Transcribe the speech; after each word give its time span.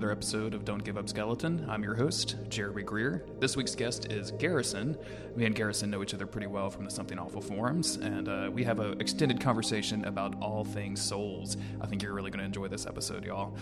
another 0.00 0.12
episode 0.12 0.54
of 0.54 0.64
Don't 0.64 0.82
Give 0.82 0.96
Up 0.96 1.10
Skeleton. 1.10 1.66
I'm 1.68 1.82
your 1.82 1.94
host, 1.94 2.36
Jeremy 2.48 2.82
Greer. 2.82 3.22
This 3.38 3.54
week's 3.54 3.74
guest 3.74 4.10
is 4.10 4.30
Garrison. 4.30 4.96
Me 5.36 5.44
and 5.44 5.54
Garrison 5.54 5.90
know 5.90 6.02
each 6.02 6.14
other 6.14 6.26
pretty 6.26 6.46
well 6.46 6.70
from 6.70 6.86
the 6.86 6.90
Something 6.90 7.18
Awful 7.18 7.42
forums, 7.42 7.96
and 7.96 8.26
uh, 8.26 8.48
we 8.50 8.64
have 8.64 8.80
an 8.80 8.98
extended 8.98 9.42
conversation 9.42 10.06
about 10.06 10.40
all 10.40 10.64
things 10.64 11.02
souls. 11.02 11.58
I 11.82 11.86
think 11.86 12.02
you're 12.02 12.14
really 12.14 12.30
going 12.30 12.38
to 12.38 12.46
enjoy 12.46 12.68
this 12.68 12.86
episode, 12.86 13.26
y'all. 13.26 13.54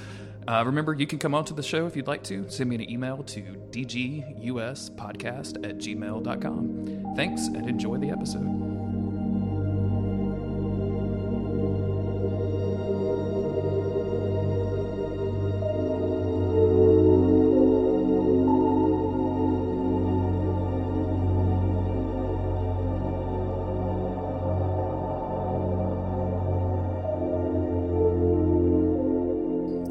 Uh, 0.47 0.63
remember, 0.65 0.95
you 0.95 1.09
can 1.09 1.19
come 1.19 1.35
on 1.35 1.45
to 1.47 1.55
the 1.55 1.63
show 1.65 1.89
if 1.89 1.97
you'd 1.97 2.07
like 2.07 2.23
to. 2.25 2.49
Send 2.49 2.71
me 2.71 2.77
an 2.77 2.89
email 2.89 3.25
to 3.25 3.41
dguspodcast 3.73 5.67
at 5.69 5.79
gmail.com. 5.79 7.15
Thanks, 7.17 7.49
and 7.49 7.69
enjoy 7.69 7.97
the 7.97 8.11
episode. 8.11 8.78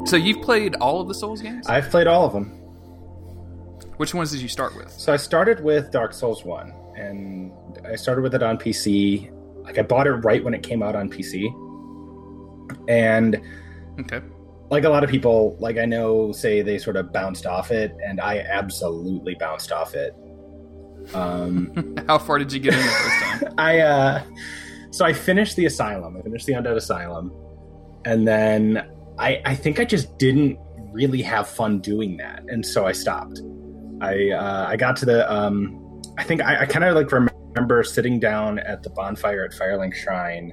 So 0.08 0.16
you've 0.16 0.42
played 0.42 0.74
all 0.76 1.00
of 1.00 1.08
the 1.08 1.14
Souls 1.14 1.40
games? 1.42 1.66
I've 1.66 1.90
played 1.90 2.06
all 2.06 2.24
of 2.24 2.32
them. 2.32 2.46
Which 3.98 4.14
ones 4.14 4.30
did 4.30 4.40
you 4.40 4.48
start 4.48 4.76
with? 4.76 4.90
So 4.90 5.12
I 5.12 5.16
started 5.16 5.62
with 5.62 5.90
Dark 5.90 6.12
Souls 6.12 6.44
1 6.44 6.72
and 6.96 7.52
I 7.84 7.96
started 7.96 8.22
with 8.22 8.34
it 8.34 8.42
on 8.42 8.56
PC. 8.58 9.30
Like 9.64 9.78
I 9.78 9.82
bought 9.82 10.06
it 10.06 10.12
right 10.12 10.42
when 10.42 10.54
it 10.54 10.62
came 10.62 10.82
out 10.82 10.94
on 10.96 11.10
PC. 11.10 11.46
And 12.88 13.40
Okay. 14.00 14.20
like 14.70 14.84
a 14.84 14.88
lot 14.88 15.02
of 15.04 15.10
people, 15.10 15.56
like 15.58 15.76
I 15.78 15.84
know 15.84 16.32
say 16.32 16.62
they 16.62 16.78
sort 16.78 16.96
of 16.96 17.12
bounced 17.12 17.44
off 17.46 17.70
it 17.70 17.94
and 18.06 18.20
I 18.20 18.38
absolutely 18.38 19.34
bounced 19.34 19.72
off 19.72 19.94
it. 19.94 20.14
Um 21.14 21.94
How 22.06 22.18
far 22.18 22.38
did 22.38 22.52
you 22.52 22.60
get 22.60 22.74
in 22.74 22.80
the 22.80 22.86
first 22.86 23.42
time? 23.42 23.54
I 23.58 23.80
uh 23.80 24.22
so 24.90 25.04
I 25.04 25.12
finished 25.12 25.56
the 25.56 25.66
asylum. 25.66 26.16
I 26.16 26.22
finished 26.22 26.46
the 26.46 26.54
undead 26.54 26.76
asylum. 26.76 27.32
And 28.04 28.26
then 28.26 28.88
I 29.18 29.40
I 29.44 29.54
think 29.54 29.80
I 29.80 29.84
just 29.84 30.18
didn't 30.18 30.58
really 30.92 31.22
have 31.22 31.48
fun 31.48 31.80
doing 31.80 32.16
that. 32.18 32.42
And 32.48 32.64
so 32.64 32.86
I 32.86 32.92
stopped. 32.92 33.40
I 34.00 34.30
uh 34.30 34.66
I 34.68 34.76
got 34.76 34.96
to 34.96 35.06
the 35.06 35.30
um 35.32 36.02
I 36.18 36.24
think 36.24 36.42
I, 36.42 36.62
I 36.62 36.66
kind 36.66 36.84
of 36.84 36.94
like 36.94 37.10
remember 37.12 37.82
sitting 37.82 38.20
down 38.20 38.58
at 38.60 38.82
the 38.82 38.90
bonfire 38.90 39.44
at 39.44 39.52
Firelink 39.52 39.94
Shrine 39.94 40.52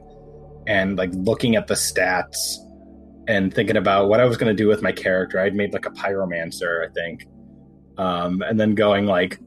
and 0.68 0.98
like 0.98 1.12
looking 1.14 1.56
at 1.56 1.68
the 1.68 1.76
stats 1.76 2.38
and 3.28 3.54
thinking 3.54 3.78
about 3.78 4.10
what 4.10 4.20
I 4.20 4.26
was 4.26 4.38
going 4.38 4.56
to 4.56 4.64
do 4.64 4.68
with 4.68 4.82
my 4.82 4.92
character. 4.92 5.40
I'd 5.40 5.56
made 5.56 5.74
like 5.74 5.86
a 5.86 5.92
pyromancer, 5.92 6.88
I 6.88 6.92
think. 6.94 7.26
Um 7.98 8.42
and 8.42 8.60
then 8.60 8.76
going 8.76 9.06
like 9.06 9.40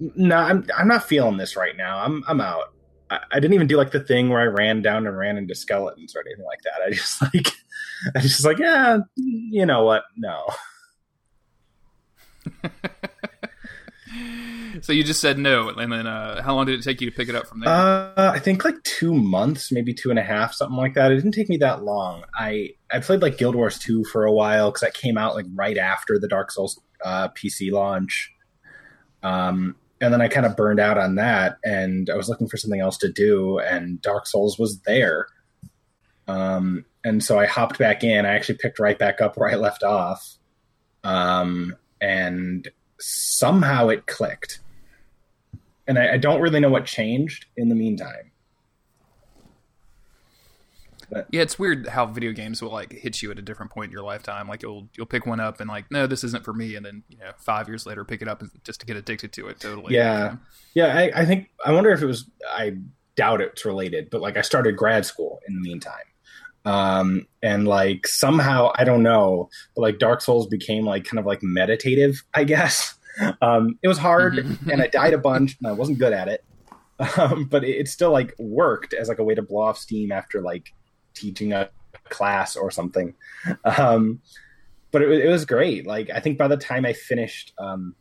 no, 0.00 0.36
I'm 0.36 0.66
I'm 0.76 0.88
not 0.88 1.04
feeling 1.04 1.36
this 1.36 1.56
right 1.56 1.76
now. 1.76 1.98
I'm 1.98 2.22
I'm 2.28 2.40
out. 2.40 2.74
I, 3.10 3.20
I 3.32 3.40
didn't 3.40 3.54
even 3.54 3.66
do 3.66 3.76
like 3.76 3.92
the 3.92 4.00
thing 4.00 4.28
where 4.28 4.40
I 4.40 4.46
ran 4.46 4.82
down 4.82 5.06
and 5.06 5.16
ran 5.16 5.36
into 5.36 5.54
skeletons 5.54 6.16
or 6.16 6.22
anything 6.26 6.44
like 6.44 6.62
that. 6.62 6.82
I 6.86 6.90
just 6.90 7.22
like 7.34 7.48
I 8.14 8.20
just 8.20 8.44
like 8.44 8.58
yeah, 8.58 8.98
you 9.16 9.66
know 9.66 9.84
what? 9.84 10.04
No. 10.16 10.46
so 14.80 14.92
you 14.92 15.02
just 15.02 15.20
said 15.20 15.38
no, 15.38 15.68
and 15.68 15.92
then 15.92 16.06
uh, 16.06 16.42
how 16.42 16.54
long 16.54 16.66
did 16.66 16.78
it 16.78 16.82
take 16.82 17.00
you 17.00 17.10
to 17.10 17.16
pick 17.16 17.28
it 17.28 17.34
up 17.34 17.46
from 17.46 17.60
there? 17.60 17.68
Uh, 17.68 18.12
I 18.16 18.38
think 18.38 18.64
like 18.64 18.82
two 18.82 19.14
months, 19.14 19.72
maybe 19.72 19.94
two 19.94 20.10
and 20.10 20.18
a 20.18 20.22
half, 20.22 20.54
something 20.54 20.76
like 20.76 20.94
that. 20.94 21.12
It 21.12 21.16
didn't 21.16 21.32
take 21.32 21.48
me 21.48 21.56
that 21.58 21.82
long. 21.82 22.24
I 22.34 22.70
I 22.90 23.00
played 23.00 23.22
like 23.22 23.38
Guild 23.38 23.54
Wars 23.54 23.78
two 23.78 24.04
for 24.04 24.24
a 24.24 24.32
while 24.32 24.70
because 24.70 24.82
that 24.82 24.94
came 24.94 25.18
out 25.18 25.34
like 25.34 25.46
right 25.54 25.78
after 25.78 26.18
the 26.18 26.28
Dark 26.28 26.50
Souls 26.50 26.80
uh, 27.04 27.28
PC 27.28 27.72
launch. 27.72 28.32
Um, 29.22 29.76
and 30.00 30.12
then 30.12 30.20
I 30.20 30.28
kind 30.28 30.46
of 30.46 30.56
burned 30.56 30.80
out 30.80 30.98
on 30.98 31.14
that, 31.16 31.58
and 31.64 32.10
I 32.10 32.16
was 32.16 32.28
looking 32.28 32.48
for 32.48 32.56
something 32.56 32.80
else 32.80 32.98
to 32.98 33.10
do, 33.10 33.58
and 33.58 34.00
Dark 34.00 34.26
Souls 34.26 34.58
was 34.58 34.80
there. 34.80 35.28
Um, 36.28 36.84
and 37.04 37.22
so 37.22 37.38
I 37.38 37.46
hopped 37.46 37.78
back 37.78 38.02
in. 38.04 38.26
I 38.26 38.34
actually 38.34 38.58
picked 38.58 38.78
right 38.78 38.98
back 38.98 39.20
up 39.20 39.36
where 39.36 39.50
I 39.50 39.54
left 39.54 39.82
off, 39.82 40.36
um, 41.04 41.76
and 42.00 42.68
somehow 42.98 43.88
it 43.88 44.06
clicked. 44.06 44.60
And 45.86 45.98
I, 45.98 46.14
I 46.14 46.16
don't 46.18 46.40
really 46.40 46.60
know 46.60 46.70
what 46.70 46.84
changed 46.84 47.46
in 47.56 47.68
the 47.68 47.74
meantime. 47.74 48.32
Yeah, 51.12 51.42
it's 51.42 51.58
weird 51.58 51.88
how 51.88 52.06
video 52.06 52.32
games 52.32 52.60
will 52.62 52.72
like 52.72 52.92
hit 52.92 53.22
you 53.22 53.30
at 53.30 53.38
a 53.38 53.42
different 53.42 53.72
point 53.72 53.86
in 53.86 53.92
your 53.92 54.02
lifetime. 54.02 54.48
Like 54.48 54.62
you'll 54.62 54.88
you'll 54.96 55.06
pick 55.06 55.26
one 55.26 55.40
up 55.40 55.60
and 55.60 55.68
like, 55.68 55.90
no, 55.90 56.06
this 56.06 56.24
isn't 56.24 56.44
for 56.44 56.52
me, 56.52 56.74
and 56.76 56.84
then 56.84 57.02
you 57.08 57.18
know 57.18 57.30
five 57.38 57.68
years 57.68 57.86
later 57.86 58.04
pick 58.04 58.22
it 58.22 58.28
up 58.28 58.42
just 58.64 58.80
to 58.80 58.86
get 58.86 58.96
addicted 58.96 59.32
to 59.34 59.48
it. 59.48 59.60
Totally. 59.60 59.94
Yeah, 59.94 60.36
yeah. 60.74 60.96
I, 60.96 61.22
I 61.22 61.24
think 61.24 61.50
I 61.64 61.72
wonder 61.72 61.90
if 61.92 62.02
it 62.02 62.06
was. 62.06 62.28
I 62.50 62.76
doubt 63.16 63.40
it's 63.40 63.64
related, 63.64 64.08
but 64.10 64.20
like 64.20 64.36
I 64.36 64.42
started 64.42 64.76
grad 64.76 65.06
school 65.06 65.40
in 65.48 65.54
the 65.54 65.60
meantime. 65.60 65.94
Um, 66.64 67.28
and 67.42 67.68
like 67.68 68.06
somehow 68.08 68.72
I 68.74 68.84
don't 68.84 69.02
know, 69.02 69.48
but 69.74 69.82
like 69.82 69.98
Dark 69.98 70.20
Souls 70.20 70.48
became 70.48 70.84
like 70.84 71.04
kind 71.04 71.18
of 71.20 71.26
like 71.26 71.42
meditative, 71.42 72.22
I 72.34 72.44
guess. 72.44 72.94
Um, 73.40 73.78
it 73.82 73.88
was 73.88 73.96
hard, 73.96 74.34
Mhm. 74.34 74.66
and 74.72 74.82
I 74.82 74.88
died 74.88 75.14
a 75.14 75.18
bunch, 75.18 75.56
and 75.58 75.66
I 75.66 75.72
wasn't 75.72 75.98
good 75.98 76.12
at 76.12 76.28
it. 76.28 76.44
Um, 77.18 77.44
but 77.44 77.64
it, 77.64 77.70
it 77.76 77.88
still 77.88 78.10
like 78.10 78.34
worked 78.38 78.92
as 78.92 79.08
like 79.08 79.18
a 79.20 79.24
way 79.24 79.34
to 79.34 79.40
blow 79.40 79.62
off 79.62 79.78
steam 79.78 80.12
after 80.12 80.42
like 80.42 80.74
teaching 81.16 81.52
a 81.52 81.70
class 82.08 82.56
or 82.56 82.70
something. 82.70 83.14
Um, 83.64 84.20
but 84.92 85.02
it, 85.02 85.10
it 85.10 85.28
was 85.28 85.44
great. 85.44 85.86
Like 85.86 86.10
I 86.10 86.20
think 86.20 86.38
by 86.38 86.48
the 86.48 86.56
time 86.56 86.86
I 86.86 86.92
finished 86.92 87.52
um, 87.58 87.94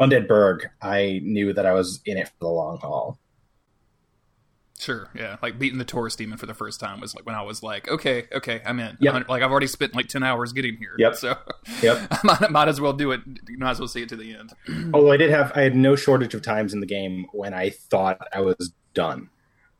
Undead 0.00 0.28
Burg, 0.28 0.68
I 0.80 1.20
knew 1.22 1.52
that 1.52 1.66
I 1.66 1.72
was 1.72 2.00
in 2.04 2.16
it 2.16 2.28
for 2.28 2.34
the 2.40 2.48
long 2.48 2.78
haul. 2.78 3.18
Sure. 4.78 5.08
Yeah. 5.14 5.36
Like 5.42 5.58
beating 5.58 5.78
the 5.78 5.84
Taurus 5.84 6.14
demon 6.14 6.38
for 6.38 6.46
the 6.46 6.54
first 6.54 6.78
time 6.78 7.00
was 7.00 7.14
like 7.14 7.26
when 7.26 7.34
I 7.34 7.42
was 7.42 7.64
like, 7.64 7.88
okay, 7.88 8.28
okay, 8.32 8.62
I'm 8.64 8.78
in. 8.78 8.96
Yep. 9.00 9.28
Like 9.28 9.42
I've 9.42 9.50
already 9.50 9.66
spent 9.66 9.94
like 9.94 10.06
ten 10.06 10.22
hours 10.22 10.52
getting 10.52 10.76
here. 10.76 10.94
Yep. 10.98 11.16
So 11.16 11.36
Yep. 11.82 12.06
I 12.10 12.20
might, 12.22 12.50
might 12.50 12.68
as 12.68 12.80
well 12.80 12.92
do 12.92 13.10
it. 13.10 13.20
Might 13.58 13.72
as 13.72 13.80
well 13.80 13.88
see 13.88 14.02
it 14.02 14.08
to 14.10 14.16
the 14.16 14.34
end. 14.34 14.52
Although 14.94 15.10
I 15.10 15.16
did 15.16 15.30
have, 15.30 15.52
I 15.56 15.62
had 15.62 15.74
no 15.74 15.96
shortage 15.96 16.34
of 16.34 16.42
times 16.42 16.72
in 16.72 16.80
the 16.80 16.86
game 16.86 17.26
when 17.32 17.54
I 17.54 17.70
thought 17.70 18.18
I 18.32 18.40
was 18.40 18.72
done. 18.94 19.30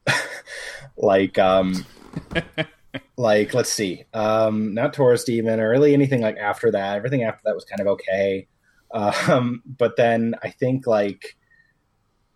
like, 0.96 1.38
um, 1.38 1.86
like 3.16 3.54
let's 3.54 3.72
see, 3.72 4.04
um, 4.14 4.74
not 4.74 4.92
Taurus 4.94 5.24
Demon 5.24 5.60
or 5.60 5.70
really 5.70 5.94
anything 5.94 6.20
like 6.20 6.36
after 6.36 6.70
that. 6.70 6.96
Everything 6.96 7.24
after 7.24 7.40
that 7.44 7.54
was 7.54 7.64
kind 7.64 7.80
of 7.80 7.86
okay. 7.88 8.46
Um, 8.92 9.62
but 9.66 9.96
then 9.96 10.34
I 10.42 10.50
think 10.50 10.86
like, 10.86 11.36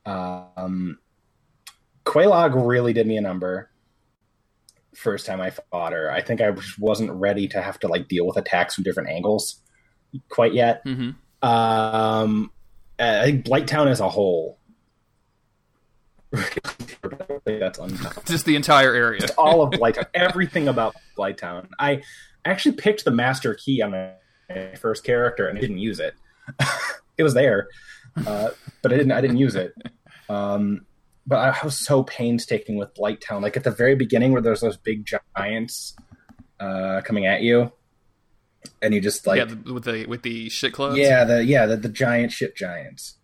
um, 0.04 0.98
Quelaag 2.04 2.66
really 2.66 2.92
did 2.92 3.06
me 3.06 3.16
a 3.16 3.20
number. 3.22 3.70
First 4.94 5.24
time 5.24 5.40
I 5.40 5.50
fought 5.50 5.92
her, 5.92 6.10
I 6.10 6.20
think 6.20 6.40
I 6.40 6.50
just 6.50 6.78
wasn't 6.78 7.12
ready 7.12 7.48
to 7.48 7.62
have 7.62 7.78
to 7.80 7.88
like 7.88 8.08
deal 8.08 8.26
with 8.26 8.36
attacks 8.36 8.74
from 8.74 8.84
different 8.84 9.08
angles 9.08 9.62
quite 10.28 10.52
yet. 10.52 10.82
hmm 10.84 11.10
Um, 11.42 12.50
I 12.98 13.24
think 13.24 13.46
Blighttown 13.46 13.88
as 13.88 14.00
a 14.00 14.08
whole. 14.08 14.58
That's 17.44 17.78
un- 17.78 17.98
Just 18.24 18.46
the 18.46 18.56
entire 18.56 18.94
area. 18.94 19.20
just 19.20 19.34
all 19.36 19.62
of 19.62 19.70
Blighttown, 19.70 20.06
everything 20.14 20.68
about 20.68 20.94
Blighttown. 21.16 21.68
I 21.78 22.02
actually 22.44 22.76
picked 22.76 23.04
the 23.04 23.10
master 23.10 23.54
key 23.54 23.82
on 23.82 23.90
my 23.90 24.12
first 24.76 25.04
character 25.04 25.46
and 25.48 25.58
I 25.58 25.60
didn't 25.60 25.78
use 25.78 26.00
it. 26.00 26.14
it 27.18 27.22
was 27.22 27.34
there, 27.34 27.68
uh, 28.26 28.50
but 28.82 28.92
I 28.92 28.96
didn't. 28.96 29.12
I 29.12 29.20
didn't 29.20 29.38
use 29.38 29.54
it. 29.54 29.74
Um, 30.28 30.86
but 31.26 31.38
I 31.38 31.64
was 31.64 31.78
so 31.78 32.02
painstaking 32.02 32.76
with 32.76 32.94
Blighttown. 32.94 33.42
Like 33.42 33.56
at 33.56 33.64
the 33.64 33.70
very 33.70 33.94
beginning, 33.94 34.32
where 34.32 34.42
there's 34.42 34.60
those 34.60 34.76
big 34.76 35.08
giants 35.36 35.94
uh, 36.58 37.00
coming 37.04 37.26
at 37.26 37.42
you, 37.42 37.72
and 38.80 38.92
you 38.94 39.00
just 39.00 39.26
like 39.26 39.38
yeah, 39.38 39.44
the, 39.44 39.72
with 39.72 39.84
the 39.84 40.06
with 40.06 40.22
the 40.22 40.48
shit 40.48 40.72
clothes. 40.72 40.98
yeah, 40.98 41.24
the 41.24 41.44
yeah, 41.44 41.66
the, 41.66 41.76
the 41.76 41.88
giant 41.88 42.32
ship 42.32 42.56
giants. 42.56 43.18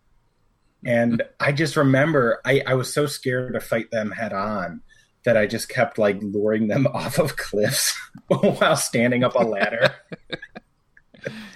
And 0.85 1.23
I 1.41 1.53
just 1.53 1.77
remember 1.77 2.41
I, 2.45 2.63
I 2.67 2.75
was 2.75 2.93
so 2.93 3.07
scared 3.07 3.55
to 3.55 3.61
fight 3.61 3.91
them 3.91 4.11
head 4.13 4.33
on 4.33 4.83
that 5.25 5.37
I 5.37 5.47
just 5.47 5.69
kept 5.69 5.99
like 5.99 6.19
luring 6.23 6.69
them 6.69 6.87
off 6.95 7.19
of 7.19 7.37
cliffs 7.37 7.99
while 8.29 8.77
standing 8.77 9.25
up 9.25 9.35
a 9.35 9.45
ladder. 9.45 9.95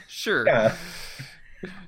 Sure. 0.09 0.47
yeah. 0.47 0.77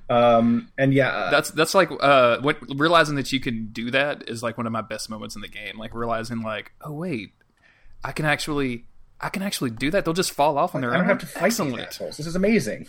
Um 0.09 0.69
and 0.77 0.93
yeah, 0.93 1.09
uh, 1.09 1.29
That's 1.31 1.51
that's 1.51 1.73
like 1.75 1.89
uh 1.99 2.39
what 2.41 2.57
realizing 2.75 3.15
that 3.15 3.31
you 3.31 3.39
can 3.39 3.67
do 3.71 3.91
that 3.91 4.29
is 4.29 4.41
like 4.41 4.57
one 4.57 4.65
of 4.65 4.73
my 4.73 4.81
best 4.81 5.09
moments 5.09 5.35
in 5.35 5.41
the 5.41 5.47
game. 5.47 5.77
Like 5.77 5.93
realizing 5.93 6.41
like, 6.41 6.71
oh 6.81 6.91
wait, 6.93 7.31
I 8.03 8.11
can 8.11 8.25
actually 8.25 8.85
I 9.21 9.29
can 9.29 9.41
actually 9.41 9.69
do 9.69 9.91
that. 9.91 10.03
They'll 10.05 10.13
just 10.13 10.31
fall 10.31 10.57
off 10.57 10.73
on 10.75 10.81
their 10.81 10.89
own. 10.91 10.95
I 10.95 10.99
don't 10.99 11.07
have 11.09 11.19
to 11.19 11.25
fight 11.27 11.53
these 11.53 11.79
assholes. 11.79 12.17
This 12.17 12.27
is 12.27 12.35
amazing. 12.35 12.87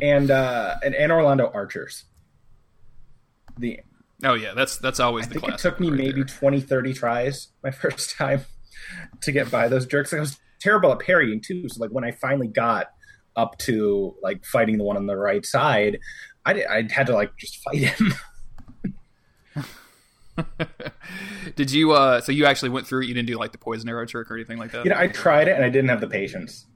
and 0.00 0.30
uh 0.30 0.76
and, 0.84 0.94
and 0.94 1.10
Anor 1.12 1.24
Londo 1.24 1.54
Archers. 1.54 2.04
The 3.58 3.80
Oh 4.22 4.34
yeah, 4.34 4.54
that's 4.54 4.78
that's 4.78 5.00
always 5.00 5.26
I 5.26 5.28
the 5.28 5.40
think 5.40 5.52
it 5.54 5.58
took 5.58 5.80
me 5.80 5.90
right 5.90 5.98
maybe 5.98 6.22
there. 6.22 6.24
20, 6.24 6.60
30 6.60 6.92
tries 6.94 7.48
my 7.62 7.70
first 7.72 8.16
time 8.16 8.44
to 9.22 9.32
get 9.32 9.50
by 9.50 9.68
those 9.68 9.86
jerks. 9.86 10.12
I 10.12 10.20
was 10.20 10.38
terrible 10.60 10.92
at 10.92 11.00
parrying 11.00 11.40
too. 11.40 11.68
So 11.68 11.80
like 11.80 11.90
when 11.90 12.04
I 12.04 12.12
finally 12.12 12.48
got 12.48 12.90
up 13.36 13.58
to 13.58 14.14
like 14.22 14.44
fighting 14.44 14.78
the 14.78 14.84
one 14.84 14.96
on 14.96 15.06
the 15.06 15.16
right 15.16 15.44
side, 15.44 15.98
I 16.44 16.64
I 16.64 16.88
had 16.90 17.06
to 17.08 17.14
like 17.14 17.36
just 17.36 17.62
fight 17.62 17.76
him. 17.76 18.14
Did 21.56 21.70
you? 21.70 21.92
uh 21.92 22.20
So 22.20 22.32
you 22.32 22.46
actually 22.46 22.70
went 22.70 22.86
through 22.86 23.02
it. 23.02 23.06
You 23.06 23.14
didn't 23.14 23.28
do 23.28 23.36
like 23.36 23.52
the 23.52 23.58
poison 23.58 23.88
arrow 23.88 24.06
trick 24.06 24.30
or 24.30 24.34
anything 24.34 24.58
like 24.58 24.72
that. 24.72 24.84
You 24.84 24.90
know, 24.90 24.98
I 24.98 25.08
tried 25.08 25.48
it 25.48 25.56
and 25.56 25.64
I 25.64 25.68
didn't 25.68 25.90
have 25.90 26.00
the 26.00 26.08
patience. 26.08 26.66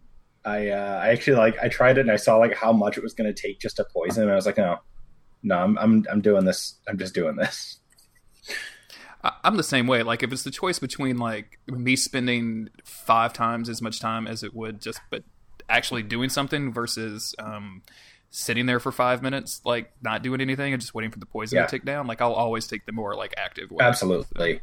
I 0.45 0.69
uh, 0.69 1.01
I 1.03 1.09
actually 1.09 1.37
like 1.37 1.59
I 1.61 1.69
tried 1.69 1.99
it 1.99 2.03
and 2.03 2.11
I 2.11 2.17
saw 2.17 2.37
like 2.37 2.55
how 2.55 2.73
much 2.73 2.97
it 2.97 3.03
was 3.03 3.15
going 3.15 3.33
to 3.33 3.41
take 3.41 3.59
just 3.59 3.77
to 3.77 3.85
poison, 3.93 4.23
and 4.25 4.33
I 4.33 4.37
was 4.37 4.47
like, 4.47 4.57
no, 4.57 4.79
no, 5.43 5.57
I'm 5.59 5.79
I'm 5.79 6.07
I'm 6.11 6.21
doing 6.21 6.45
this. 6.45 6.75
I'm 6.89 6.99
just 6.99 7.15
doing 7.15 7.37
this. 7.37 7.79
I'm 9.45 9.57
the 9.57 9.65
same 9.65 9.87
way. 9.89 10.03
Like 10.05 10.23
if 10.23 10.33
it's 10.33 10.45
the 10.45 10.51
choice 10.51 10.79
between 10.79 11.19
like 11.19 11.59
me 11.67 11.97
spending 11.97 12.69
five 12.85 13.33
times 13.33 13.69
as 13.69 13.83
much 13.83 13.99
time 14.01 14.27
as 14.29 14.43
it 14.45 14.55
would 14.55 14.81
just 14.81 15.01
but 15.11 15.25
actually 15.69 16.03
doing 16.05 16.29
something 16.29 16.73
versus 16.73 17.35
um, 17.41 17.83
sitting 18.31 18.67
there 18.67 18.79
for 18.79 18.93
five 18.93 19.21
minutes, 19.23 19.61
like 19.65 19.91
not 20.03 20.23
doing 20.23 20.41
anything 20.41 20.73
and 20.73 20.81
just 20.81 20.95
waiting 20.95 21.11
for 21.11 21.19
the 21.19 21.27
poison 21.27 21.57
Yeah. 21.57 21.65
to 21.67 21.71
tick 21.71 21.85
down, 21.85 22.07
like 22.07 22.21
I'll 22.23 22.33
always 22.33 22.69
take 22.69 22.87
the 22.87 22.93
more 22.93 23.15
like 23.17 23.35
active 23.37 23.71
way. 23.73 23.85
Absolutely. 23.85 24.61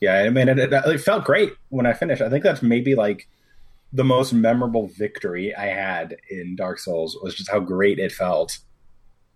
Yeah, 0.00 0.18
I 0.22 0.28
mean, 0.30 0.48
it, 0.48 0.58
it, 0.58 0.72
it 0.72 0.98
felt 1.00 1.24
great 1.24 1.52
when 1.68 1.86
I 1.86 1.92
finished. 1.92 2.20
I 2.20 2.28
think 2.28 2.42
that's 2.42 2.62
maybe 2.62 2.94
like 2.96 3.28
the 3.92 4.04
most 4.04 4.32
memorable 4.32 4.88
victory 4.88 5.54
I 5.54 5.66
had 5.66 6.16
in 6.28 6.56
Dark 6.56 6.80
Souls 6.80 7.16
was 7.22 7.36
just 7.36 7.50
how 7.50 7.60
great 7.60 8.00
it 8.00 8.10
felt 8.10 8.58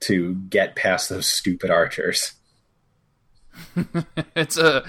to 0.00 0.35
get 0.35 0.77
past 0.77 1.09
those 1.09 1.27
stupid 1.27 1.71
archers. 1.71 2.33
it's 4.37 4.56
a 4.56 4.85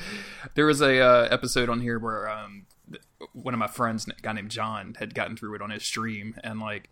there 0.53 0.65
was 0.65 0.81
a 0.81 0.99
uh, 0.99 1.27
episode 1.31 1.69
on 1.69 1.79
here 1.79 1.97
where 1.97 2.29
um 2.29 2.67
one 3.33 3.53
of 3.53 3.59
my 3.59 3.65
friends 3.67 4.07
a 4.07 4.21
guy 4.21 4.31
named 4.31 4.51
john 4.51 4.95
had 4.99 5.15
gotten 5.15 5.35
through 5.35 5.55
it 5.55 5.61
on 5.61 5.71
his 5.71 5.83
stream 5.83 6.35
and 6.43 6.59
like 6.59 6.87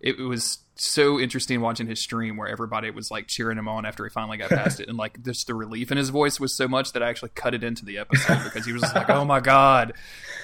it 0.00 0.18
was 0.18 0.58
so 0.74 1.20
interesting 1.20 1.60
watching 1.60 1.86
his 1.86 2.00
stream 2.00 2.36
where 2.36 2.48
everybody 2.48 2.90
was 2.90 3.12
like 3.12 3.28
cheering 3.28 3.58
him 3.58 3.68
on 3.68 3.86
after 3.86 4.02
he 4.02 4.10
finally 4.10 4.38
got 4.38 4.50
past 4.50 4.80
it 4.80 4.88
and 4.88 4.98
like 4.98 5.22
just 5.22 5.46
the 5.46 5.54
relief 5.54 5.92
in 5.92 5.98
his 5.98 6.08
voice 6.08 6.40
was 6.40 6.52
so 6.52 6.66
much 6.66 6.92
that 6.92 7.02
i 7.02 7.08
actually 7.08 7.30
cut 7.36 7.54
it 7.54 7.62
into 7.62 7.84
the 7.84 7.98
episode 7.98 8.42
because 8.42 8.66
he 8.66 8.72
was 8.72 8.82
just 8.82 8.96
like 8.96 9.08
oh 9.08 9.24
my 9.24 9.38
god 9.38 9.92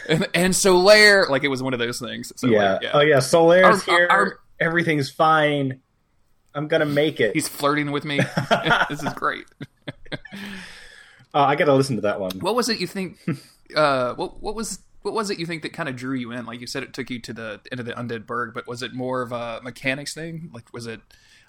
and, 0.08 0.28
and 0.34 0.54
Solaire 0.54 1.28
like 1.28 1.42
it 1.42 1.48
was 1.48 1.64
one 1.64 1.72
of 1.72 1.80
those 1.80 1.98
things 1.98 2.32
so 2.36 2.46
yeah. 2.46 2.74
like, 2.74 2.82
yeah 2.82 2.90
Oh 2.94 3.00
yeah, 3.00 3.16
Solaire's 3.16 3.88
Our- 3.88 3.96
here. 3.96 4.06
our- 4.08 4.38
Everything's 4.58 5.10
fine. 5.10 5.82
I'm 6.56 6.66
gonna 6.66 6.86
make 6.86 7.20
it. 7.20 7.34
he's 7.34 7.46
flirting 7.48 7.92
with 7.92 8.04
me 8.04 8.18
this 8.90 9.02
is 9.02 9.12
great 9.14 9.44
Uh, 11.34 11.40
I 11.40 11.54
gotta 11.56 11.74
listen 11.74 11.96
to 11.96 12.02
that 12.02 12.18
one. 12.18 12.38
What 12.40 12.54
was 12.54 12.68
it 12.68 12.80
you 12.80 12.86
think? 12.86 13.18
uh, 13.76 14.14
what 14.14 14.42
what 14.42 14.54
was 14.54 14.78
what 15.02 15.12
was 15.14 15.28
it 15.30 15.38
you 15.38 15.44
think 15.46 15.62
that 15.62 15.72
kind 15.72 15.88
of 15.88 15.94
drew 15.96 16.14
you 16.14 16.32
in? 16.32 16.46
Like 16.46 16.60
you 16.60 16.66
said, 16.66 16.82
it 16.82 16.94
took 16.94 17.10
you 17.10 17.18
to 17.20 17.32
the 17.32 17.60
end 17.70 17.78
of 17.78 17.84
the 17.86 17.92
undead 17.92 18.26
burg, 18.26 18.54
but 18.54 18.66
was 18.66 18.82
it 18.82 18.94
more 18.94 19.20
of 19.22 19.32
a 19.32 19.60
mechanics 19.62 20.14
thing? 20.14 20.50
Like 20.54 20.72
was 20.72 20.86
it? 20.86 21.00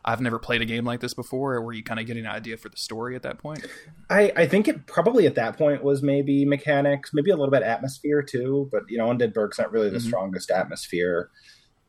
I've 0.05 0.21
never 0.21 0.39
played 0.39 0.61
a 0.61 0.65
game 0.65 0.85
like 0.85 0.99
this 1.01 1.13
before, 1.13 1.55
or 1.55 1.61
were 1.61 1.73
you 1.73 1.83
kind 1.83 1.99
of 1.99 2.05
getting 2.05 2.25
an 2.25 2.31
idea 2.31 2.55
for 2.57 2.69
the 2.69 2.77
story 2.77 3.15
at 3.15 3.23
that 3.23 3.39
point? 3.39 3.65
I, 4.09 4.31
I 4.37 4.45
think 4.47 4.67
it 4.69 4.85
probably 4.87 5.25
at 5.25 5.35
that 5.35 5.57
point 5.57 5.83
was 5.83 6.01
maybe 6.01 6.45
mechanics, 6.45 7.11
maybe 7.13 7.29
a 7.31 7.35
little 7.35 7.51
bit 7.51 7.63
atmosphere 7.63 8.21
too. 8.21 8.69
But 8.71 8.83
you 8.89 8.97
know, 8.97 9.07
Undead 9.07 9.33
Burg's 9.33 9.57
not 9.57 9.71
really 9.71 9.89
the 9.89 9.97
Mhm. 9.97 10.07
strongest 10.07 10.49
atmosphere. 10.51 11.29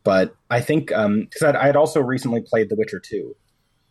But 0.04 0.34
I 0.50 0.60
think 0.60 0.88
because 0.88 1.42
I'd, 1.42 1.56
I'd 1.56 1.76
also 1.76 2.00
recently 2.00 2.40
played 2.40 2.68
The 2.70 2.76
Witcher 2.76 3.00
two, 3.00 3.36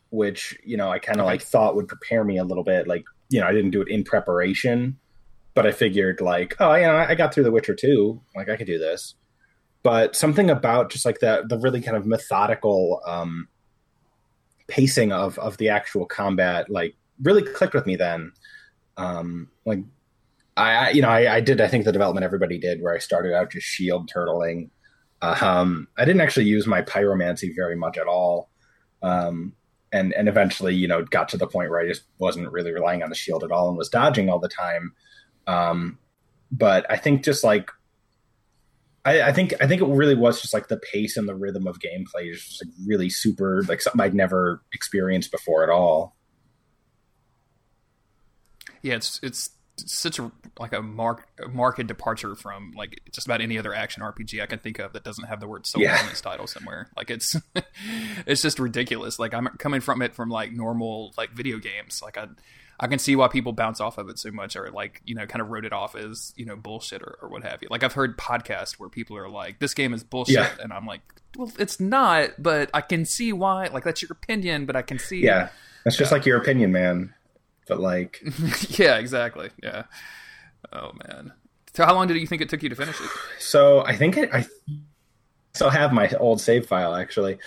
which 0.09 0.57
you 0.63 0.77
know 0.77 0.89
I 0.89 0.99
kind 0.99 1.19
of 1.19 1.25
Okay. 1.25 1.33
like 1.33 1.41
thought 1.41 1.75
would 1.75 1.87
prepare 1.87 2.23
me 2.23 2.37
a 2.37 2.43
little 2.43 2.63
bit. 2.63 2.87
Like 2.87 3.03
you 3.29 3.39
know 3.39 3.47
I 3.47 3.51
didn't 3.51 3.71
do 3.71 3.81
it 3.81 3.87
in 3.89 4.03
preparation, 4.03 4.97
but 5.53 5.65
I 5.67 5.71
figured 5.71 6.21
like 6.21 6.55
oh 6.59 6.73
you 6.75 6.83
know 6.87 6.95
I 6.95 7.13
got 7.15 7.33
through 7.33 7.43
The 7.43 7.51
Witcher 7.51 7.75
two, 7.75 8.21
like 8.35 8.49
I 8.49 8.55
could 8.55 8.67
do 8.67 8.79
this. 8.79 9.15
But 9.83 10.15
something 10.15 10.49
about 10.49 10.89
just 10.91 11.05
like 11.05 11.19
the 11.19 11.43
the 11.47 11.59
really 11.59 11.81
kind 11.81 11.95
of 11.97 12.05
methodical 12.05 13.01
um, 13.05 13.47
pacing 14.67 15.11
of 15.13 15.37
of 15.39 15.57
the 15.57 15.69
actual 15.69 16.05
combat 16.05 16.69
like 16.69 16.95
really 17.23 17.41
clicked 17.41 17.73
with 17.73 17.85
me 17.85 17.95
then 17.95 18.31
um 18.97 19.47
like 19.65 19.79
i 20.57 20.87
I- 20.87 20.89
you 20.89 21.01
know 21.01 21.07
I, 21.09 21.35
I 21.35 21.39
did 21.39 21.61
i 21.61 21.67
think 21.69 21.85
the 21.85 21.91
development 21.93 22.25
everybody 22.25 22.57
did 22.59 22.81
where 22.81 22.93
i 22.93 22.97
started 22.99 23.33
out 23.33 23.49
just 23.51 23.65
shield 23.65 24.11
turtling 24.13 24.69
um 25.21 25.87
i 25.97 26.05
didn't 26.05 26.21
actually 26.21 26.45
use 26.45 26.67
my 26.67 26.81
pyromancy 26.81 27.55
very 27.55 27.75
much 27.75 27.97
at 27.97 28.07
all 28.07 28.49
um 29.01 29.53
and 29.91 30.13
and 30.13 30.27
eventually 30.27 30.75
you 30.75 30.87
know 30.87 31.03
got 31.03 31.29
to 31.29 31.37
the 31.37 31.47
point 31.47 31.69
where 31.69 31.79
i 31.79 31.87
just 31.87 32.03
wasn't 32.19 32.51
really 32.51 32.71
relying 32.71 33.03
on 33.03 33.09
the 33.09 33.15
shield 33.15 33.43
at 33.43 33.51
all 33.51 33.67
and 33.69 33.77
was 33.77 33.89
dodging 33.89 34.29
all 34.29 34.39
the 34.39 34.49
time 34.49 34.93
um 35.47 35.97
but 36.51 36.85
i 36.89 36.95
think 36.95 37.23
just 37.23 37.43
like 37.43 37.71
I, 39.07 39.21
I 39.21 39.31
think 39.31 39.53
I 39.61 39.67
think 39.67 39.81
it 39.81 39.87
really 39.87 40.15
was 40.15 40.41
just 40.41 40.53
like 40.53 40.67
the 40.67 40.75
pace 40.75 41.15
and 41.15 41.29
the 41.29 41.35
rhythm 41.35 41.65
of 41.65 41.79
gameplay 41.79 42.29
is 42.29 42.43
just 42.43 42.65
like 42.65 42.73
really 42.85 43.09
super 43.09 43.63
like 43.63 43.79
something 43.79 44.01
I'd 44.01 44.13
never 44.13 44.61
experienced 44.73 45.31
before 45.31 45.63
at 45.63 45.69
all. 45.69 46.17
Yeah, 48.81 48.95
it's 48.95 49.17
it's 49.23 49.51
such 49.77 50.17
a 50.19 50.31
like 50.59 50.73
a 50.73 50.81
mark 50.81 51.27
marked 51.51 51.85
departure 51.85 52.35
from 52.35 52.71
like 52.75 52.99
just 53.11 53.27
about 53.27 53.41
any 53.41 53.57
other 53.59 53.73
action 53.73 54.01
RPG 54.03 54.41
I 54.41 54.45
can 54.47 54.59
think 54.59 54.79
of 54.79 54.93
that 54.93 55.03
doesn't 55.03 55.25
have 55.25 55.39
the 55.39 55.47
word 55.47 55.65
soul 55.67 55.81
Yeah. 55.83 56.03
in 56.03 56.09
its 56.09 56.21
title 56.21 56.47
somewhere. 56.47 56.89
Like 56.97 57.09
it's 57.11 57.35
it's 58.25 58.41
just 58.41 58.59
ridiculous. 58.59 59.19
Like 59.19 59.33
I'm 59.33 59.47
coming 59.59 59.81
from 59.81 60.01
it 60.01 60.13
from 60.15 60.29
like 60.29 60.51
normal 60.51 61.13
like 61.17 61.31
video 61.31 61.57
games. 61.59 62.01
Like 62.03 62.17
I 62.17 62.27
I 62.79 62.87
can 62.87 62.99
see 62.99 63.15
why 63.15 63.27
people 63.27 63.53
bounce 63.53 63.79
off 63.81 63.97
of 63.97 64.07
it 64.09 64.19
so 64.19 64.29
much 64.31 64.55
or 64.55 64.69
like, 64.69 65.01
you 65.03 65.15
know, 65.15 65.25
kind 65.25 65.41
of 65.41 65.49
wrote 65.49 65.65
it 65.65 65.73
off 65.73 65.95
as, 65.95 66.31
you 66.35 66.45
know, 66.45 66.55
bullshit 66.55 67.01
or, 67.01 67.17
or 67.23 67.29
what 67.29 67.41
have 67.43 67.59
you. 67.63 67.67
Like 67.71 67.83
I've 67.83 67.93
heard 67.93 68.17
podcasts 68.19 68.73
where 68.73 68.87
people 68.89 69.17
are 69.17 69.27
like, 69.29 69.59
This 69.59 69.73
game 69.73 69.93
is 69.93 70.03
bullshit 70.03 70.35
Yeah. 70.35 70.51
and 70.61 70.71
I'm 70.71 70.85
like, 70.85 71.01
Well, 71.35 71.51
it's 71.57 71.79
not, 71.79 72.31
but 72.37 72.69
I 72.73 72.81
can 72.81 73.03
see 73.05 73.33
why 73.33 73.67
like 73.67 73.83
that's 73.83 74.01
your 74.01 74.11
opinion, 74.11 74.65
but 74.65 74.75
I 74.75 74.81
can 74.83 74.99
see 74.99 75.23
Yeah, 75.23 75.49
that's 75.85 75.97
just 75.97 76.11
like 76.11 76.25
your 76.27 76.37
opinion, 76.37 76.71
man. 76.71 77.13
But 77.67 77.79
like, 77.79 78.21
yeah, 78.79 78.97
exactly. 78.97 79.49
Yeah. 79.61 79.83
Oh 80.71 80.91
man. 81.07 81.33
So 81.73 81.85
how 81.85 81.93
long 81.93 82.07
did 82.07 82.17
you 82.17 82.25
think 82.27 82.41
it 82.41 82.49
took 82.49 82.63
you 82.63 82.69
to 82.69 82.75
finish 82.75 82.99
it? 82.99 83.09
so 83.39 83.85
I 83.85 83.95
think 83.95 84.17
it, 84.17 84.29
I 84.33 84.45
still 85.53 85.69
have 85.69 85.93
my 85.93 86.09
old 86.19 86.41
save 86.41 86.65
file 86.65 86.95
actually, 86.95 87.37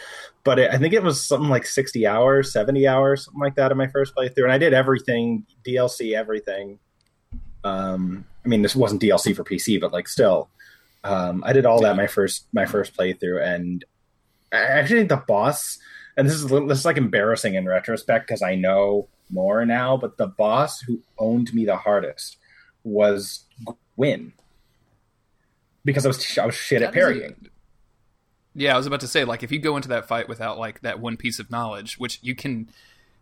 but 0.44 0.58
it, 0.58 0.70
I 0.70 0.78
think 0.78 0.94
it 0.94 1.02
was 1.02 1.24
something 1.24 1.48
like 1.48 1.66
sixty 1.66 2.06
hours, 2.06 2.52
seventy 2.52 2.86
hours, 2.86 3.24
something 3.24 3.40
like 3.40 3.56
that 3.56 3.72
in 3.72 3.78
my 3.78 3.88
first 3.88 4.14
playthrough, 4.14 4.44
and 4.44 4.52
I 4.52 4.58
did 4.58 4.72
everything 4.72 5.46
DLC, 5.64 6.14
everything. 6.14 6.78
Um, 7.64 8.24
I 8.44 8.48
mean, 8.48 8.62
this 8.62 8.76
wasn't 8.76 9.02
DLC 9.02 9.34
for 9.34 9.44
PC, 9.44 9.80
but 9.80 9.92
like 9.92 10.08
still, 10.08 10.48
um, 11.04 11.42
I 11.44 11.52
did 11.52 11.66
all 11.66 11.80
that 11.82 11.96
my 11.96 12.06
first 12.06 12.46
my 12.52 12.66
first 12.66 12.96
playthrough, 12.96 13.42
and 13.44 13.84
I 14.52 14.58
actually 14.58 14.98
think 15.00 15.08
the 15.10 15.16
boss, 15.26 15.78
and 16.16 16.26
this 16.26 16.34
is 16.34 16.50
little- 16.50 16.68
this 16.68 16.78
is 16.78 16.84
like 16.84 16.96
embarrassing 16.96 17.54
in 17.54 17.66
retrospect 17.66 18.26
because 18.26 18.42
I 18.42 18.54
know 18.54 19.08
more 19.32 19.64
now, 19.66 19.96
but 19.96 20.16
the 20.16 20.26
boss 20.26 20.80
who 20.80 21.00
owned 21.18 21.52
me 21.54 21.64
the 21.64 21.76
hardest 21.76 22.36
was 22.84 23.44
Gwyn 23.96 24.32
because 25.84 26.04
I 26.04 26.08
was 26.08 26.38
I 26.38 26.46
was 26.46 26.54
shit 26.54 26.82
at 26.82 26.92
That 26.92 26.98
is 26.98 27.04
a- 27.04 27.08
parrying. 27.18 27.46
Yeah, 28.54 28.74
I 28.74 28.76
was 28.76 28.86
about 28.86 29.00
to 29.00 29.06
say, 29.08 29.24
like, 29.24 29.44
if 29.44 29.52
you 29.52 29.60
go 29.60 29.76
into 29.76 29.88
that 29.90 30.08
fight 30.08 30.28
without 30.28 30.58
like 30.58 30.80
that 30.80 30.98
one 30.98 31.16
piece 31.16 31.38
of 31.38 31.50
knowledge, 31.52 31.98
which 32.00 32.18
you 32.20 32.34
can, 32.34 32.68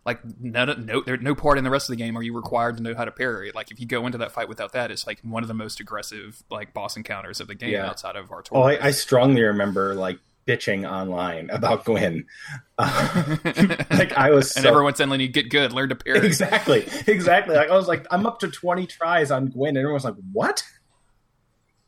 like, 0.03 0.19
none, 0.41 0.87
no, 0.87 1.01
there, 1.01 1.17
no 1.17 1.35
part 1.35 1.59
in 1.59 1.63
the 1.63 1.69
rest 1.69 1.87
of 1.87 1.95
the 1.95 2.03
game 2.03 2.17
are 2.17 2.23
you 2.23 2.35
required 2.35 2.77
to 2.77 2.83
know 2.83 2.95
how 2.95 3.05
to 3.05 3.11
parry. 3.11 3.51
Like, 3.53 3.69
if 3.69 3.79
you 3.79 3.85
go 3.85 4.07
into 4.07 4.17
that 4.17 4.31
fight 4.31 4.49
without 4.49 4.71
that, 4.73 4.89
it's 4.89 5.05
like 5.05 5.19
one 5.21 5.43
of 5.43 5.47
the 5.47 5.53
most 5.53 5.79
aggressive 5.79 6.41
like 6.49 6.73
boss 6.73 6.97
encounters 6.97 7.39
of 7.39 7.47
the 7.47 7.53
game 7.53 7.73
Yeah. 7.73 7.85
outside 7.87 8.15
of 8.15 8.29
Artorias. 8.29 8.47
Oh, 8.53 8.63
I, 8.63 8.87
I 8.87 8.91
strongly 8.91 9.43
remember 9.43 9.93
like 9.93 10.17
bitching 10.49 10.89
online 10.89 11.49
about 11.51 11.85
Gwyn. 11.85 12.25
like 12.79 14.13
I 14.13 14.31
was 14.31 14.55
and 14.55 14.63
so 14.63 14.69
everyone's 14.69 14.97
telling 14.97 15.19
you 15.21 15.27
get 15.27 15.49
good, 15.49 15.71
learn 15.73 15.89
to 15.89 15.95
parry. 15.95 16.25
exactly, 16.25 16.87
exactly. 17.05 17.55
Like 17.55 17.69
I 17.69 17.75
was 17.75 17.87
like, 17.87 18.07
I'm 18.09 18.25
up 18.25 18.39
to 18.39 18.47
20 18.47 18.87
tries 18.87 19.29
on 19.31 19.47
Gwyn, 19.47 19.77
and 19.77 19.79
everyone's 19.79 20.05
like, 20.05 20.15
what? 20.31 20.63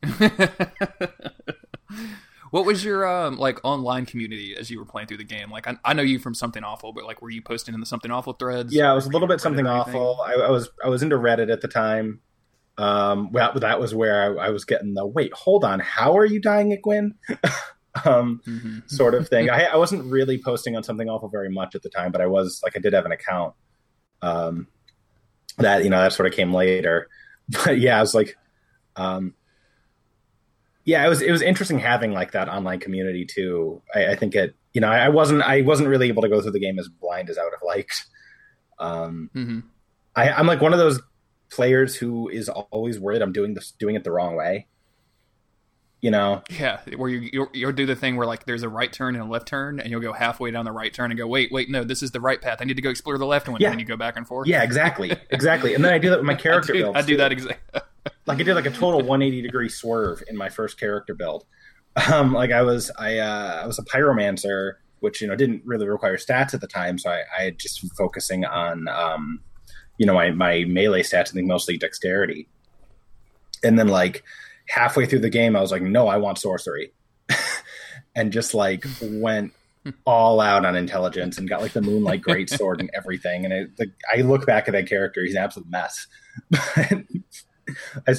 what 2.51 2.65
was 2.65 2.83
your 2.83 3.07
um 3.07 3.37
like 3.37 3.59
online 3.63 4.05
community 4.05 4.55
as 4.57 4.69
you 4.69 4.77
were 4.79 4.85
playing 4.85 5.07
through 5.07 5.17
the 5.17 5.23
game? 5.23 5.49
Like, 5.49 5.67
I, 5.67 5.77
I 5.83 5.93
know 5.93 6.03
you 6.03 6.19
from 6.19 6.35
Something 6.35 6.63
Awful, 6.63 6.93
but 6.93 7.05
like, 7.05 7.21
were 7.21 7.31
you 7.31 7.41
posting 7.41 7.73
in 7.73 7.79
the 7.79 7.85
Something 7.85 8.11
Awful 8.11 8.33
threads? 8.33 8.73
Yeah, 8.73 8.91
it 8.91 8.95
was 8.95 9.07
a 9.07 9.09
little 9.09 9.27
bit 9.27 9.41
something 9.41 9.65
awful. 9.65 10.19
I, 10.23 10.33
I 10.33 10.49
was 10.51 10.69
I 10.83 10.89
was 10.89 11.01
into 11.01 11.17
Reddit 11.17 11.51
at 11.51 11.61
the 11.61 11.67
time. 11.67 12.21
Um, 12.77 13.31
well, 13.31 13.53
that 13.55 13.79
was 13.79 13.93
where 13.93 14.39
I, 14.39 14.47
I 14.47 14.49
was 14.49 14.65
getting 14.65 14.93
the 14.93 15.05
wait. 15.05 15.33
Hold 15.33 15.63
on, 15.63 15.79
how 15.79 16.17
are 16.17 16.25
you 16.25 16.39
dying 16.39 16.73
at 16.73 16.81
Gwyn? 16.81 17.15
um, 18.05 18.41
Mhm. 18.47 18.89
sort 18.89 19.13
of 19.13 19.27
thing. 19.27 19.49
I, 19.51 19.65
I 19.65 19.75
wasn't 19.77 20.05
really 20.05 20.37
posting 20.41 20.75
on 20.75 20.83
something 20.83 21.09
awful 21.09 21.29
very 21.29 21.49
much 21.49 21.75
at 21.75 21.81
the 21.83 21.89
time, 21.89 22.11
but 22.11 22.21
I 22.21 22.27
was 22.27 22.61
like 22.63 22.75
I 22.75 22.79
did 22.79 22.93
have 22.93 23.05
an 23.05 23.11
account. 23.11 23.53
Um, 24.21 24.67
that 25.57 25.83
you 25.83 25.89
know 25.89 26.01
that 26.01 26.13
sort 26.13 26.27
of 26.27 26.33
came 26.33 26.53
later, 26.53 27.09
but 27.49 27.79
yeah, 27.79 27.97
I 27.97 28.01
was 28.01 28.13
like, 28.15 28.37
um, 28.95 29.33
yeah, 30.85 31.05
it 31.05 31.09
was 31.09 31.21
it 31.21 31.31
was 31.31 31.41
interesting 31.41 31.79
having 31.79 32.13
like 32.13 32.31
that 32.31 32.47
online 32.49 32.79
community 32.79 33.25
too. 33.25 33.81
I, 33.93 34.07
I 34.11 34.15
think 34.15 34.35
it 34.35 34.55
you 34.73 34.81
know 34.81 34.89
I, 34.89 34.99
I 35.05 35.09
wasn't 35.09 35.41
I 35.43 35.61
wasn't 35.61 35.89
really 35.89 36.07
able 36.07 36.21
to 36.23 36.29
go 36.29 36.41
through 36.41 36.51
the 36.51 36.59
game 36.59 36.79
as 36.79 36.87
blind 36.87 37.29
as 37.29 37.37
I 37.37 37.43
would 37.43 37.53
have 37.53 37.63
liked. 37.65 38.05
Um, 38.79 39.29
Mhm. 39.35 39.63
I, 40.15 40.29
I'm 40.31 40.47
like 40.47 40.61
one 40.61 40.73
of 40.73 40.79
those 40.79 40.99
players 41.51 41.95
who 41.95 42.29
is 42.29 42.49
always 42.49 42.99
worried 42.99 43.21
I'm 43.21 43.31
doing 43.33 43.53
this 43.53 43.71
doing 43.71 43.95
it 43.95 44.03
the 44.03 44.11
wrong 44.11 44.35
way. 44.35 44.67
You 46.01 46.09
know, 46.09 46.41
Yeah, 46.49 46.79
where 46.97 47.09
you 47.11 47.29
you'll, 47.31 47.49
you'll 47.53 47.71
do 47.73 47.85
the 47.85 47.95
thing 47.95 48.15
where 48.15 48.25
like 48.25 48.45
there's 48.45 48.63
a 48.63 48.69
right 48.69 48.91
turn 48.91 49.15
and 49.15 49.23
a 49.23 49.27
left 49.27 49.47
turn, 49.47 49.79
and 49.79 49.91
you'll 49.91 50.01
go 50.01 50.13
halfway 50.13 50.49
down 50.49 50.65
the 50.65 50.71
right 50.71 50.91
turn 50.91 51.11
and 51.11 51.17
go, 51.17 51.27
wait, 51.27 51.51
wait, 51.51 51.69
no, 51.69 51.83
this 51.83 52.01
is 52.01 52.09
the 52.09 52.19
right 52.19 52.41
path. 52.41 52.57
I 52.59 52.63
need 52.65 52.75
to 52.77 52.81
go 52.81 52.89
explore 52.89 53.19
the 53.19 53.25
left 53.27 53.47
one, 53.47 53.61
Yeah. 53.61 53.67
and 53.67 53.73
then 53.73 53.79
you 53.79 53.85
go 53.85 53.97
back 53.97 54.17
and 54.17 54.27
forth. 54.27 54.47
yeah, 54.47 54.63
exactly, 54.63 55.15
exactly. 55.29 55.75
And 55.75 55.85
then 55.85 55.93
I 55.93 55.99
do 55.99 56.09
that 56.09 56.17
with 56.17 56.25
my 56.25 56.33
I 56.33 56.37
character 56.37 56.73
do, 56.73 56.79
builds. 56.83 56.97
I 56.97 57.01
do 57.01 57.07
too. 57.13 57.17
that 57.17 57.31
exactly. 57.31 57.81
like 58.25 58.39
I 58.39 58.43
did 58.43 58.55
like 58.55 58.65
a 58.65 58.71
total 58.71 59.01
180 59.01 59.43
degree 59.43 59.69
swerve 59.69 60.23
in 60.27 60.35
my 60.35 60.49
first 60.49 60.79
character 60.79 61.13
build. 61.13 61.45
Um, 62.11 62.31
like 62.33 62.51
I 62.51 62.61
was 62.61 62.89
I 62.97 63.17
uh, 63.17 63.59
I 63.63 63.67
was 63.67 63.77
a 63.77 63.83
pyromancer, 63.83 64.75
which 65.01 65.19
you 65.21 65.27
know 65.27 65.35
didn't 65.35 65.61
really 65.65 65.87
require 65.89 66.15
stats 66.15 66.53
at 66.53 66.61
the 66.61 66.67
time, 66.67 66.97
so 66.97 67.09
I, 67.11 67.23
I 67.37 67.43
had 67.43 67.59
just 67.59 67.81
been 67.81 67.89
focusing 67.89 68.45
on 68.45 68.87
um, 68.87 69.41
you 69.97 70.05
know 70.05 70.13
my 70.13 70.31
my 70.31 70.63
melee 70.69 71.03
stats. 71.03 71.27
I 71.29 71.33
think 71.33 71.47
mostly 71.47 71.77
dexterity. 71.77 72.47
And 73.61 73.77
then 73.77 73.89
like 73.89 74.23
halfway 74.71 75.05
through 75.05 75.19
the 75.19 75.29
game, 75.29 75.55
I 75.55 75.61
was 75.61 75.71
like, 75.71 75.81
no, 75.81 76.07
I 76.07 76.17
want 76.17 76.37
sorcery, 76.37 76.93
and 78.15 78.31
just 78.31 78.53
like 78.53 78.85
went 79.01 79.53
all 80.05 80.39
out 80.39 80.65
on 80.65 80.75
intelligence 80.75 81.37
and 81.37 81.49
got 81.49 81.61
like 81.61 81.73
the 81.73 81.81
moonlight 81.81 82.21
greatsword 82.21 82.79
and 82.79 82.89
everything. 82.93 83.45
And 83.45 83.53
it, 83.53 83.77
the, 83.77 83.91
I 84.11 84.21
look 84.21 84.45
back 84.45 84.67
at 84.67 84.71
that 84.73 84.87
character; 84.87 85.23
he's 85.23 85.35
an 85.35 85.43
absolute 85.43 85.69
mess. 85.69 86.07
I, 88.07 88.15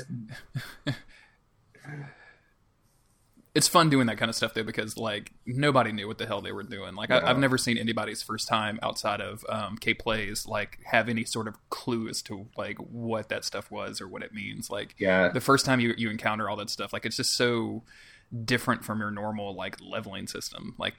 it's 3.55 3.69
fun 3.69 3.91
doing 3.91 4.07
that 4.07 4.17
kind 4.17 4.29
of 4.31 4.35
stuff 4.35 4.55
though 4.55 4.63
because 4.63 4.97
like 4.97 5.31
nobody 5.45 5.93
knew 5.93 6.09
what 6.09 6.17
the 6.19 6.27
hell 6.27 6.41
they 6.41 6.53
were 6.53 6.63
doing. 6.63 6.95
Like 6.95 7.11
No. 7.11 7.19
I, 7.19 7.31
I've 7.31 7.39
never 7.39 7.59
seen 7.59 7.77
anybody's 7.77 8.23
first 8.23 8.49
time 8.49 8.79
outside 8.83 9.21
of 9.21 9.45
um, 9.49 9.77
K 9.77 9.93
plays 9.93 10.47
like 10.47 10.79
have 10.85 11.09
any 11.09 11.25
sort 11.25 11.47
of 11.49 11.57
clue 11.69 12.09
as 12.09 12.23
to 12.23 12.47
like 12.57 12.79
what 12.79 13.29
that 13.29 13.45
stuff 13.45 13.71
was 13.71 14.01
or 14.01 14.09
what 14.09 14.23
it 14.23 14.33
means. 14.33 14.71
Like 14.71 14.95
yeah, 14.99 15.29
the 15.29 15.41
first 15.41 15.67
time 15.67 15.81
you 15.81 15.95
you 15.99 16.11
encounter 16.11 16.49
all 16.49 16.57
that 16.57 16.71
stuff, 16.71 16.93
like 16.93 17.05
it's 17.05 17.17
just 17.17 17.35
so 17.35 17.83
different 18.45 18.85
from 18.85 19.01
your 19.01 19.11
normal 19.11 19.55
like 19.55 19.77
leveling 19.83 20.27
system. 20.27 20.75
Like 20.79 20.95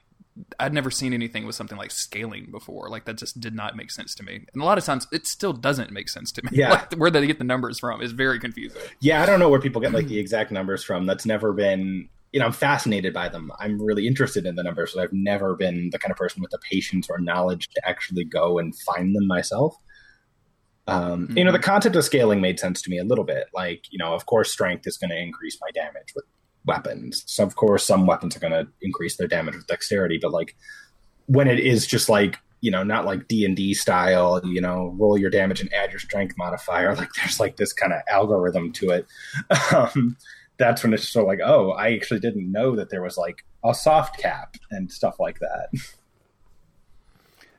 I'd 0.58 0.72
never 0.72 0.90
seen 0.90 1.12
anything 1.12 1.46
with 1.46 1.54
something 1.54 1.78
like 1.78 1.90
scaling 1.90 2.48
before. 2.50 2.88
Like 2.88 3.04
that 3.04 3.16
just 3.18 3.40
did 3.40 3.54
not 3.54 3.76
make 3.76 3.90
sense 3.90 4.14
to 4.16 4.22
me. 4.22 4.46
And 4.52 4.62
a 4.62 4.64
lot 4.64 4.78
of 4.78 4.84
times 4.84 5.06
it 5.12 5.26
still 5.26 5.52
doesn't 5.52 5.90
make 5.92 6.08
sense 6.08 6.32
to 6.32 6.42
me. 6.44 6.50
Yeah. 6.52 6.70
like 6.70 6.94
where 6.94 7.10
they 7.10 7.26
get 7.26 7.38
the 7.38 7.44
numbers 7.44 7.78
from 7.78 8.00
is 8.00 8.12
very 8.12 8.38
confusing. 8.38 8.82
yeah. 9.00 9.22
I 9.22 9.26
don't 9.26 9.38
know 9.40 9.48
where 9.48 9.60
people 9.60 9.80
get 9.80 9.92
like 9.92 10.06
the 10.06 10.18
exact 10.18 10.50
numbers 10.50 10.82
from. 10.82 11.06
That's 11.06 11.26
never 11.26 11.52
been. 11.52 12.08
You 12.34 12.40
know, 12.40 12.46
I'm 12.46 12.52
fascinated 12.52 13.14
by 13.14 13.28
them. 13.28 13.52
I'm 13.60 13.80
really 13.80 14.08
interested 14.08 14.44
in 14.44 14.56
the 14.56 14.64
numbers, 14.64 14.92
but 14.92 15.02
I've 15.02 15.12
never 15.12 15.54
been 15.54 15.90
the 15.92 16.00
kind 16.00 16.10
of 16.10 16.18
person 16.18 16.42
with 16.42 16.50
the 16.50 16.58
patience 16.58 17.08
or 17.08 17.18
knowledge 17.18 17.68
to 17.68 17.88
actually 17.88 18.24
go 18.24 18.58
and 18.58 18.76
find 18.80 19.14
them 19.14 19.28
myself. 19.28 19.76
Um, 20.86 21.30
You 21.36 21.44
know, 21.44 21.52
the 21.52 21.58
concept 21.60 21.96
of 21.96 22.04
scaling 22.04 22.40
made 22.40 22.58
sense 22.58 22.82
to 22.82 22.90
me 22.90 22.98
a 22.98 23.04
little 23.04 23.24
bit. 23.24 23.46
Like, 23.54 23.84
you 23.90 23.98
know, 23.98 24.14
of 24.14 24.26
course, 24.26 24.50
strength 24.50 24.86
is 24.86 24.98
going 24.98 25.10
to 25.10 25.16
increase 25.16 25.58
my 25.60 25.70
damage 25.70 26.12
with 26.14 26.24
weapons. 26.66 27.22
So, 27.26 27.44
of 27.44 27.54
course, 27.56 27.84
some 27.84 28.04
weapons 28.06 28.36
are 28.36 28.40
going 28.40 28.52
to 28.52 28.66
increase 28.82 29.16
their 29.16 29.28
damage 29.28 29.54
with 29.54 29.68
dexterity. 29.68 30.18
But 30.20 30.32
like, 30.32 30.56
when 31.26 31.46
it 31.48 31.60
is 31.60 31.86
just 31.86 32.08
like, 32.08 32.38
you 32.60 32.70
know, 32.70 32.82
not 32.82 33.04
like 33.04 33.28
D 33.28 33.44
and 33.44 33.56
D 33.56 33.74
style, 33.74 34.40
you 34.44 34.60
know, 34.60 34.94
roll 34.98 35.16
your 35.16 35.30
damage 35.30 35.60
and 35.60 35.72
add 35.72 35.90
your 35.90 36.00
strength 36.00 36.34
modifier. 36.36 36.96
Like, 36.96 37.12
there's 37.12 37.38
like 37.38 37.56
this 37.56 37.72
kind 37.72 37.92
of 37.92 38.00
algorithm 38.08 38.72
to 38.72 38.90
it. 38.90 39.06
Um, 39.72 40.16
that's 40.56 40.82
when 40.82 40.92
it's 40.92 41.08
sort 41.08 41.24
of 41.24 41.28
like, 41.28 41.40
oh, 41.44 41.70
I 41.70 41.92
actually 41.94 42.20
didn't 42.20 42.50
know 42.50 42.76
that 42.76 42.90
there 42.90 43.02
was 43.02 43.16
like 43.16 43.44
a 43.64 43.74
soft 43.74 44.18
cap 44.18 44.56
and 44.70 44.90
stuff 44.90 45.18
like 45.18 45.40
that. 45.40 45.68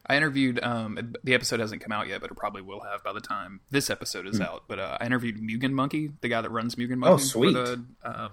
I 0.07 0.17
interviewed. 0.17 0.59
Um, 0.61 1.13
the 1.23 1.33
episode 1.33 1.59
hasn't 1.59 1.81
come 1.81 1.91
out 1.91 2.07
yet, 2.07 2.21
but 2.21 2.29
it 2.29 2.37
probably 2.37 2.61
will 2.61 2.81
have 2.81 3.03
by 3.03 3.11
the 3.11 3.21
time 3.21 3.61
this 3.71 3.89
episode 3.89 4.27
is 4.27 4.39
out. 4.39 4.65
But 4.67 4.79
uh, 4.79 4.97
I 4.99 5.05
interviewed 5.07 5.41
Mugen 5.41 5.71
Monkey, 5.71 6.11
the 6.21 6.29
guy 6.29 6.41
that 6.41 6.51
runs 6.51 6.75
Mugen 6.75 6.97
Monkey. 6.97 7.13
Oh, 7.13 7.17
sweet. 7.17 7.55
For 7.55 7.63
the, 7.63 7.85
um, 8.03 8.29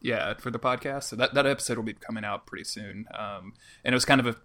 yeah, 0.00 0.34
for 0.34 0.50
the 0.50 0.60
podcast. 0.60 1.04
So 1.04 1.16
that 1.16 1.34
that 1.34 1.44
episode 1.44 1.76
will 1.76 1.84
be 1.84 1.94
coming 1.94 2.24
out 2.24 2.46
pretty 2.46 2.64
soon. 2.64 3.06
Um, 3.12 3.54
and 3.84 3.92
it 3.92 3.96
was 3.96 4.04
kind 4.04 4.20
of 4.20 4.26
a. 4.28 4.36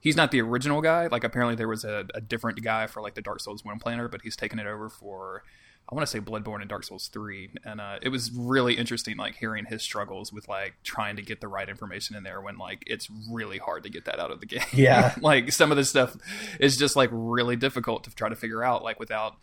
He's 0.00 0.16
not 0.16 0.30
the 0.30 0.42
original 0.42 0.82
guy. 0.82 1.06
Like 1.06 1.24
apparently 1.24 1.56
there 1.56 1.66
was 1.66 1.84
a, 1.84 2.04
a 2.14 2.20
different 2.20 2.62
guy 2.62 2.86
for 2.86 3.00
like 3.00 3.14
the 3.14 3.22
Dark 3.22 3.40
Souls 3.40 3.64
one 3.64 3.78
planner, 3.78 4.06
but 4.06 4.20
he's 4.22 4.36
taken 4.36 4.58
it 4.58 4.66
over 4.66 4.90
for. 4.90 5.44
I 5.90 5.94
want 5.94 6.06
to 6.06 6.10
say 6.10 6.20
Bloodborne 6.20 6.60
and 6.60 6.68
Dark 6.68 6.84
Souls 6.84 7.08
three, 7.08 7.50
and 7.64 7.80
uh, 7.80 7.98
it 8.02 8.10
was 8.10 8.30
really 8.30 8.74
interesting, 8.74 9.16
like 9.16 9.36
hearing 9.36 9.64
his 9.64 9.82
struggles 9.82 10.32
with 10.32 10.46
like 10.46 10.74
trying 10.84 11.16
to 11.16 11.22
get 11.22 11.40
the 11.40 11.48
right 11.48 11.66
information 11.66 12.14
in 12.14 12.24
there 12.24 12.42
when 12.42 12.58
like 12.58 12.84
it's 12.86 13.08
really 13.30 13.56
hard 13.56 13.84
to 13.84 13.88
get 13.88 14.04
that 14.04 14.20
out 14.20 14.30
of 14.30 14.40
the 14.40 14.46
game. 14.46 14.60
Yeah. 14.72 15.14
like 15.22 15.50
some 15.50 15.70
of 15.70 15.76
this 15.78 15.88
stuff 15.88 16.14
is 16.60 16.76
just 16.76 16.94
like 16.94 17.08
really 17.10 17.56
difficult 17.56 18.04
to 18.04 18.14
try 18.14 18.28
to 18.28 18.36
figure 18.36 18.62
out, 18.62 18.84
like 18.84 19.00
without 19.00 19.36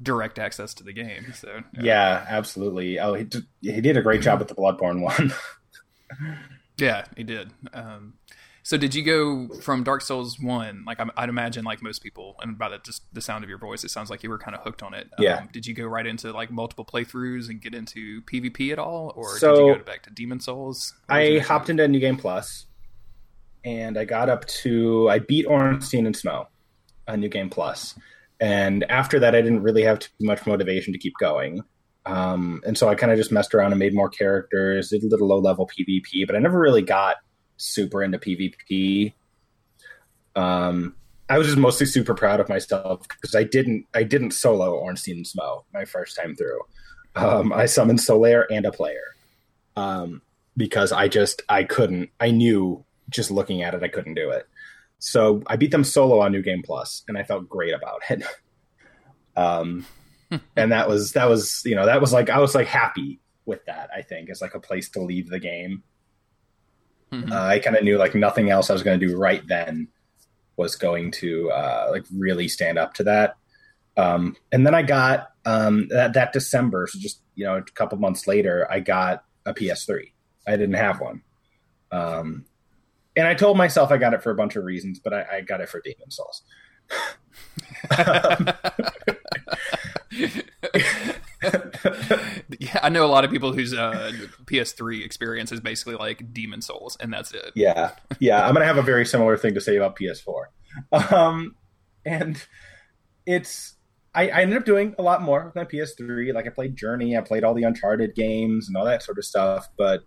direct 0.00 0.38
access 0.38 0.74
to 0.74 0.84
the 0.84 0.92
game. 0.92 1.32
So 1.34 1.60
Yeah, 1.80 2.24
absolutely. 2.28 3.00
Oh, 3.00 3.14
he 3.14 3.24
did, 3.24 3.46
he 3.60 3.80
did 3.80 3.96
a 3.96 4.02
great 4.02 4.22
job 4.22 4.38
with 4.38 4.48
the 4.48 4.54
Bloodborne 4.54 5.00
one. 5.02 5.32
yeah, 6.78 7.04
he 7.16 7.24
did. 7.24 7.52
Um, 7.72 8.14
so 8.62 8.76
did 8.76 8.94
you 8.94 9.02
go 9.02 9.48
from 9.60 9.82
Dark 9.84 10.02
Souls 10.02 10.38
one? 10.38 10.84
Like 10.86 10.98
I'd 11.16 11.28
imagine, 11.28 11.64
like 11.64 11.82
most 11.82 12.02
people, 12.02 12.36
and 12.42 12.58
by 12.58 12.68
the 12.68 12.78
just 12.78 13.02
the 13.12 13.20
sound 13.20 13.42
of 13.44 13.50
your 13.50 13.58
voice, 13.58 13.84
it 13.84 13.90
sounds 13.90 14.10
like 14.10 14.22
you 14.22 14.30
were 14.30 14.38
kind 14.38 14.54
of 14.56 14.62
hooked 14.62 14.82
on 14.82 14.94
it. 14.94 15.08
Um, 15.18 15.24
Yeah. 15.24 15.46
Did 15.52 15.66
you 15.66 15.74
go 15.74 15.84
right 15.86 16.06
into 16.06 16.32
like 16.32 16.50
multiple 16.50 16.84
playthroughs 16.84 17.48
and 17.48 17.60
get 17.60 17.74
into 17.74 18.22
PvP 18.22 18.72
at 18.72 18.78
all, 18.78 19.12
or 19.16 19.32
did 19.34 19.40
So- 19.40 19.66
you 19.68 19.74
go 19.76 19.82
back 19.84 20.02
to 20.04 20.10
Demon 20.10 20.40
Souls? 20.40 20.94
I 21.08 21.38
hopped 21.38 21.70
into 21.70 21.82
a 21.84 21.88
New 21.88 22.00
Game 22.00 22.16
Plus, 22.16 22.66
and 23.64 23.98
I 23.98 24.04
got 24.04 24.28
up 24.28 24.46
to 24.62 25.08
I 25.10 25.18
beat 25.18 25.46
Ornstein 25.46 26.06
and 26.06 26.14
Smough 26.16 26.46
on 27.08 27.20
New 27.20 27.28
Game 27.28 27.50
Plus, 27.50 27.94
and 28.40 28.84
after 28.90 29.18
that, 29.20 29.34
I 29.34 29.40
didn't 29.42 29.62
really 29.62 29.82
have 29.82 29.98
too 29.98 30.08
much 30.20 30.46
motivation 30.46 30.92
to 30.92 30.98
keep 30.98 31.14
going. 31.20 31.62
Um, 32.06 32.62
and 32.66 32.78
so 32.78 32.88
I 32.88 32.94
kind 32.94 33.12
of 33.12 33.18
just 33.18 33.30
messed 33.30 33.54
around 33.54 33.72
and 33.72 33.78
made 33.78 33.94
more 33.94 34.08
characters, 34.08 34.88
did 34.88 35.02
a 35.02 35.06
little 35.06 35.28
low 35.28 35.38
level 35.38 35.68
PvP, 35.68 36.26
but 36.26 36.34
I 36.34 36.38
never 36.38 36.58
really 36.58 36.80
got 36.82 37.16
super 37.60 38.02
into 38.02 38.18
PvP. 38.18 39.12
Um, 40.36 40.94
I 41.28 41.38
was 41.38 41.46
just 41.46 41.58
mostly 41.58 41.86
super 41.86 42.14
proud 42.14 42.40
of 42.40 42.48
myself 42.48 43.06
because 43.08 43.34
I 43.34 43.44
didn't 43.44 43.86
I 43.94 44.02
didn't 44.02 44.32
solo 44.32 44.74
Ornstein 44.74 45.18
and 45.18 45.26
Smough 45.26 45.64
my 45.72 45.84
first 45.84 46.16
time 46.16 46.34
through. 46.34 46.60
Um, 47.14 47.52
I 47.52 47.66
summoned 47.66 47.98
Solaire 47.98 48.44
and 48.50 48.66
a 48.66 48.72
player. 48.72 49.02
Um, 49.76 50.22
because 50.56 50.92
I 50.92 51.08
just 51.08 51.42
I 51.48 51.64
couldn't. 51.64 52.10
I 52.18 52.30
knew 52.30 52.84
just 53.08 53.30
looking 53.30 53.62
at 53.62 53.74
it 53.74 53.82
I 53.82 53.88
couldn't 53.88 54.14
do 54.14 54.30
it. 54.30 54.46
So 54.98 55.42
I 55.46 55.56
beat 55.56 55.70
them 55.70 55.84
solo 55.84 56.20
on 56.20 56.32
New 56.32 56.42
Game 56.42 56.62
Plus, 56.62 57.02
and 57.08 57.16
I 57.16 57.22
felt 57.22 57.48
great 57.48 57.74
about 57.74 58.02
it. 58.10 58.22
um, 59.36 59.86
and 60.56 60.72
that 60.72 60.88
was 60.88 61.12
that 61.12 61.28
was 61.28 61.62
you 61.64 61.74
know 61.74 61.86
that 61.86 62.00
was 62.00 62.12
like 62.12 62.30
I 62.30 62.38
was 62.38 62.54
like 62.54 62.66
happy 62.66 63.20
with 63.46 63.64
that. 63.66 63.90
I 63.94 64.02
think 64.02 64.30
as 64.30 64.40
like 64.40 64.54
a 64.54 64.60
place 64.60 64.88
to 64.90 65.00
leave 65.00 65.30
the 65.30 65.40
game. 65.40 65.82
Mhm. 67.12 67.32
Uh, 67.32 67.42
I 67.44 67.58
kind 67.58 67.76
of 67.76 67.84
knew 67.84 67.98
like 67.98 68.14
nothing 68.14 68.50
else 68.50 68.70
I 68.70 68.72
was 68.72 68.82
going 68.82 69.00
to 69.00 69.06
do 69.06 69.16
right 69.16 69.46
then 69.46 69.88
was 70.56 70.76
going 70.76 71.10
to 71.12 71.50
uh, 71.50 71.88
like 71.90 72.04
really 72.14 72.48
stand 72.48 72.78
up 72.78 72.94
to 72.94 73.04
that. 73.04 73.36
Um, 73.96 74.36
and 74.52 74.66
then 74.66 74.74
I 74.74 74.82
got 74.82 75.28
um, 75.44 75.88
that 75.88 76.12
that 76.14 76.32
December, 76.32 76.86
so 76.86 76.98
just 76.98 77.20
you 77.34 77.44
know 77.44 77.56
a 77.56 77.62
couple 77.62 77.98
months 77.98 78.26
later, 78.26 78.66
I 78.70 78.80
got 78.80 79.24
a 79.46 79.54
PS3. 79.54 80.12
I 80.46 80.52
didn't 80.52 80.74
have 80.74 81.00
one, 81.00 81.22
um, 81.92 82.44
and 83.16 83.26
I 83.26 83.34
told 83.34 83.56
myself 83.56 83.90
I 83.90 83.98
got 83.98 84.14
it 84.14 84.22
for 84.22 84.30
a 84.30 84.34
bunch 84.34 84.56
of 84.56 84.64
reasons, 84.64 85.00
but 85.00 85.12
I, 85.12 85.26
I 85.36 85.40
got 85.42 85.60
it 85.60 85.68
for 85.68 85.80
Demon 85.80 86.10
Souls. 86.10 86.42
yeah, 92.58 92.80
I 92.82 92.90
know 92.90 93.04
a 93.04 93.08
lot 93.08 93.24
of 93.24 93.30
people 93.30 93.52
whose 93.52 93.72
uh, 93.72 94.12
PS3 94.44 95.04
experience 95.04 95.52
is 95.52 95.60
basically 95.60 95.94
like 95.94 96.32
Demon 96.32 96.60
Souls, 96.60 96.96
and 97.00 97.12
that's 97.12 97.32
it. 97.32 97.52
Yeah, 97.54 97.92
yeah. 98.18 98.46
I'm 98.46 98.52
gonna 98.52 98.66
have 98.66 98.76
a 98.76 98.82
very 98.82 99.06
similar 99.06 99.36
thing 99.38 99.54
to 99.54 99.60
say 99.60 99.76
about 99.76 99.96
PS4, 99.96 101.12
um, 101.12 101.56
and 102.04 102.42
it's. 103.26 103.74
I, 104.12 104.28
I 104.28 104.42
ended 104.42 104.58
up 104.58 104.64
doing 104.64 104.96
a 104.98 105.02
lot 105.02 105.22
more 105.22 105.44
with 105.44 105.54
my 105.54 105.64
PS3. 105.64 106.34
Like 106.34 106.46
I 106.46 106.50
played 106.50 106.76
Journey, 106.76 107.16
I 107.16 107.20
played 107.20 107.44
all 107.44 107.54
the 107.54 107.62
Uncharted 107.62 108.16
games 108.16 108.66
and 108.66 108.76
all 108.76 108.84
that 108.84 109.04
sort 109.04 109.18
of 109.18 109.24
stuff. 109.24 109.68
But, 109.78 110.00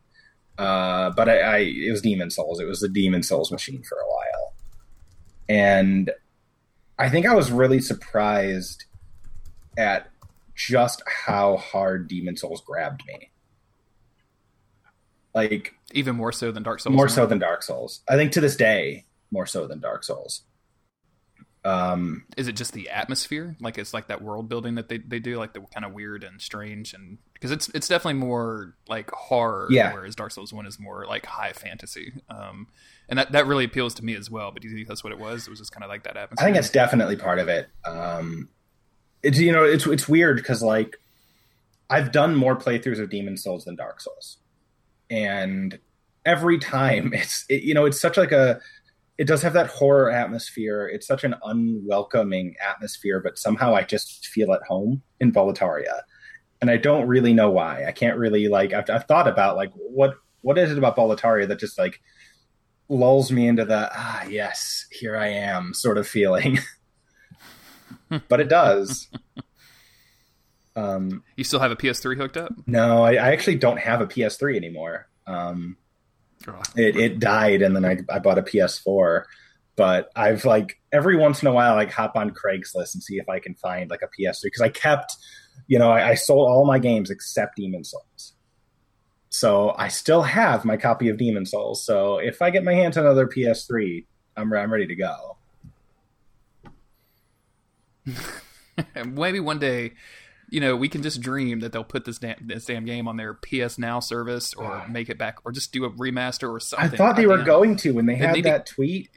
uh, 0.58 1.12
but 1.12 1.30
I, 1.30 1.38
I 1.38 1.58
it 1.60 1.90
was 1.90 2.02
Demon 2.02 2.30
Souls. 2.30 2.60
It 2.60 2.66
was 2.66 2.82
the 2.82 2.90
Demon 2.90 3.24
Souls 3.24 3.50
machine 3.50 3.82
for 3.82 3.98
a 3.98 4.06
while, 4.06 4.54
and 5.48 6.12
I 7.00 7.10
think 7.10 7.26
I 7.26 7.34
was 7.34 7.52
really 7.52 7.80
surprised 7.82 8.86
at 9.78 10.13
just 10.56 11.02
how 11.08 11.58
hard 11.58 12.08
Demon 12.08 12.38
Souls 12.38 12.62
grabbed 12.66 13.04
me. 13.08 13.30
Like 15.34 15.74
Even 15.94 16.16
more 16.16 16.32
so 16.32 16.52
than 16.52 16.64
Dark 16.64 16.80
Souls. 16.80 16.94
more 16.96 17.06
one. 17.06 17.10
so 17.10 17.26
than 17.26 17.40
Dark 17.40 17.64
Souls. 17.64 18.02
I 18.08 18.16
think 18.16 18.32
to 18.34 18.42
this 18.42 18.56
day, 18.56 19.06
more 19.32 19.46
so 19.46 19.68
than 19.68 19.80
Dark 19.80 20.04
Souls. 20.04 20.44
Um, 21.66 22.26
is 22.36 22.50
it 22.50 22.58
just 22.58 22.74
the 22.74 22.90
atmosphere 22.90 23.56
like 23.62 23.78
it's 23.78 23.94
like 23.94 24.08
that 24.10 24.22
world 24.22 24.50
building 24.50 24.76
that 24.76 24.90
they, 24.90 24.98
they 24.98 25.20
do 25.20 25.38
like 25.38 25.54
the 25.54 25.62
kind 25.62 25.86
of 25.86 25.94
weird 25.94 26.26
and 26.26 26.42
strange 26.42 26.94
and 26.94 27.20
because 27.34 27.52
it's 27.52 27.70
it's 27.70 27.88
definitely 27.88 28.20
more 28.20 28.76
like 28.90 29.10
horror 29.12 29.68
Yeah. 29.72 29.94
whereas 29.94 30.14
dark 30.14 30.32
souls 30.34 30.52
1 30.52 30.66
is 30.66 30.78
more 30.78 31.06
like 31.08 31.26
high 31.26 31.54
fantasy 31.54 32.16
um 32.30 32.68
and 33.08 33.18
that 33.18 33.32
that 33.32 33.48
really 33.48 33.64
appeals 33.64 33.94
to 33.94 34.04
me 34.04 34.14
as 34.14 34.30
well 34.30 34.52
but 34.52 34.62
do 34.62 34.68
you 34.68 34.76
think 34.76 34.90
that's 34.90 35.06
what 35.06 35.14
it 35.14 35.20
was 35.20 35.48
it 35.48 35.52
was 35.52 35.60
just 35.60 35.72
kind 35.72 35.86
of 35.86 35.90
like 35.90 36.04
that 36.04 36.18
atmosphere. 36.18 36.44
I 36.44 36.48
think 36.48 36.56
that's 36.56 36.70
definitely 36.70 37.16
part 37.16 37.40
of 37.40 37.48
it. 37.48 37.70
Um, 37.86 38.50
it's 39.24 39.40
you 39.40 39.52
know 39.52 39.64
it's 39.64 39.88
it's 39.88 40.08
weird 40.08 40.38
because 40.38 40.62
like 40.62 40.98
I've 41.90 42.12
done 42.12 42.36
more 42.36 42.56
playthroughs 42.56 43.00
of 43.00 43.10
Demon 43.10 43.38
Souls 43.38 43.66
than 43.66 43.76
Dark 43.76 44.02
Souls. 44.02 44.38
and 45.10 45.80
every 46.26 46.58
time 46.58 47.14
it's 47.14 47.46
it, 47.50 47.64
you 47.64 47.74
know 47.74 47.86
it's 47.86 48.00
such 48.00 48.18
like 48.18 48.32
a 48.32 48.60
it 49.18 49.28
does 49.28 49.42
have 49.44 49.54
that 49.54 49.68
horror 49.68 50.10
atmosphere. 50.10 50.88
It's 50.88 51.06
such 51.06 51.24
an 51.24 51.36
unwelcoming 51.44 52.56
atmosphere, 52.68 53.20
but 53.20 53.38
somehow 53.38 53.76
I 53.76 53.84
just 53.84 54.28
feel 54.28 54.52
at 54.54 54.64
home 54.64 55.04
in 55.20 55.32
Boletaria, 55.32 56.02
and 56.62 56.72
I 56.72 56.78
don't 56.78 57.08
really 57.08 57.34
know 57.34 57.52
why. 57.52 57.86
I 57.86 57.92
can't 57.92 58.18
really 58.18 58.48
like. 58.48 58.74
I've, 58.74 58.90
I've 58.90 59.06
thought 59.06 59.28
about 59.28 59.56
like 59.56 59.72
what 59.76 60.16
what 60.42 60.58
is 60.58 60.72
it 60.72 60.78
about 60.78 60.98
Boletaria 60.98 61.48
that 61.48 61.60
just 61.60 61.78
like 61.78 62.02
lulls 62.90 63.32
me 63.32 63.48
into 63.48 63.66
the 63.66 63.90
ah 63.94 64.24
yes 64.28 64.86
here 64.92 65.16
I 65.16 65.28
am 65.28 65.74
sort 65.74 65.98
of 65.98 66.08
feeling, 66.08 66.60
but 68.30 68.40
it 68.40 68.50
does. 68.50 69.10
Um, 70.76 71.24
you 71.36 71.44
still 71.44 71.60
have 71.60 71.72
a 71.72 71.76
PS3 71.76 72.18
hooked 72.18 72.38
up? 72.38 72.52
No, 72.66 73.04
I, 73.04 73.12
I 73.14 73.32
actually 73.32 73.56
don't 73.56 73.78
have 73.78 74.02
a 74.02 74.08
PS3 74.08 74.56
anymore. 74.56 75.08
Um, 75.28 75.78
it, 76.76 76.96
it 76.96 77.20
died, 77.20 77.62
and 77.62 77.76
then 77.76 77.86
I, 77.86 78.00
I 78.12 78.20
bought 78.20 78.38
a 78.38 78.44
PS4. 78.44 79.24
But 79.76 80.10
I've 80.16 80.46
like 80.46 80.80
every 80.92 81.18
once 81.18 81.42
in 81.42 81.48
a 81.48 81.52
while, 81.52 81.76
like 81.76 81.92
hop 81.92 82.16
on 82.16 82.32
Craigslist 82.32 82.94
and 82.94 83.02
see 83.02 83.16
if 83.16 83.28
I 83.28 83.40
can 83.40 83.56
find 83.56 83.90
like 83.90 84.02
a 84.04 84.08
PS3 84.08 84.44
because 84.44 84.62
I 84.62 84.70
kept, 84.70 85.16
you 85.68 85.80
know, 85.80 85.90
I, 85.90 86.10
I 86.10 86.14
sold 86.14 86.48
all 86.48 86.66
my 86.66 86.78
games 86.78 87.10
except 87.10 87.56
Demon 87.56 87.84
Souls. 87.84 88.34
So 89.30 89.74
I 89.76 89.88
still 89.88 90.22
have 90.22 90.64
my 90.64 90.78
copy 90.78 91.10
of 91.10 91.18
Demon 91.18 91.48
Souls. 91.48 91.84
So 91.84 92.20
if 92.20 92.40
I 92.40 92.52
get 92.52 92.64
my 92.64 92.76
hands 92.76 92.98
on 92.98 93.06
another 93.06 93.28
PS3, 93.28 94.06
I'm 94.38 94.54
I'm 94.54 94.72
ready 94.72 94.86
to 94.86 94.96
go. 94.96 95.38
Maybe 99.06 99.40
one 99.40 99.60
day 99.60 99.94
you 100.54 100.60
know, 100.60 100.76
we 100.76 100.88
can 100.88 101.02
just 101.02 101.20
dream 101.20 101.62
that 101.62 101.72
they'll 101.72 101.84
put 101.84 102.06
this 102.06 102.20
damn, 102.20 102.36
this 102.40 102.66
damn 102.66 102.86
game 102.86 103.08
on 103.08 103.18
their 103.18 103.34
PS 103.34 103.80
Now 103.80 104.00
service 104.00 104.54
or 104.54 104.86
make 104.88 105.10
it 105.10 105.18
back 105.18 105.40
or 105.46 105.52
just 105.52 105.74
do 105.74 105.84
a 105.84 105.90
remaster 105.90 106.48
or 106.48 106.60
something. 106.60 106.92
I 106.94 106.96
thought 106.96 107.16
they 107.16 107.26
were 107.26 107.42
going 107.42 107.76
to 107.78 107.94
when 107.94 108.06
they 108.06 108.14
had 108.16 108.36
that 108.44 108.68
tweet 108.68 109.10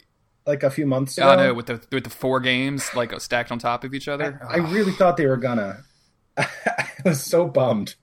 like 0.47 0.62
a 0.62 0.71
few 0.71 0.87
months 0.87 1.19
ago. 1.19 1.31
Oh 1.31 1.37
no, 1.37 1.52
with 1.52 1.66
the 1.66 1.83
with 1.93 2.05
the 2.05 2.11
four 2.11 2.40
games 2.40 2.88
like 2.95 3.19
stacked 3.21 3.52
on 3.52 3.59
top 3.59 3.85
of 3.85 3.93
each 3.93 4.09
other. 4.09 4.40
I, 4.49 4.55
I 4.55 4.57
really 4.57 4.93
thought 4.93 5.19
they 5.19 5.26
were 5.26 5.37
gonna. 5.37 5.85
I 6.38 6.88
was 7.05 7.23
so 7.23 7.47
bummed 7.47 7.97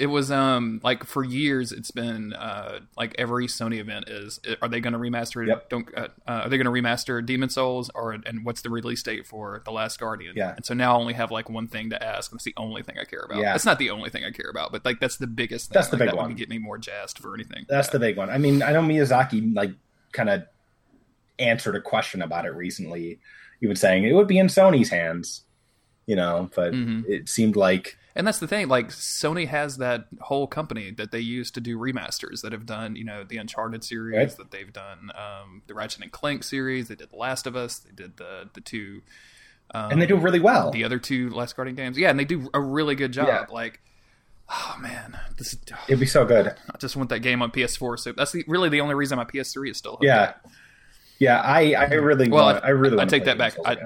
it 0.00 0.06
was 0.06 0.30
um 0.30 0.80
like 0.82 1.04
for 1.04 1.22
years 1.22 1.72
it's 1.72 1.90
been 1.90 2.32
uh 2.32 2.80
like 2.96 3.14
every 3.18 3.46
Sony 3.46 3.78
event 3.78 4.08
is 4.08 4.40
are 4.62 4.68
they 4.68 4.80
going 4.80 4.94
to 4.94 4.98
remaster 4.98 5.46
yep. 5.46 5.68
don't 5.68 5.86
uh, 5.94 6.08
uh, 6.26 6.40
are 6.44 6.48
they 6.48 6.56
going 6.56 6.64
to 6.64 6.70
remaster 6.70 7.24
Demon 7.24 7.50
Souls 7.50 7.90
or 7.94 8.12
and 8.12 8.44
what's 8.46 8.62
the 8.62 8.70
release 8.70 9.02
date 9.02 9.26
for 9.26 9.60
The 9.66 9.70
Last 9.70 10.00
Guardian? 10.00 10.32
Yeah. 10.34 10.54
And 10.56 10.64
so 10.64 10.72
now 10.72 10.96
I 10.96 10.98
only 10.98 11.12
have 11.12 11.30
like 11.30 11.50
one 11.50 11.68
thing 11.68 11.90
to 11.90 12.02
ask. 12.02 12.30
That's 12.30 12.44
the 12.44 12.54
only 12.56 12.82
thing 12.82 12.96
I 12.98 13.04
care 13.04 13.20
about. 13.20 13.42
Yeah. 13.42 13.54
It's 13.54 13.66
not 13.66 13.78
the 13.78 13.90
only 13.90 14.08
thing 14.08 14.24
I 14.24 14.30
care 14.30 14.48
about, 14.48 14.72
but 14.72 14.86
like 14.86 15.00
that's 15.00 15.18
the 15.18 15.26
biggest 15.26 15.68
thing. 15.68 15.74
That's 15.74 15.88
the 15.88 15.96
like, 15.96 16.08
big 16.08 16.10
that 16.10 16.16
one. 16.16 16.34
get 16.34 16.48
me 16.48 16.56
more 16.56 16.78
jazzed 16.78 17.18
for 17.18 17.34
anything. 17.34 17.66
That's 17.68 17.88
yeah. 17.88 17.92
the 17.92 17.98
big 17.98 18.16
one. 18.16 18.30
I 18.30 18.38
mean, 18.38 18.62
I 18.62 18.72
know 18.72 18.80
Miyazaki 18.80 19.54
like 19.54 19.72
kind 20.12 20.30
of 20.30 20.44
answered 21.38 21.76
a 21.76 21.80
question 21.80 22.22
about 22.22 22.46
it 22.46 22.54
recently. 22.54 23.20
He 23.60 23.66
was 23.66 23.78
saying 23.78 24.04
it 24.04 24.14
would 24.14 24.28
be 24.28 24.38
in 24.38 24.46
Sony's 24.46 24.88
hands, 24.88 25.42
you 26.06 26.16
know, 26.16 26.48
but 26.56 26.72
mm-hmm. 26.72 27.02
it 27.06 27.28
seemed 27.28 27.54
like 27.54 27.98
and 28.14 28.26
that's 28.26 28.38
the 28.38 28.46
thing 28.46 28.68
like 28.68 28.88
sony 28.88 29.46
has 29.46 29.76
that 29.76 30.06
whole 30.20 30.46
company 30.46 30.90
that 30.90 31.12
they 31.12 31.20
use 31.20 31.50
to 31.50 31.60
do 31.60 31.78
remasters 31.78 32.42
that 32.42 32.52
have 32.52 32.66
done 32.66 32.96
you 32.96 33.04
know 33.04 33.24
the 33.24 33.36
uncharted 33.36 33.84
series 33.84 34.16
right. 34.16 34.36
that 34.36 34.50
they've 34.50 34.72
done 34.72 35.10
um, 35.14 35.62
the 35.66 35.74
ratchet 35.74 36.02
and 36.02 36.12
clank 36.12 36.42
series 36.42 36.88
they 36.88 36.94
did 36.94 37.10
the 37.10 37.16
last 37.16 37.46
of 37.46 37.56
us 37.56 37.78
they 37.78 37.92
did 37.92 38.16
the 38.16 38.48
the 38.54 38.60
two 38.60 39.02
um, 39.72 39.92
and 39.92 40.02
they 40.02 40.06
do 40.06 40.16
really 40.16 40.40
well. 40.40 40.72
the 40.72 40.82
other 40.82 40.98
two 40.98 41.30
last 41.30 41.54
guardian 41.54 41.76
games. 41.76 41.96
Yeah 41.96 42.10
and 42.10 42.18
they 42.18 42.24
do 42.24 42.48
a 42.52 42.60
really 42.60 42.96
good 42.96 43.12
job. 43.12 43.28
Yeah. 43.28 43.46
like 43.50 43.80
oh 44.48 44.76
man 44.80 45.16
this 45.38 45.52
is, 45.52 45.60
oh, 45.72 45.78
it'd 45.86 46.00
be 46.00 46.06
so 46.06 46.24
good. 46.24 46.48
I 46.48 46.78
just 46.78 46.96
want 46.96 47.10
that 47.10 47.20
game 47.20 47.40
on 47.40 47.52
ps4 47.52 47.98
so 47.98 48.12
that's 48.12 48.32
the, 48.32 48.44
really 48.48 48.68
the 48.68 48.80
only 48.80 48.94
reason 48.96 49.16
my 49.16 49.24
ps3 49.24 49.70
is 49.70 49.76
still 49.76 49.98
yeah. 50.02 50.20
up. 50.22 50.46
yeah 51.20 51.40
i 51.40 51.74
i 51.74 51.84
really 51.94 52.28
well 52.28 52.46
want, 52.46 52.64
I, 52.64 52.68
I 52.68 52.70
really 52.70 52.98
i 52.98 53.04
take 53.04 53.26
that 53.26 53.38
back. 53.38 53.54
I, 53.64 53.76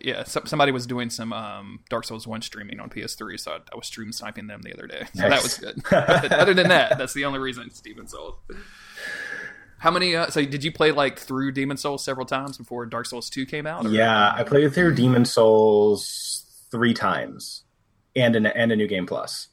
yeah, 0.00 0.24
so, 0.24 0.42
somebody 0.44 0.72
was 0.72 0.86
doing 0.86 1.10
some 1.10 1.32
um, 1.32 1.80
Dark 1.88 2.04
Souls 2.04 2.26
one 2.26 2.42
streaming 2.42 2.80
on 2.80 2.90
PS3, 2.90 3.38
so 3.38 3.52
I, 3.52 3.56
I, 3.72 3.76
was 3.76 3.86
stream 3.86 4.12
sniping 4.12 4.46
them 4.46 4.62
the 4.62 4.72
other 4.72 4.86
day. 4.86 5.04
So 5.14 5.28
nice. 5.28 5.56
that 5.58 5.74
was 5.74 5.82
good. 5.84 6.32
other 6.32 6.54
than 6.54 6.68
that, 6.68 6.98
that's 6.98 7.14
the 7.14 7.24
only 7.24 7.38
reason 7.38 7.64
it's 7.66 7.80
Demon 7.80 8.06
Souls. 8.06 8.34
How 9.78 9.90
many? 9.90 10.16
Uh, 10.16 10.30
so 10.30 10.44
did 10.44 10.64
you 10.64 10.72
play 10.72 10.92
like 10.92 11.18
through 11.18 11.52
Demon 11.52 11.76
Souls 11.76 12.04
several 12.04 12.26
times 12.26 12.58
before 12.58 12.86
Dark 12.86 13.06
Souls 13.06 13.30
two 13.30 13.46
came 13.46 13.66
out? 13.66 13.86
Or? 13.86 13.90
Yeah, 13.90 14.32
I 14.34 14.42
played 14.42 14.72
through 14.72 14.94
Demon 14.94 15.24
Souls 15.24 16.44
three 16.70 16.94
times, 16.94 17.64
and 18.14 18.36
an, 18.36 18.46
and 18.46 18.72
a 18.72 18.76
new 18.76 18.86
game 18.86 19.06
plus. 19.06 19.48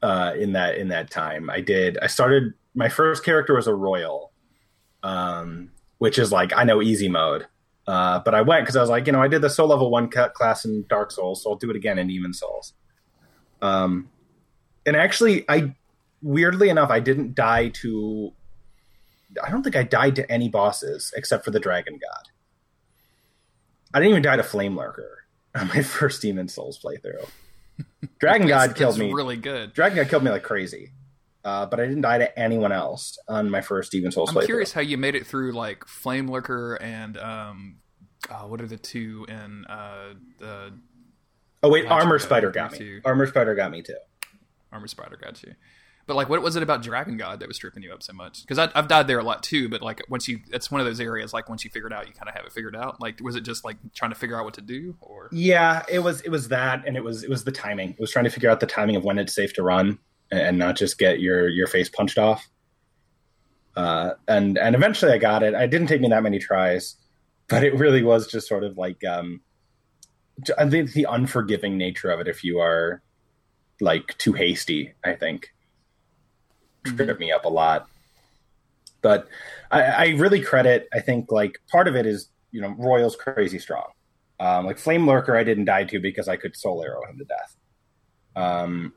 Uh, 0.00 0.32
in 0.38 0.52
that 0.52 0.76
in 0.76 0.88
that 0.88 1.10
time, 1.10 1.50
I 1.50 1.60
did. 1.60 1.98
I 2.00 2.06
started. 2.06 2.54
My 2.74 2.88
first 2.88 3.24
character 3.24 3.54
was 3.54 3.66
a 3.66 3.74
royal, 3.74 4.32
um, 5.02 5.70
which 5.98 6.18
is 6.18 6.30
like 6.30 6.52
I 6.54 6.64
know 6.64 6.80
easy 6.80 7.08
mode 7.08 7.46
uh, 7.88 8.18
but 8.22 8.34
I 8.34 8.42
went 8.42 8.64
because 8.64 8.76
I 8.76 8.82
was 8.82 8.90
like, 8.90 9.06
you 9.06 9.14
know, 9.14 9.22
I 9.22 9.28
did 9.28 9.40
the 9.40 9.48
soul 9.48 9.68
level 9.68 9.90
one 9.90 10.10
cut 10.10 10.34
class 10.34 10.66
in 10.66 10.84
Dark 10.90 11.10
Souls, 11.10 11.42
so 11.42 11.50
I'll 11.50 11.56
do 11.56 11.70
it 11.70 11.76
again 11.76 11.98
in 11.98 12.06
Demon 12.06 12.34
Souls. 12.34 12.74
Um, 13.62 14.10
and 14.84 14.94
actually, 14.94 15.46
I 15.48 15.74
weirdly 16.20 16.68
enough, 16.68 16.90
I 16.90 17.00
didn't 17.00 17.34
die 17.34 17.70
to. 17.80 18.34
I 19.42 19.50
don't 19.50 19.62
think 19.62 19.74
I 19.74 19.84
died 19.84 20.16
to 20.16 20.30
any 20.30 20.50
bosses 20.50 21.14
except 21.16 21.46
for 21.46 21.50
the 21.50 21.58
Dragon 21.58 21.94
God. 21.94 22.28
I 23.94 24.00
didn't 24.00 24.10
even 24.10 24.22
die 24.22 24.36
to 24.36 24.42
Flame 24.42 24.76
Lurker 24.76 25.24
on 25.54 25.68
my 25.68 25.80
first 25.82 26.20
Demon 26.20 26.48
Souls 26.48 26.78
playthrough. 26.78 27.26
Dragon 28.20 28.48
God 28.48 28.76
killed 28.76 28.98
me. 28.98 29.14
Really 29.14 29.38
good. 29.38 29.72
Dragon 29.72 29.96
God 29.96 30.10
killed 30.10 30.24
me 30.24 30.30
like 30.30 30.42
crazy 30.42 30.92
uh, 31.44 31.66
but 31.66 31.80
I 31.80 31.86
didn't 31.86 32.02
die 32.02 32.18
to 32.18 32.38
anyone 32.38 32.72
else 32.72 33.18
on 33.28 33.50
my 33.50 33.60
first 33.60 33.92
Demon 33.92 34.12
Souls. 34.12 34.34
I'm 34.34 34.44
curious 34.44 34.72
how 34.72 34.80
you 34.80 34.98
made 34.98 35.14
it 35.14 35.26
through 35.26 35.52
like 35.52 35.86
Flame 35.86 36.28
Lurker 36.30 36.74
and 36.76 37.16
um, 37.18 37.76
oh, 38.30 38.46
what 38.48 38.60
are 38.60 38.66
the 38.66 38.78
two 38.78 39.26
in 39.28 39.64
uh, 39.66 40.14
the? 40.38 40.72
Oh 41.62 41.70
wait, 41.70 41.86
Armor 41.86 42.18
Spider 42.18 42.50
got 42.50 42.72
me. 42.72 42.78
Too. 42.78 43.00
Armor 43.04 43.26
Spider 43.26 43.54
got 43.54 43.70
me 43.70 43.82
too. 43.82 43.96
Armor 44.72 44.88
Spider 44.88 45.18
got 45.20 45.42
you. 45.42 45.54
But 46.06 46.16
like, 46.16 46.30
what 46.30 46.40
was 46.40 46.56
it 46.56 46.62
about 46.62 46.82
Dragon 46.82 47.18
God 47.18 47.40
that 47.40 47.48
was 47.48 47.58
tripping 47.58 47.82
you 47.82 47.92
up 47.92 48.02
so 48.02 48.14
much? 48.14 48.40
Because 48.40 48.58
I've 48.58 48.88
died 48.88 49.06
there 49.08 49.18
a 49.18 49.22
lot 49.22 49.42
too. 49.42 49.68
But 49.68 49.82
like, 49.82 50.02
once 50.08 50.26
you, 50.26 50.40
it's 50.50 50.70
one 50.70 50.80
of 50.80 50.86
those 50.86 51.00
areas. 51.00 51.34
Like 51.34 51.50
once 51.50 51.64
you 51.64 51.70
figure 51.70 51.86
it 51.86 51.92
out, 51.92 52.06
you 52.06 52.14
kind 52.14 52.30
of 52.30 52.34
have 52.34 52.46
it 52.46 52.52
figured 52.52 52.74
out. 52.74 52.98
Like, 52.98 53.20
was 53.20 53.36
it 53.36 53.42
just 53.42 53.62
like 53.62 53.76
trying 53.94 54.10
to 54.10 54.14
figure 54.14 54.38
out 54.38 54.46
what 54.46 54.54
to 54.54 54.62
do, 54.62 54.96
or? 55.02 55.28
Yeah, 55.32 55.82
it 55.86 55.98
was. 55.98 56.22
It 56.22 56.30
was 56.30 56.48
that, 56.48 56.84
and 56.86 56.96
it 56.96 57.04
was 57.04 57.24
it 57.24 57.30
was 57.30 57.44
the 57.44 57.52
timing. 57.52 57.90
It 57.90 58.00
was 58.00 58.10
trying 58.10 58.24
to 58.24 58.30
figure 58.30 58.48
out 58.48 58.60
the 58.60 58.66
timing 58.66 58.96
of 58.96 59.04
when 59.04 59.18
it's 59.18 59.34
safe 59.34 59.52
to 59.54 59.62
run 59.62 59.98
and 60.30 60.58
not 60.58 60.76
just 60.76 60.98
get 60.98 61.20
your 61.20 61.48
your 61.48 61.66
face 61.66 61.88
punched 61.88 62.18
off. 62.18 62.48
Uh, 63.76 64.14
and 64.26 64.58
and 64.58 64.74
eventually 64.74 65.12
I 65.12 65.18
got 65.18 65.42
it. 65.42 65.54
I 65.54 65.66
didn't 65.66 65.86
take 65.86 66.00
me 66.00 66.08
that 66.08 66.22
many 66.22 66.38
tries, 66.38 66.96
but 67.48 67.62
it 67.62 67.74
really 67.74 68.02
was 68.02 68.26
just 68.26 68.48
sort 68.48 68.64
of 68.64 68.76
like 68.76 69.04
um, 69.04 69.40
I 70.58 70.68
think 70.68 70.92
the 70.92 71.06
unforgiving 71.08 71.78
nature 71.78 72.10
of 72.10 72.20
it 72.20 72.28
if 72.28 72.44
you 72.44 72.58
are 72.58 73.02
like 73.80 74.16
too 74.18 74.32
hasty. 74.32 74.94
I 75.04 75.14
think 75.14 75.52
mm-hmm. 76.84 76.96
tripped 76.96 77.20
me 77.20 77.32
up 77.32 77.44
a 77.44 77.48
lot. 77.48 77.88
But 79.00 79.28
I, 79.70 79.82
I 79.82 80.06
really 80.16 80.40
credit. 80.40 80.88
I 80.92 81.00
think 81.00 81.30
like 81.30 81.60
part 81.70 81.88
of 81.88 81.96
it 81.96 82.06
is 82.06 82.28
you 82.50 82.60
know 82.60 82.74
Royal's 82.78 83.16
crazy 83.16 83.58
strong. 83.58 83.86
Um, 84.40 84.66
like 84.66 84.78
Flame 84.78 85.06
Lurker, 85.06 85.36
I 85.36 85.44
didn't 85.44 85.64
die 85.64 85.84
to 85.84 85.98
because 86.00 86.28
I 86.28 86.36
could 86.36 86.56
soul 86.56 86.82
arrow 86.84 87.04
him 87.08 87.18
to 87.18 87.24
death. 87.24 87.56
Um, 88.36 88.92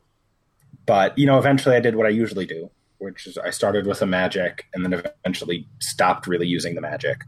but 0.85 1.17
you 1.17 1.25
know, 1.25 1.37
eventually 1.37 1.75
I 1.75 1.79
did 1.79 1.95
what 1.95 2.05
I 2.05 2.09
usually 2.09 2.45
do, 2.45 2.69
which 2.97 3.27
is 3.27 3.37
I 3.37 3.49
started 3.49 3.85
with 3.85 4.01
a 4.01 4.05
magic 4.05 4.67
and 4.73 4.83
then 4.83 4.93
eventually 4.93 5.67
stopped 5.79 6.27
really 6.27 6.47
using 6.47 6.75
the 6.75 6.81
magic. 6.81 7.23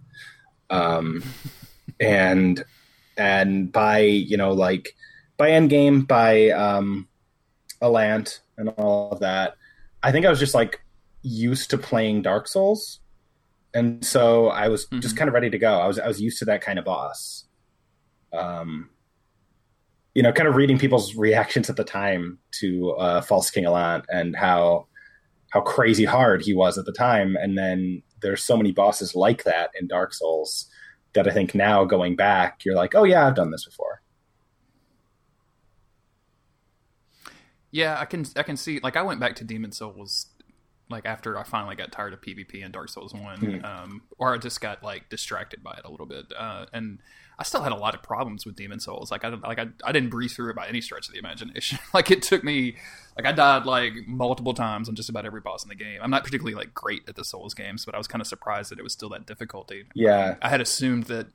Um, 0.69 1.23
and 1.99 2.63
and 3.17 3.71
by 3.71 3.99
you 3.99 4.37
know 4.37 4.53
like 4.53 4.95
by 5.37 5.49
endgame 5.51 6.07
by 6.07 6.49
um, 6.49 7.07
Allant 7.81 8.41
and 8.57 8.69
all 8.69 9.11
of 9.11 9.19
that, 9.19 9.55
I 10.01 10.11
think 10.11 10.25
I 10.25 10.29
was 10.29 10.39
just 10.39 10.53
like 10.53 10.81
used 11.21 11.69
to 11.71 11.77
playing 11.77 12.21
Dark 12.21 12.47
Souls, 12.47 12.99
and 13.73 14.05
so 14.05 14.47
I 14.47 14.67
was 14.67 14.85
mm-hmm. 14.85 14.99
just 14.99 15.17
kind 15.17 15.27
of 15.27 15.33
ready 15.33 15.49
to 15.49 15.57
go. 15.57 15.79
I 15.79 15.87
was 15.87 15.99
I 15.99 16.07
was 16.07 16.21
used 16.21 16.39
to 16.39 16.45
that 16.45 16.61
kind 16.61 16.79
of 16.79 16.85
boss. 16.85 17.45
Um, 18.31 18.89
you 20.13 20.21
know, 20.23 20.31
kind 20.31 20.47
of 20.47 20.55
reading 20.55 20.77
people's 20.77 21.15
reactions 21.15 21.69
at 21.69 21.75
the 21.75 21.83
time 21.83 22.37
to 22.59 22.91
uh, 22.91 23.21
False 23.21 23.49
King 23.49 23.65
Allant 23.65 24.05
and 24.09 24.35
how 24.35 24.87
how 25.51 25.61
crazy 25.61 26.05
hard 26.05 26.41
he 26.41 26.53
was 26.53 26.77
at 26.77 26.85
the 26.85 26.91
time, 26.91 27.35
and 27.35 27.57
then 27.57 28.01
there's 28.21 28.43
so 28.43 28.57
many 28.57 28.71
bosses 28.71 29.13
like 29.15 29.43
that 29.43 29.69
in 29.79 29.87
Dark 29.87 30.13
Souls 30.13 30.69
that 31.13 31.27
I 31.27 31.31
think 31.31 31.53
now 31.53 31.83
going 31.85 32.15
back, 32.15 32.65
you're 32.65 32.75
like, 32.75 32.95
oh 32.95 33.03
yeah, 33.03 33.27
I've 33.27 33.35
done 33.35 33.51
this 33.51 33.65
before. 33.65 34.01
Yeah, 37.71 37.99
I 37.99 38.05
can 38.05 38.25
I 38.35 38.43
can 38.43 38.57
see 38.57 38.79
like 38.81 38.95
I 38.95 39.01
went 39.01 39.19
back 39.19 39.35
to 39.37 39.43
Demon 39.43 39.71
Souls 39.71 40.27
like 40.89 41.05
after 41.05 41.39
I 41.39 41.43
finally 41.43 41.75
got 41.75 41.91
tired 41.91 42.13
of 42.13 42.21
PvP 42.21 42.63
and 42.63 42.71
Dark 42.71 42.89
Souls 42.89 43.13
One, 43.13 43.39
Hmm. 43.39 43.65
um, 43.65 44.01
or 44.17 44.33
I 44.33 44.37
just 44.37 44.61
got 44.61 44.83
like 44.83 45.09
distracted 45.09 45.63
by 45.63 45.71
it 45.73 45.85
a 45.85 45.89
little 45.89 46.05
bit, 46.05 46.25
uh, 46.37 46.65
and 46.71 46.99
I 47.37 47.43
still 47.43 47.61
had 47.61 47.71
a 47.71 47.75
lot 47.77 47.95
of 47.95 48.03
problems 48.03 48.45
with 48.45 48.55
Demon 48.55 48.79
Souls. 48.79 49.11
Like 49.11 49.23
I 49.23 49.29
like 49.29 49.59
I, 49.59 49.67
I 49.83 49.91
didn't 49.91 50.09
breeze 50.09 50.33
through 50.33 50.51
it 50.51 50.55
by 50.55 50.67
any 50.67 50.81
stretch 50.81 51.07
of 51.07 51.13
the 51.13 51.19
imagination. 51.19 51.79
like 51.93 52.11
it 52.11 52.21
took 52.21 52.43
me 52.43 52.75
like 53.17 53.25
I 53.25 53.31
died 53.31 53.65
like 53.65 53.93
multiple 54.07 54.53
times 54.53 54.89
on 54.89 54.95
just 54.95 55.09
about 55.09 55.25
every 55.25 55.41
boss 55.41 55.63
in 55.63 55.69
the 55.69 55.75
game. 55.75 55.99
I'm 56.01 56.11
not 56.11 56.23
particularly 56.23 56.55
like 56.55 56.73
great 56.73 57.07
at 57.07 57.15
the 57.15 57.25
Souls 57.25 57.53
games, 57.53 57.85
but 57.85 57.95
I 57.95 57.97
was 57.97 58.07
kind 58.07 58.21
of 58.21 58.27
surprised 58.27 58.71
that 58.71 58.79
it 58.79 58.83
was 58.83 58.93
still 58.93 59.09
that 59.09 59.25
difficulty. 59.25 59.85
Yeah, 59.93 60.35
I 60.41 60.49
had 60.49 60.61
assumed 60.61 61.05
that 61.05 61.27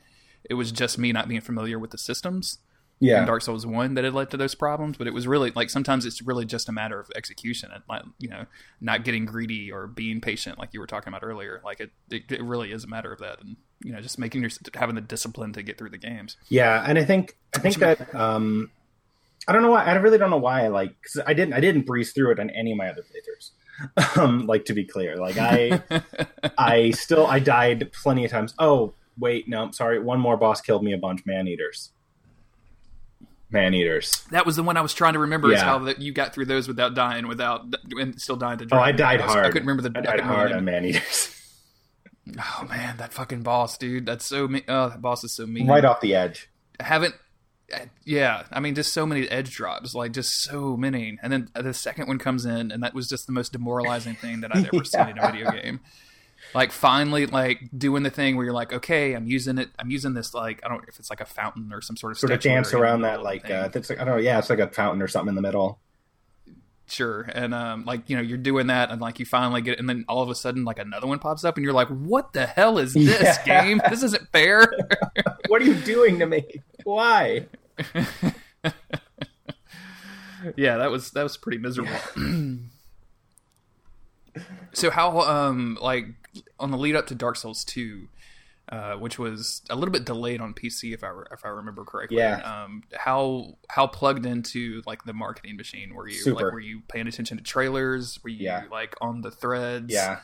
it 0.49 0.55
was 0.55 0.73
just 0.73 0.99
me 0.99 1.13
not 1.13 1.29
being 1.29 1.41
familiar 1.41 1.79
with 1.79 1.91
the 1.91 1.99
systems 1.99 2.59
yeah, 3.01 3.21
in 3.21 3.27
Dark 3.27 3.43
Souls 3.43 3.65
One 3.67 3.95
that 3.95 4.05
had 4.05 4.15
led 4.15 4.31
to 4.31 4.37
those 4.37 4.55
problems, 4.55 4.97
but 4.97 5.07
it 5.07 5.15
was 5.15 5.27
really 5.27 5.53
like 5.55 5.71
sometimes 5.71 6.05
it's 6.05 6.23
really 6.23 6.45
just 6.45 6.69
a 6.69 6.73
matter 6.73 6.99
of 6.99 7.11
execution 7.15 7.71
and 7.73 7.83
like 7.89 8.03
you 8.19 8.29
know 8.29 8.47
not 8.81 9.05
getting 9.05 9.25
greedy 9.25 9.71
or 9.71 9.87
being 9.87 10.21
patient 10.21 10.59
like 10.59 10.71
you 10.73 10.81
were 10.81 10.87
talking 10.87 11.09
about 11.09 11.23
earlier. 11.23 11.61
Like 11.65 11.81
it, 11.81 11.91
it, 12.11 12.31
it 12.31 12.43
really 12.43 12.73
is 12.73 12.85
a 12.85 12.89
matter 12.89 13.13
of 13.13 13.21
that, 13.21 13.41
and 13.41 13.57
you 13.83 13.93
know 13.93 14.01
just 14.01 14.19
making 14.19 14.43
your 14.43 14.51
having 14.75 14.95
the 14.95 15.01
discipline 15.01 15.53
to 15.53 15.63
get 15.63 15.79
through 15.79 15.91
the 15.91 15.99
games. 15.99 16.37
yeah. 16.49 16.85
And 16.87 16.99
I 16.99 17.05
think 17.05 17.37
I 17.55 17.59
think 17.61 17.77
that 17.77 18.15
um, 18.15 18.71
I 19.47 19.53
don't 19.53 19.63
know 19.63 19.71
why 19.71 19.85
I 19.85 19.95
really 19.95 20.19
don't 20.19 20.31
know 20.31 20.37
why. 20.37 20.65
I 20.65 20.69
Like, 20.69 20.95
cause 21.03 21.23
I 21.27 21.35
didn't 21.35 21.55
I 21.55 21.61
didn't 21.61 21.87
breeze 21.87 22.13
through 22.13 22.33
it 22.33 22.41
on 22.41 22.51
any 22.51 22.73
of 22.73 22.79
my 22.79 22.89
other 22.89 23.03
playthroughs. 23.03 24.17
um, 24.19 24.47
like 24.47 24.65
to 24.65 24.75
be 24.75 24.85
clear, 24.85 25.17
like 25.17 25.39
I 25.39 25.83
I 26.59 26.91
still 26.91 27.27
I 27.27 27.39
died 27.39 27.93
plenty 27.93 28.25
of 28.25 28.31
times. 28.31 28.55
Oh 28.59 28.95
wait, 29.19 29.49
no, 29.49 29.63
I'm 29.63 29.73
sorry, 29.73 29.99
one 30.01 30.21
more 30.21 30.37
boss 30.37 30.61
killed 30.61 30.83
me 30.85 30.93
a 30.93 30.99
bunch. 30.99 31.21
Of 31.21 31.27
man 31.27 31.49
eaters, 31.49 31.93
man 33.51 33.75
eaters. 33.75 34.25
that 34.31 34.45
was 34.47 34.57
the 34.57 34.63
one 34.63 34.77
I 34.77 34.81
was 34.81 34.93
trying 34.95 35.15
to 35.15 35.19
remember 35.19 35.53
is 35.53 35.61
how 35.61 35.79
that 35.81 36.01
you 36.01 36.13
got 36.13 36.35
through 36.35 36.47
those 36.47 36.69
without 36.69 36.95
dying, 36.95 37.27
without 37.29 37.67
and 37.99 38.21
still 38.21 38.37
dying 38.37 38.59
to. 38.59 38.69
Oh, 38.73 38.79
I 38.79 38.93
died 38.93 39.21
was- 39.21 39.33
hard. 39.33 39.47
I 39.47 39.51
couldn't 39.51 39.67
remember 39.67 39.89
the. 39.89 39.99
I 39.99 40.03
died 40.03 40.11
couldn't 40.17 40.27
hard 40.27 40.53
on 40.53 40.65
man 40.65 40.85
eaters. 40.85 41.35
Oh 42.39 42.67
man, 42.69 42.99
that 42.99 43.15
fucking 43.15 43.43
boss, 43.43 43.79
dude. 43.79 44.05
That's 44.05 44.27
so 44.27 44.47
mean. 44.47 44.63
Oh, 44.69 44.91
that 44.91 45.01
boss 45.01 45.25
is 45.25 45.33
so 45.33 45.47
mean. 45.47 45.67
right 45.67 45.83
off 45.83 46.03
the 46.03 46.15
edge. 46.15 46.51
haven't 46.79 47.15
eh, 47.73 47.87
yeah 48.05 48.43
i 48.53 48.61
mean 48.61 48.75
just 48.75 48.93
so 48.93 49.07
many 49.07 49.27
edge 49.31 49.51
drops 49.55 49.95
like 49.95 50.13
just 50.13 50.43
so 50.43 50.77
many 50.77 51.19
and 51.23 51.33
then 51.33 51.49
the 51.55 51.73
second 51.75 52.07
one 52.07 52.19
comes 52.19 52.45
in 52.45 52.71
and 52.71 52.83
that 52.83 52.93
was 52.95 53.09
just 53.09 53.27
the 53.27 53.33
most 53.33 53.53
demoralizing 53.53 54.15
thing 54.15 54.41
that 54.43 54.55
i've 54.55 54.69
ever 54.73 54.85
seen 54.85 55.09
in 55.09 55.19
a 55.19 55.33
video 55.33 55.51
game 55.51 55.81
like 56.55 56.73
finally 56.73 57.27
like 57.27 57.69
doing 57.77 58.03
the 58.03 58.11
thing 58.11 58.37
where 58.37 58.45
you're 58.45 58.55
like 58.55 58.73
okay 58.73 59.13
i'm 59.15 59.27
using 59.27 59.59
it 59.59 59.69
i'm 59.79 59.91
using 59.91 60.15
this 60.15 60.33
like 60.35 60.61
i 60.65 60.69
don't 60.69 60.79
know 60.79 60.85
if 60.89 60.99
it's 60.99 61.11
like 61.11 61.21
a 61.21 61.25
fountain 61.27 61.71
or 61.73 61.81
some 61.81 61.97
sort 61.97 62.13
of 62.13 62.19
Sort 62.19 62.33
of 62.33 62.41
dance 62.41 62.73
around 62.73 63.03
that 63.03 63.23
like 63.23 63.51
uh, 63.51 63.69
it's 63.75 63.91
like 63.91 64.01
I 64.01 64.05
don't 64.05 64.17
know. 64.17 64.21
Yeah, 64.21 64.39
it's 64.39 64.49
like 64.51 64.59
a 64.59 64.69
fountain 64.69 65.03
or 65.03 65.09
something 65.09 65.29
in 65.31 65.35
the 65.35 65.43
middle. 65.43 65.79
sure 66.87 67.29
and 67.35 67.53
um 67.53 67.85
like 67.85 68.09
you 68.09 68.17
know 68.17 68.23
you're 68.23 68.39
doing 68.39 68.69
that 68.69 68.91
and 68.91 68.99
like 69.01 69.19
you 69.19 69.27
finally 69.27 69.61
get 69.61 69.75
it 69.75 69.79
and 69.79 69.87
then 69.89 70.05
all 70.09 70.23
of 70.23 70.31
a 70.31 70.35
sudden 70.35 70.65
like 70.65 70.79
another 70.79 71.07
one 71.07 71.19
pops 71.19 71.45
up 71.45 71.57
and 71.57 71.65
you're 71.65 71.75
like 71.75 71.89
what 71.89 72.33
the 72.33 72.47
hell 72.47 72.79
is 72.79 72.95
this 72.95 73.39
Yeah. 73.47 73.65
game 73.65 73.81
this 73.91 74.03
isn't 74.03 74.27
fair 74.33 74.67
What 75.49 75.61
are 75.61 75.67
you 75.67 75.75
doing 75.75 76.19
to 76.19 76.27
me? 76.27 76.45
Why? 76.85 77.47
yeah, 80.57 80.77
that 80.79 80.91
was 80.91 81.11
that 81.13 81.23
was 81.23 81.37
pretty 81.37 81.59
miserable. 81.59 81.93
so 84.73 84.91
how 84.91 85.21
um 85.21 85.79
like 85.81 86.07
on 86.59 86.71
the 86.71 86.79
lead 86.79 86.97
up 86.97 87.07
to 87.09 87.15
Dark 87.15 87.37
Souls 87.37 87.65
two, 87.65 88.09
uh, 88.71 88.95
which 88.95 89.19
was 89.19 89.63
a 89.71 89.75
little 89.75 89.93
bit 89.93 90.05
delayed 90.05 90.41
on 90.41 90.55
PC 90.55 90.93
if 90.93 91.03
I 91.05 91.09
re- 91.09 91.27
if 91.33 91.45
I 91.45 91.49
remember 91.49 91.85
correctly. 91.85 92.19
Yeah. 92.19 92.37
Um, 92.65 92.83
how 92.97 93.57
how 93.69 93.87
plugged 93.87 94.27
into 94.27 94.83
like 94.87 95.05
the 95.05 95.13
marketing 95.13 95.57
machine 95.57 95.95
were 95.95 96.09
you? 96.09 96.17
Super. 96.17 96.45
Like 96.45 96.53
were 96.53 96.61
you 96.61 96.83
paying 96.89 97.07
attention 97.07 97.37
to 97.39 97.43
trailers? 97.43 98.19
Were 98.23 98.31
you 98.31 98.45
Yeah. 98.45 98.65
like 98.71 98.95
on 99.01 99.21
the 99.23 99.31
threads? 99.31 99.93
Yeah. 99.93 100.21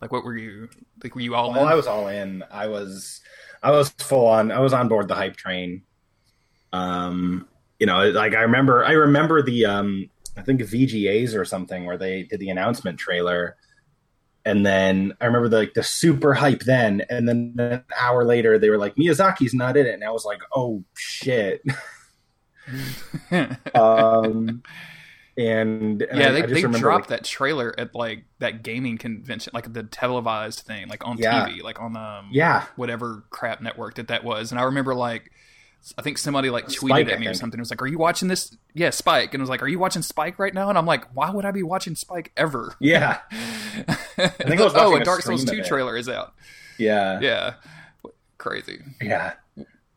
Like 0.00 0.12
what 0.12 0.24
were 0.24 0.36
you 0.36 0.68
like? 1.02 1.14
Were 1.14 1.20
you 1.20 1.34
all 1.34 1.50
Well, 1.52 1.62
in? 1.62 1.68
I 1.68 1.74
was 1.74 1.86
all 1.86 2.08
in. 2.08 2.42
I 2.50 2.68
was, 2.68 3.20
I 3.62 3.70
was 3.70 3.90
full 3.90 4.26
on. 4.26 4.50
I 4.50 4.60
was 4.60 4.72
on 4.72 4.88
board 4.88 5.08
the 5.08 5.14
hype 5.14 5.36
train. 5.36 5.82
Um, 6.72 7.48
you 7.78 7.86
know, 7.86 8.10
like 8.10 8.34
I 8.34 8.42
remember, 8.42 8.84
I 8.84 8.92
remember 8.92 9.42
the, 9.42 9.66
um, 9.66 10.08
I 10.36 10.42
think 10.42 10.60
VGAs 10.60 11.34
or 11.34 11.44
something 11.44 11.84
where 11.84 11.96
they 11.98 12.22
did 12.22 12.40
the 12.40 12.50
announcement 12.50 12.98
trailer, 12.98 13.56
and 14.44 14.64
then 14.64 15.14
I 15.20 15.26
remember 15.26 15.48
the, 15.48 15.58
like 15.58 15.74
the 15.74 15.82
super 15.82 16.34
hype 16.34 16.60
then, 16.60 17.02
and 17.10 17.28
then 17.28 17.54
an 17.58 17.84
hour 17.98 18.24
later 18.24 18.58
they 18.58 18.70
were 18.70 18.78
like 18.78 18.96
Miyazaki's 18.96 19.54
not 19.54 19.76
in 19.76 19.86
it, 19.86 19.94
and 19.94 20.04
I 20.04 20.10
was 20.10 20.24
like, 20.24 20.40
oh 20.54 20.82
shit. 20.96 21.62
um, 23.74 24.62
and, 25.36 26.02
and 26.02 26.18
yeah, 26.18 26.28
I- 26.28 26.32
they, 26.32 26.42
I 26.42 26.46
they 26.46 26.54
remember, 26.62 26.78
dropped 26.78 27.10
like, 27.10 27.20
that 27.20 27.24
trailer 27.24 27.74
at 27.78 27.94
like 27.94 28.24
that 28.40 28.62
gaming 28.62 28.98
convention, 28.98 29.52
like 29.54 29.72
the 29.72 29.82
televised 29.84 30.60
thing, 30.60 30.88
like 30.88 31.06
on 31.06 31.18
Yeah. 31.18 31.48
TV, 31.48 31.62
like 31.62 31.80
on 31.80 31.96
um 31.96 32.28
yeah, 32.32 32.64
whatever 32.76 33.24
crap 33.30 33.60
network 33.60 33.94
that 33.94 34.08
that 34.08 34.24
was. 34.24 34.50
And 34.52 34.60
I 34.60 34.64
remember 34.64 34.94
like 34.94 35.30
I 35.96 36.02
think 36.02 36.18
somebody 36.18 36.50
like 36.50 36.66
tweeted 36.66 36.88
Spike, 36.88 37.08
at 37.08 37.20
me 37.20 37.26
or 37.26 37.34
something. 37.34 37.58
It 37.58 37.62
was 37.62 37.70
like, 37.70 37.80
"Are 37.82 37.86
you 37.86 37.98
watching 37.98 38.28
this?" 38.28 38.56
Yeah, 38.74 38.90
Spike, 38.90 39.32
and 39.34 39.40
it 39.40 39.42
was 39.42 39.48
like, 39.50 39.62
"Are 39.62 39.68
you 39.68 39.78
watching 39.78 40.02
Spike 40.02 40.38
right 40.38 40.52
now?" 40.54 40.68
And 40.68 40.76
I'm 40.76 40.86
like, 40.86 41.04
"Why 41.14 41.30
would 41.30 41.44
I 41.44 41.50
be 41.50 41.62
watching 41.62 41.94
Spike 41.94 42.32
ever?" 42.36 42.74
yeah, 42.80 43.18
I 43.32 44.26
think 44.28 44.60
I 44.60 44.64
was 44.64 44.74
oh, 44.76 44.94
a 44.96 45.04
Dark 45.04 45.22
Souls 45.22 45.44
Two 45.44 45.62
trailer 45.62 45.96
is 45.96 46.08
out. 46.08 46.34
yeah, 46.78 47.20
Yeah, 47.20 47.54
crazy. 48.38 48.82
yeah. 49.00 49.32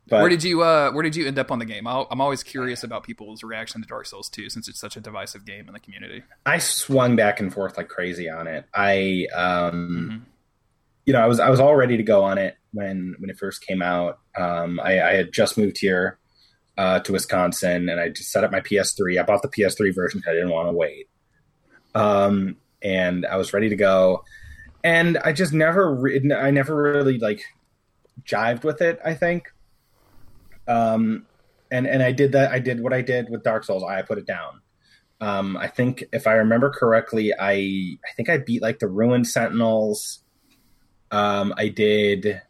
But 0.10 0.20
where 0.20 0.30
did 0.30 0.44
you 0.44 0.62
uh 0.62 0.92
Where 0.92 1.02
did 1.02 1.16
you 1.16 1.26
end 1.28 1.40
up 1.40 1.50
on 1.50 1.60
the 1.60 1.66
game? 1.66 1.88
I'll, 1.88 2.08
I'm 2.12 2.20
always 2.20 2.44
curious 2.44 2.84
about 2.84 3.04
people's 3.04 3.42
reaction 3.42 3.82
to 3.82 3.88
Dark 3.88 4.06
Souls 4.06 4.30
2 4.30 4.50
since 4.50 4.68
it's 4.68 4.78
such 4.80 4.98
a 4.98 5.00
divisive 5.00 5.46
game 5.46 5.66
in 5.68 5.74
the 5.74 5.80
community. 5.80 6.24
I 6.46 6.58
swung 6.60 7.16
back 7.16 7.40
and 7.40 7.54
forth 7.54 7.78
like 7.78 7.88
crazy 7.88 8.30
on 8.30 8.46
it. 8.48 8.66
I, 8.76 9.28
um, 9.34 10.10
Mhm. 10.12 10.22
you 11.06 11.14
know, 11.14 11.20
I 11.22 11.28
was 11.28 11.40
I 11.40 11.50
was 11.50 11.60
all 11.62 11.76
ready 11.76 11.96
to 11.98 12.04
go 12.04 12.24
on 12.24 12.38
it 12.38 12.58
when 12.74 13.16
when 13.20 13.30
it 13.30 13.38
first 13.38 13.66
came 13.66 13.82
out. 13.82 14.20
Um, 14.38 14.80
I, 14.80 15.02
I 15.02 15.14
had 15.14 15.32
just 15.32 15.58
moved 15.58 15.78
here 15.80 16.18
uh, 16.78 17.00
to 17.02 17.12
Wisconsin, 17.12 17.88
and 17.90 18.00
I 18.00 18.10
just 18.10 18.32
set 18.32 18.44
up 18.44 18.52
my 18.52 18.60
PS3. 18.62 19.20
I 19.20 19.24
bought 19.24 19.42
the 19.42 19.48
PS3 19.50 19.94
version. 19.94 20.22
'cause 20.22 20.30
I 20.32 20.34
didn't 20.34 20.50
want 20.50 20.70
to 20.70 20.74
wait, 20.74 21.08
um, 21.96 22.58
and 22.82 23.26
I 23.26 23.38
was 23.38 23.54
ready 23.54 23.70
to 23.70 23.76
go. 23.76 24.24
And 24.84 25.18
I 25.20 25.32
just 25.32 25.54
never, 25.54 25.94
re- 25.96 26.32
I 26.36 26.52
never 26.52 26.76
really 26.76 27.18
like 27.18 27.42
jived 28.26 28.64
with 28.66 28.82
it. 28.82 29.00
I 29.06 29.14
think, 29.14 29.46
um, 30.68 31.26
and 31.72 31.88
and 31.88 32.04
I 32.04 32.12
did 32.12 32.34
that. 32.34 32.52
I 32.52 32.60
did 32.60 32.82
what 32.82 32.92
I 32.94 33.02
did 33.02 33.30
with 33.30 33.44
Dark 33.44 33.64
Souls. 33.64 33.84
I 33.84 34.02
put 34.02 34.18
it 34.18 34.26
down. 34.28 34.62
Um, 35.22 35.56
I 35.56 35.68
think 35.68 36.04
if 36.12 36.28
I 36.28 36.34
remember 36.34 36.70
correctly, 36.70 37.32
I 37.40 37.54
I 37.54 38.12
think 38.18 38.30
I 38.30 38.38
beat 38.40 38.62
like 38.62 38.80
the 38.80 38.88
Ruined 38.88 39.28
Sentinels. 39.28 40.20
Um, 41.12 41.54
I 41.58 41.70
did. 41.70 42.42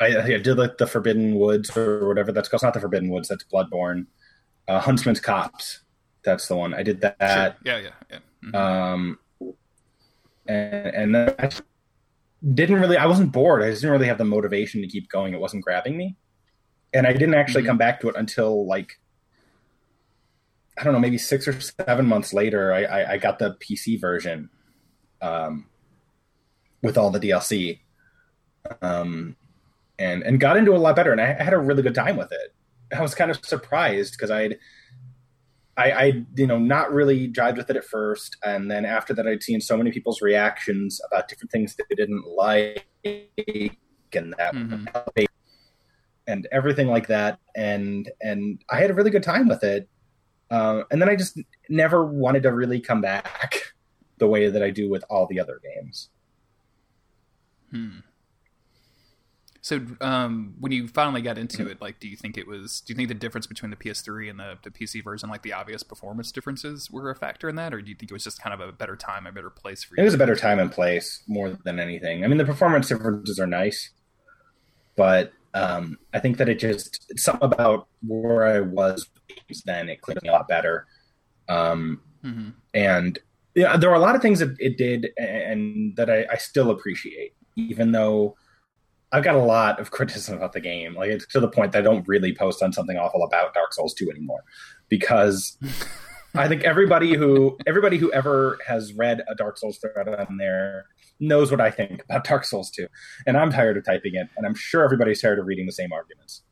I, 0.00 0.06
I 0.18 0.38
did 0.38 0.58
like 0.58 0.78
the 0.78 0.86
Forbidden 0.86 1.36
Woods 1.36 1.74
or 1.76 2.06
whatever 2.06 2.32
that's 2.32 2.48
called. 2.48 2.58
It's 2.58 2.64
not 2.64 2.74
the 2.74 2.80
Forbidden 2.80 3.08
Woods. 3.08 3.28
That's 3.28 3.44
Bloodborne. 3.44 4.06
Uh, 4.68 4.80
Huntsman's 4.80 5.20
Copse. 5.20 5.80
That's 6.22 6.48
the 6.48 6.56
one. 6.56 6.74
I 6.74 6.82
did 6.82 7.00
that. 7.02 7.16
Sure. 7.20 7.56
Yeah, 7.64 7.78
yeah, 7.78 7.90
yeah. 8.10 8.18
Mhm. 8.44 8.54
Um, 8.54 9.18
and 10.46 10.86
and 10.86 11.14
then 11.14 11.34
I 11.38 11.50
didn't 12.54 12.80
really. 12.80 12.96
I 12.96 13.06
wasn't 13.06 13.32
bored. 13.32 13.62
I 13.62 13.70
just 13.70 13.80
didn't 13.82 13.92
really 13.92 14.08
have 14.08 14.18
the 14.18 14.24
motivation 14.24 14.82
to 14.82 14.88
keep 14.88 15.08
going. 15.08 15.32
It 15.34 15.40
wasn't 15.40 15.64
grabbing 15.64 15.96
me, 15.96 16.16
and 16.92 17.06
I 17.06 17.12
didn't 17.12 17.34
actually 17.34 17.62
Mhm. 17.62 17.66
come 17.66 17.78
back 17.78 18.00
to 18.00 18.08
it 18.08 18.16
until 18.16 18.66
like 18.66 18.98
I 20.78 20.84
don't 20.84 20.92
know, 20.92 20.98
maybe 20.98 21.16
six 21.16 21.48
or 21.48 21.58
seven 21.60 22.06
months 22.06 22.34
later. 22.34 22.72
I 22.72 22.84
I, 22.84 23.12
I 23.12 23.18
got 23.18 23.38
the 23.38 23.56
PC 23.60 23.98
version, 24.00 24.50
um, 25.22 25.66
with 26.82 26.98
all 26.98 27.10
the 27.10 27.18
DLC, 27.20 27.80
um, 28.82 29.36
and 29.98 30.22
and 30.22 30.38
got 30.40 30.56
into 30.56 30.72
it 30.72 30.76
a 30.76 30.80
lot 30.80 30.96
better, 30.96 31.12
and 31.12 31.20
I, 31.20 31.36
I 31.38 31.42
had 31.42 31.52
a 31.52 31.58
really 31.58 31.82
good 31.82 31.94
time 31.94 32.16
with 32.16 32.32
it. 32.32 32.54
I 32.96 33.00
was 33.02 33.14
kind 33.14 33.30
of 33.30 33.44
surprised 33.44 34.12
because 34.14 34.30
I'd 34.30 34.58
I, 35.78 35.90
I, 35.92 36.24
you 36.36 36.46
know, 36.46 36.58
not 36.58 36.90
really 36.90 37.28
jived 37.30 37.58
with 37.58 37.68
it 37.68 37.76
at 37.76 37.84
first, 37.84 38.36
and 38.42 38.70
then 38.70 38.86
after 38.86 39.12
that, 39.12 39.26
I'd 39.26 39.42
seen 39.42 39.60
so 39.60 39.76
many 39.76 39.90
people's 39.90 40.22
reactions 40.22 41.02
about 41.06 41.28
different 41.28 41.50
things 41.50 41.76
that 41.76 41.84
they 41.90 41.94
didn't 41.94 42.24
like, 42.26 42.86
and 43.04 44.34
that, 44.38 44.54
Mhm. 44.54 45.26
and 46.26 46.48
everything 46.50 46.86
like 46.88 47.08
that, 47.08 47.38
and 47.54 48.10
and 48.22 48.64
I 48.70 48.80
had 48.80 48.90
a 48.90 48.94
really 48.94 49.10
good 49.10 49.22
time 49.22 49.48
with 49.48 49.62
it, 49.64 49.86
uh, 50.50 50.84
and 50.90 51.02
then 51.02 51.10
I 51.10 51.16
just 51.16 51.38
never 51.68 52.06
wanted 52.06 52.42
to 52.44 52.52
really 52.54 52.80
come 52.80 53.02
back 53.02 53.74
the 54.18 54.26
way 54.26 54.48
that 54.48 54.62
I 54.62 54.70
do 54.70 54.88
with 54.88 55.04
all 55.10 55.26
the 55.26 55.38
other 55.40 55.60
games. 55.62 56.08
Hmm. 57.70 57.98
So, 59.66 59.80
um, 60.00 60.54
when 60.60 60.70
you 60.70 60.86
finally 60.86 61.22
got 61.22 61.38
into 61.38 61.68
it, 61.68 61.82
like, 61.82 61.98
do 61.98 62.06
you 62.06 62.16
think 62.16 62.38
it 62.38 62.46
was? 62.46 62.80
Do 62.82 62.92
you 62.92 62.96
think 62.96 63.08
the 63.08 63.14
difference 63.14 63.48
between 63.48 63.72
the 63.72 63.76
PS3 63.76 64.30
and 64.30 64.38
the, 64.38 64.56
the 64.62 64.70
PC 64.70 65.02
version, 65.02 65.28
like 65.28 65.42
the 65.42 65.54
obvious 65.54 65.82
performance 65.82 66.30
differences, 66.30 66.88
were 66.88 67.10
a 67.10 67.16
factor 67.16 67.48
in 67.48 67.56
that, 67.56 67.74
or 67.74 67.82
do 67.82 67.88
you 67.90 67.96
think 67.96 68.12
it 68.12 68.14
was 68.14 68.22
just 68.22 68.40
kind 68.40 68.54
of 68.54 68.60
a 68.60 68.70
better 68.70 68.94
time, 68.94 69.26
a 69.26 69.32
better 69.32 69.50
place 69.50 69.82
for 69.82 69.96
you? 69.96 70.02
It 70.02 70.04
was 70.04 70.14
a 70.14 70.18
better 70.18 70.36
time 70.36 70.60
and 70.60 70.70
place 70.70 71.24
more 71.26 71.58
than 71.64 71.80
anything. 71.80 72.22
I 72.22 72.28
mean, 72.28 72.38
the 72.38 72.44
performance 72.44 72.86
differences 72.86 73.40
are 73.40 73.46
nice, 73.48 73.90
but 74.94 75.32
um, 75.52 75.98
I 76.14 76.20
think 76.20 76.36
that 76.36 76.48
it 76.48 76.60
just 76.60 77.04
it's 77.08 77.24
something 77.24 77.50
about 77.52 77.88
where 78.06 78.46
I 78.46 78.60
was 78.60 79.10
then 79.64 79.88
it 79.88 80.00
clicked 80.00 80.22
me 80.22 80.28
a 80.28 80.32
lot 80.32 80.46
better. 80.46 80.86
Um, 81.48 82.02
hmm 82.22 82.50
and 82.72 83.18
yeah, 83.56 83.76
there 83.76 83.90
were 83.90 83.96
a 83.96 84.00
lot 84.00 84.14
of 84.14 84.22
things 84.22 84.38
that 84.38 84.54
it 84.60 84.78
did, 84.78 85.08
and 85.18 85.28
and 85.28 85.96
that 85.96 86.08
I, 86.08 86.24
I 86.30 86.36
still 86.36 86.70
appreciate, 86.70 87.34
even 87.56 87.90
though 87.90 88.36
I've 89.12 89.24
got 89.24 89.34
a 89.34 89.42
lot 89.42 89.80
of 89.80 89.90
criticism 89.92 90.36
about 90.36 90.52
the 90.52 90.60
game. 90.60 90.94
Like 90.94 91.10
it's 91.10 91.26
to 91.28 91.40
the 91.40 91.48
point 91.48 91.72
that 91.72 91.78
I 91.78 91.82
don't 91.82 92.06
really 92.08 92.34
post 92.34 92.62
on 92.62 92.72
something 92.72 92.96
awful 92.96 93.22
about 93.22 93.54
Dark 93.54 93.72
Souls 93.72 93.94
2 93.94 94.10
anymore 94.10 94.44
because 94.88 95.56
I 96.34 96.48
think 96.48 96.64
everybody 96.64 97.14
who 97.14 97.56
everybody 97.66 97.98
who 97.98 98.12
ever 98.12 98.58
has 98.66 98.92
read 98.94 99.22
a 99.28 99.34
Dark 99.34 99.58
Souls 99.58 99.78
thread 99.78 100.08
on 100.08 100.36
there 100.36 100.86
knows 101.18 101.50
what 101.50 101.60
I 101.60 101.70
think 101.70 102.02
about 102.04 102.24
Dark 102.24 102.44
Souls 102.44 102.70
2. 102.70 102.86
And 103.26 103.36
I'm 103.36 103.50
tired 103.50 103.76
of 103.76 103.84
typing 103.84 104.14
it, 104.14 104.28
and 104.36 104.46
I'm 104.46 104.54
sure 104.54 104.84
everybody's 104.84 105.20
tired 105.20 105.38
of 105.38 105.46
reading 105.46 105.66
the 105.66 105.72
same 105.72 105.92
arguments. 105.92 106.42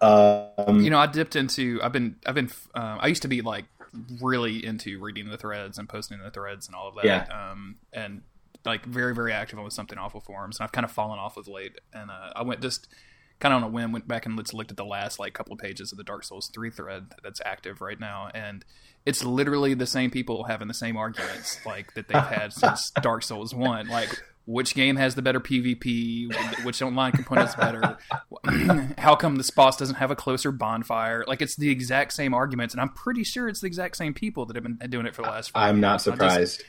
Um, 0.00 0.80
you 0.80 0.90
know, 0.90 0.98
I 0.98 1.06
dipped 1.06 1.36
into. 1.36 1.80
I've 1.82 1.92
been. 1.92 2.16
I've 2.26 2.34
been. 2.34 2.50
Um, 2.74 2.98
I 3.00 3.08
used 3.08 3.22
to 3.22 3.28
be 3.28 3.42
like 3.42 3.64
really 4.20 4.64
into 4.64 4.98
reading 5.00 5.28
the 5.28 5.36
threads 5.36 5.78
and 5.78 5.88
posting 5.88 6.18
the 6.18 6.30
threads 6.30 6.66
and 6.66 6.76
all 6.76 6.88
of 6.88 6.94
that. 6.96 7.04
Yeah. 7.04 7.50
Um, 7.50 7.76
and 7.92 8.22
like 8.64 8.84
very 8.84 9.14
very 9.14 9.32
active 9.32 9.58
on 9.58 9.70
something 9.70 9.98
awful 9.98 10.20
forums, 10.20 10.58
and 10.58 10.64
I've 10.64 10.72
kind 10.72 10.84
of 10.84 10.90
fallen 10.90 11.18
off 11.18 11.36
of 11.36 11.48
late. 11.48 11.78
And 11.92 12.10
uh, 12.10 12.32
I 12.34 12.42
went 12.42 12.60
just 12.60 12.88
kind 13.40 13.52
of 13.52 13.62
on 13.62 13.68
a 13.68 13.72
whim 13.72 13.90
went 13.90 14.06
back 14.06 14.24
and 14.24 14.36
let's 14.36 14.54
looked 14.54 14.70
at 14.70 14.76
the 14.76 14.84
last 14.84 15.18
like 15.18 15.34
couple 15.34 15.52
of 15.52 15.58
pages 15.58 15.90
of 15.90 15.98
the 15.98 16.04
Dark 16.04 16.22
Souls 16.22 16.48
three 16.54 16.70
thread 16.70 17.06
that's 17.22 17.40
active 17.44 17.80
right 17.80 17.98
now, 17.98 18.30
and 18.34 18.64
it's 19.04 19.24
literally 19.24 19.74
the 19.74 19.86
same 19.86 20.10
people 20.10 20.44
having 20.44 20.68
the 20.68 20.74
same 20.74 20.96
arguments 20.96 21.58
like 21.66 21.94
that 21.94 22.08
they've 22.08 22.22
had 22.22 22.52
since 22.52 22.90
Dark 23.02 23.22
Souls 23.22 23.54
one. 23.54 23.88
Like 23.88 24.22
which 24.44 24.74
game 24.74 24.96
has 24.96 25.14
the 25.14 25.22
better 25.22 25.40
PvP, 25.40 26.64
which 26.64 26.82
online 26.82 27.12
components 27.12 27.54
better, 27.54 27.96
how 28.98 29.14
come 29.14 29.36
this 29.36 29.50
boss 29.50 29.76
doesn't 29.76 29.96
have 29.96 30.10
a 30.10 30.16
closer 30.16 30.50
bonfire? 30.50 31.24
Like 31.26 31.42
it's 31.42 31.56
the 31.56 31.70
exact 31.70 32.12
same 32.12 32.34
arguments, 32.34 32.74
and 32.74 32.80
I'm 32.80 32.88
pretty 32.90 33.24
sure 33.24 33.48
it's 33.48 33.60
the 33.60 33.68
exact 33.68 33.96
same 33.96 34.14
people 34.14 34.46
that 34.46 34.56
have 34.56 34.64
been 34.64 34.78
doing 34.90 35.06
it 35.06 35.14
for 35.14 35.22
the 35.22 35.28
last. 35.28 35.52
I'm 35.54 35.80
not 35.80 36.02
surprised. 36.02 36.64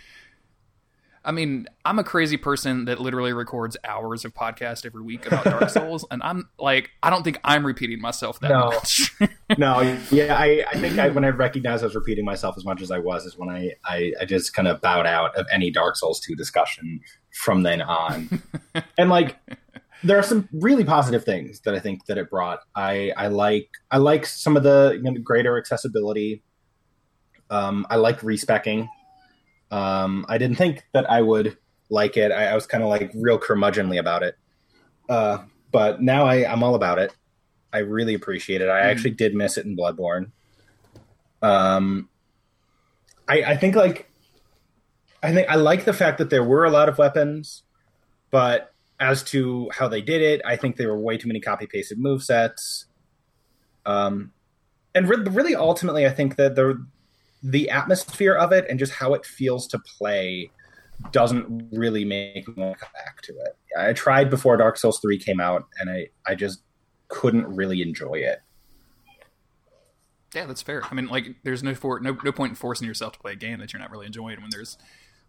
I 1.26 1.32
mean, 1.32 1.68
I'm 1.86 2.00
a 2.00 2.04
crazy 2.04 2.36
person 2.36 2.86
that 2.86 3.00
literally 3.00 3.32
records 3.32 3.78
hours 3.86 4.26
of 4.26 4.34
podcast 4.34 4.86
every 4.86 5.02
week 5.02 5.26
about 5.26 5.46
Dark 5.46 5.70
Souls, 5.70 6.06
and 6.12 6.22
I'm 6.22 6.50
like, 6.60 6.92
I 7.02 7.10
don't 7.10 7.24
think 7.24 7.40
I'm 7.46 7.66
repeating 7.66 8.02
myself 8.02 8.40
that 8.42 8.50
no. 8.50 8.66
much. 8.66 9.16
no, 9.58 9.98
yeah, 10.12 10.36
I, 10.36 10.66
I 10.70 10.78
think 10.80 11.00
I, 11.00 11.10
when 11.10 11.24
I 11.24 11.30
recognized 11.30 11.84
I 11.84 11.88
was 11.88 11.96
repeating 11.96 12.26
myself 12.26 12.58
as 12.58 12.66
much 12.66 12.82
as 12.82 12.92
I 12.92 13.00
was, 13.00 13.26
is 13.26 13.38
when 13.38 13.50
I, 13.50 13.72
I, 13.86 14.12
I 14.20 14.26
just 14.26 14.54
kind 14.54 14.68
of 14.68 14.82
bowed 14.82 15.06
out 15.06 15.34
of 15.36 15.48
any 15.52 15.72
Dark 15.72 15.96
Souls 15.96 16.20
2 16.20 16.36
discussion 16.36 17.00
from 17.32 17.64
then 17.64 17.82
on. 17.82 18.42
and 18.98 19.10
like, 19.10 19.38
there 20.04 20.20
are 20.20 20.24
some 20.24 20.50
really 20.52 20.84
positive 20.84 21.24
things 21.24 21.62
that 21.62 21.74
I 21.74 21.80
think 21.80 22.06
that 22.08 22.18
it 22.18 22.30
brought. 22.30 22.60
I, 22.76 23.14
I 23.16 23.28
like, 23.28 23.70
I 23.92 23.98
like 23.98 24.26
some 24.26 24.58
of 24.58 24.64
the 24.64 25.00
you 25.02 25.10
know, 25.10 25.14
greater 25.22 25.58
accessibility. 25.58 26.44
Um, 27.50 27.88
I 27.90 27.96
like 27.96 28.22
respecking 28.24 28.90
um, 29.74 30.24
I 30.30 30.38
didn't 30.38 30.58
think 30.58 30.86
that 30.92 31.10
I 31.10 31.24
would 31.24 31.58
like 31.90 32.16
it. 32.16 32.32
I, 32.32 32.46
I 32.46 32.56
was 32.56 32.68
kind 32.68 32.84
of 32.84 32.90
like 32.90 33.12
real 33.16 33.40
curmudgeonly 33.40 34.00
about 34.00 34.22
it. 34.22 34.38
Uh, 35.10 35.40
but 35.72 36.00
now 36.00 36.28
I, 36.28 36.50
I'm 36.50 36.62
all 36.62 36.76
about 36.76 37.00
it. 37.00 37.12
I 37.74 37.80
really 37.80 38.14
appreciate 38.14 38.62
it. 38.62 38.70
I 38.70 38.82
mm. 38.82 38.86
actually 38.86 39.12
did 39.12 39.34
miss 39.34 39.58
it 39.58 39.66
in 39.66 39.76
Bloodborne. 39.76 40.30
Um, 41.42 42.08
I, 43.28 43.42
I 43.42 43.58
think 43.58 43.76
like 43.76 44.12
I 45.24 45.34
think 45.34 45.50
I 45.50 45.56
like 45.56 45.86
the 45.86 45.94
fact 45.94 46.20
that 46.20 46.30
there 46.30 46.44
were 46.44 46.66
a 46.66 46.70
lot 46.70 46.88
of 46.88 47.00
weapons, 47.00 47.64
but 48.30 48.76
as 49.00 49.24
to 49.24 49.72
how 49.74 49.88
they 49.88 50.02
did 50.02 50.22
it, 50.22 50.42
I 50.46 50.56
think 50.56 50.76
there 50.76 50.90
were 50.90 51.00
way 51.00 51.18
too 51.18 51.28
many 51.28 51.40
copy 51.40 51.66
pasted 51.66 51.98
move 51.98 52.24
sets. 52.24 52.86
Um, 53.88 54.34
and 54.94 55.10
re- 55.10 55.18
really, 55.18 55.56
ultimately, 55.56 56.06
I 56.06 56.12
think 56.12 56.36
that 56.36 56.56
there 56.56 56.78
the 57.44 57.70
atmosphere 57.70 58.36
of 58.36 58.52
it 58.52 58.66
and 58.70 58.80
just 58.80 58.94
how 58.94 59.14
it 59.14 59.26
feels 59.26 59.68
to 59.68 59.80
play 59.80 60.50
doesn't 61.12 61.70
really 61.74 62.06
make 62.06 62.48
me 62.48 62.54
want 62.56 62.78
to 62.78 62.86
come 62.86 62.94
back 62.94 63.22
to 63.24 63.34
it. 63.34 63.58
I 63.78 63.94
tried 63.94 64.30
before 64.30 64.56
Dark 64.58 64.78
Souls 64.78 65.00
3 65.00 65.18
came 65.20 65.40
out 65.40 65.68
and 65.80 65.90
I, 65.90 66.08
I 66.26 66.36
just 66.36 66.62
couldn't 67.10 67.46
really 67.48 67.82
enjoy 67.82 68.16
it. 68.16 68.40
Yeah, 70.34 70.46
that's 70.46 70.62
fair. 70.62 70.82
I 70.90 70.96
mean, 70.96 71.08
like, 71.08 71.36
there's 71.44 71.62
no 71.62 71.76
for 71.76 72.00
no 72.00 72.18
no 72.24 72.32
point 72.32 72.52
in 72.52 72.56
forcing 72.56 72.88
yourself 72.88 73.14
to 73.14 73.20
play 73.20 73.34
a 73.34 73.36
game 73.36 73.60
that 73.60 73.72
you're 73.72 73.80
not 73.80 73.92
really 73.92 74.08
enjoying 74.08 74.42
when 74.42 74.50
there's 74.50 74.78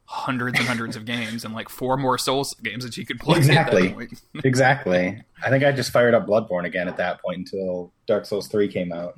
hundreds 0.06 0.58
and 0.58 0.68
hundreds 0.68 0.96
of 0.96 1.04
games 1.04 1.44
and 1.44 1.54
like 1.54 1.68
four 1.68 1.96
more 1.96 2.18
Souls 2.18 2.54
games 2.62 2.84
that 2.84 2.96
you 2.96 3.04
could 3.04 3.18
play. 3.20 3.36
Exactly. 3.36 3.94
exactly. 4.44 5.22
I 5.42 5.50
think 5.50 5.64
I 5.64 5.72
just 5.72 5.90
fired 5.90 6.14
up 6.14 6.26
Bloodborne 6.26 6.64
again 6.64 6.88
at 6.88 6.96
that 6.96 7.22
point 7.22 7.38
until 7.38 7.92
Dark 8.06 8.24
Souls 8.24 8.48
Three 8.48 8.68
came 8.68 8.92
out. 8.92 9.14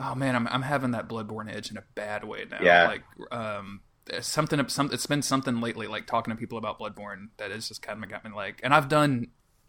Oh 0.00 0.14
man, 0.14 0.34
I'm 0.34 0.48
I'm 0.48 0.62
having 0.62 0.92
that 0.92 1.08
Bloodborne 1.08 1.54
edge 1.54 1.70
in 1.70 1.76
a 1.76 1.84
bad 1.94 2.24
way 2.24 2.44
now. 2.50 2.58
Yeah. 2.62 2.88
Like 2.88 3.02
um 3.30 3.80
something 4.20 4.66
some 4.68 4.90
it's 4.92 5.06
been 5.06 5.22
something 5.22 5.60
lately 5.60 5.86
like 5.86 6.06
talking 6.06 6.34
to 6.34 6.38
people 6.38 6.58
about 6.58 6.80
Bloodborne 6.80 7.28
that 7.36 7.50
has 7.50 7.68
just 7.68 7.82
kind 7.82 8.02
of 8.02 8.10
got 8.10 8.24
me 8.24 8.30
like 8.34 8.60
and 8.64 8.74
I've 8.74 8.88
done 8.88 9.28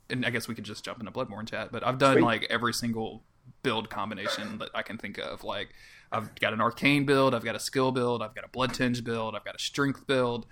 and 0.10 0.26
I 0.26 0.30
guess 0.30 0.48
we 0.48 0.56
could 0.56 0.64
just 0.64 0.84
jump 0.84 1.00
into 1.00 1.12
Bloodborne 1.12 1.48
chat, 1.50 1.72
but 1.72 1.86
I've 1.86 1.98
done 1.98 2.16
Sweet. 2.16 2.24
like 2.24 2.48
every 2.50 2.74
single 2.74 3.24
build 3.64 3.90
combination 3.90 4.58
that 4.60 4.70
I 4.74 4.82
can 4.82 4.98
think 4.98 5.18
of. 5.18 5.44
Like 5.44 5.70
I've 6.12 6.34
got 6.36 6.54
an 6.54 6.62
arcane 6.62 7.06
build, 7.06 7.34
I've 7.34 7.44
got 7.46 7.56
a 7.56 7.60
skill 7.60 7.92
build, 7.92 8.22
I've 8.22 8.36
got 8.36 8.44
a 8.44 8.50
blood 8.50 8.74
tinge 8.74 9.04
build, 9.04 9.36
I've 9.36 9.46
got 9.46 9.56
a 9.56 9.60
strength 9.60 10.06
build. 10.08 10.46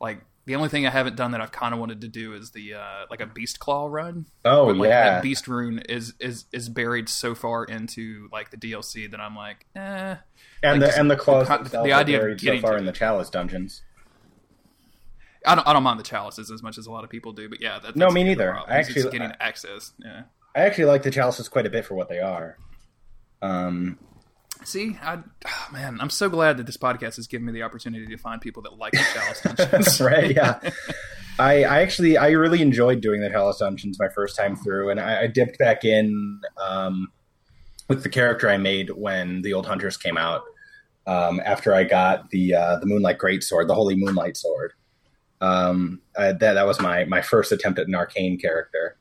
Like 0.00 0.24
the 0.44 0.56
only 0.56 0.68
thing 0.68 0.86
I 0.86 0.90
haven't 0.90 1.16
done 1.16 1.30
that 1.32 1.40
I've 1.40 1.52
kind 1.52 1.72
of 1.72 1.78
wanted 1.78 2.00
to 2.00 2.08
do 2.08 2.34
is 2.34 2.50
the 2.50 2.74
uh, 2.74 3.06
like 3.10 3.20
a 3.20 3.26
beast 3.26 3.60
claw 3.60 3.86
run. 3.86 4.26
Oh 4.44 4.66
but, 4.66 4.76
like, 4.76 4.88
yeah, 4.88 5.04
that 5.04 5.22
beast 5.22 5.46
rune 5.46 5.78
is 5.88 6.14
is 6.18 6.46
is 6.52 6.68
buried 6.68 7.08
so 7.08 7.34
far 7.34 7.64
into 7.64 8.28
like 8.32 8.50
the 8.50 8.56
DLC 8.56 9.10
that 9.10 9.20
I'm 9.20 9.36
like, 9.36 9.66
eh. 9.76 10.16
And 10.62 10.80
like, 10.80 10.90
the 10.90 10.98
and 10.98 11.10
the 11.10 11.16
claws 11.16 11.48
the, 11.48 11.82
the 11.82 11.92
idea 11.92 12.26
of 12.26 12.40
so 12.40 12.58
far 12.60 12.76
in 12.76 12.86
the 12.86 12.92
chalice 12.92 13.30
dungeons. 13.30 13.82
I 15.46 15.54
don't 15.54 15.66
I 15.66 15.72
don't 15.72 15.82
mind 15.82 16.00
the 16.00 16.04
chalices 16.04 16.50
as 16.50 16.62
much 16.62 16.78
as 16.78 16.86
a 16.86 16.90
lot 16.90 17.04
of 17.04 17.10
people 17.10 17.32
do, 17.32 17.48
but 17.48 17.60
yeah, 17.60 17.78
that, 17.78 17.96
no, 17.96 18.10
me 18.10 18.24
neither. 18.24 18.56
I 18.56 18.78
actually 18.78 19.02
getting 19.04 19.22
I, 19.22 19.36
access. 19.40 19.92
Yeah, 19.98 20.22
I 20.56 20.60
actually 20.60 20.86
like 20.86 21.02
the 21.02 21.10
chalices 21.10 21.48
quite 21.48 21.66
a 21.66 21.70
bit 21.70 21.84
for 21.84 21.94
what 21.94 22.08
they 22.08 22.20
are. 22.20 22.58
Um, 23.40 23.98
See, 24.64 24.98
I, 25.02 25.18
oh 25.46 25.68
man, 25.72 25.98
I'm 26.00 26.10
so 26.10 26.28
glad 26.28 26.56
that 26.56 26.66
this 26.66 26.76
podcast 26.76 27.16
has 27.16 27.26
given 27.26 27.46
me 27.46 27.52
the 27.52 27.62
opportunity 27.62 28.06
to 28.06 28.16
find 28.16 28.40
people 28.40 28.62
that 28.62 28.78
like 28.78 28.92
the 28.92 29.04
Chalice 29.14 29.40
Dungeons. 29.70 30.00
right? 30.00 30.34
Yeah, 30.34 30.60
I, 31.38 31.64
I 31.64 31.82
actually 31.82 32.16
I 32.16 32.30
really 32.30 32.62
enjoyed 32.62 33.00
doing 33.00 33.20
the 33.20 33.30
Chalice 33.30 33.58
Dungeons 33.58 33.98
my 33.98 34.08
first 34.08 34.36
time 34.36 34.56
through, 34.56 34.90
and 34.90 35.00
I, 35.00 35.22
I 35.22 35.26
dipped 35.26 35.58
back 35.58 35.84
in 35.84 36.40
um, 36.62 37.08
with 37.88 38.02
the 38.02 38.08
character 38.08 38.48
I 38.48 38.56
made 38.56 38.90
when 38.90 39.42
the 39.42 39.52
Old 39.54 39.66
Hunters 39.66 39.96
came 39.96 40.16
out. 40.16 40.42
Um, 41.06 41.40
after 41.44 41.74
I 41.74 41.84
got 41.84 42.30
the 42.30 42.54
uh, 42.54 42.78
the 42.78 42.86
Moonlight 42.86 43.18
Greatsword, 43.18 43.66
the 43.66 43.74
Holy 43.74 43.96
Moonlight 43.96 44.36
Sword, 44.36 44.72
um, 45.40 46.00
that 46.14 46.38
that 46.38 46.66
was 46.66 46.80
my 46.80 47.04
my 47.04 47.22
first 47.22 47.50
attempt 47.50 47.78
at 47.78 47.88
an 47.88 47.94
arcane 47.94 48.38
character 48.38 48.96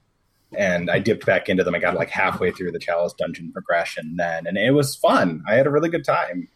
and 0.58 0.90
I 0.90 1.00
dipped 1.00 1.26
back 1.26 1.50
into 1.50 1.64
them. 1.64 1.76
I 1.76 1.80
got 1.80 1.96
like 1.96 2.10
halfway 2.10 2.52
through 2.52 2.72
the 2.72 2.80
Chalice 2.80 3.14
dungeon 3.14 3.52
progression 3.52 4.16
then, 4.18 4.48
and 4.48 4.58
it 4.58 4.72
was 4.72 4.96
fun. 4.96 5.44
I 5.48 5.56
had 5.56 5.68
a 5.68 5.72
really 5.72 5.90
good 5.90 6.06
time. 6.06 6.50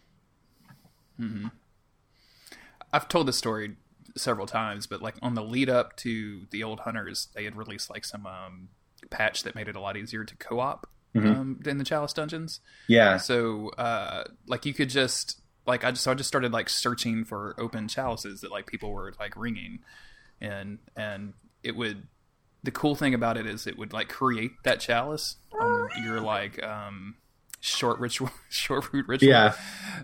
Mm-hmm. 1.19 1.47
I've 2.91 3.07
told 3.07 3.27
this 3.27 3.37
story 3.37 3.75
several 4.17 4.47
times, 4.47 4.87
but 4.87 5.01
like 5.01 5.15
on 5.21 5.33
the 5.33 5.43
lead 5.43 5.69
up 5.69 5.95
to 5.97 6.47
the 6.51 6.63
old 6.63 6.81
hunters, 6.81 7.29
they 7.35 7.43
had 7.43 7.55
released 7.55 7.89
like 7.89 8.05
some 8.05 8.25
um, 8.25 8.69
patch 9.09 9.43
that 9.43 9.55
made 9.55 9.67
it 9.67 9.75
a 9.75 9.79
lot 9.79 9.97
easier 9.97 10.23
to 10.23 10.35
co-op 10.37 10.87
mm-hmm. 11.15 11.27
um, 11.27 11.59
in 11.65 11.77
the 11.77 11.83
Chalice 11.83 12.13
dungeons. 12.13 12.59
Yeah. 12.87 13.17
So 13.17 13.69
uh, 13.77 14.25
like 14.47 14.65
you 14.65 14.73
could 14.73 14.89
just 14.89 15.41
like 15.65 15.83
I 15.83 15.91
just 15.91 16.03
so 16.03 16.11
I 16.11 16.13
just 16.13 16.27
started 16.27 16.51
like 16.51 16.69
searching 16.69 17.25
for 17.25 17.55
open 17.57 17.87
chalices 17.87 18.41
that 18.41 18.51
like 18.51 18.67
people 18.67 18.91
were 18.91 19.13
like 19.19 19.35
ringing, 19.35 19.79
and 20.39 20.79
and 20.95 21.33
it 21.63 21.75
would 21.75 22.07
the 22.65 22.71
cool 22.71 22.95
thing 22.95 23.13
about 23.13 23.37
it 23.37 23.45
is 23.45 23.67
it 23.67 23.77
would 23.77 23.93
like 23.93 24.09
create 24.09 24.51
that 24.63 24.79
chalice 24.79 25.37
on 25.53 25.89
your 26.03 26.19
like 26.19 26.61
um 26.63 27.15
short 27.61 27.99
ritual 27.99 28.29
short 28.49 28.91
root 28.91 29.07
ritual. 29.07 29.29
Yeah. 29.29 29.53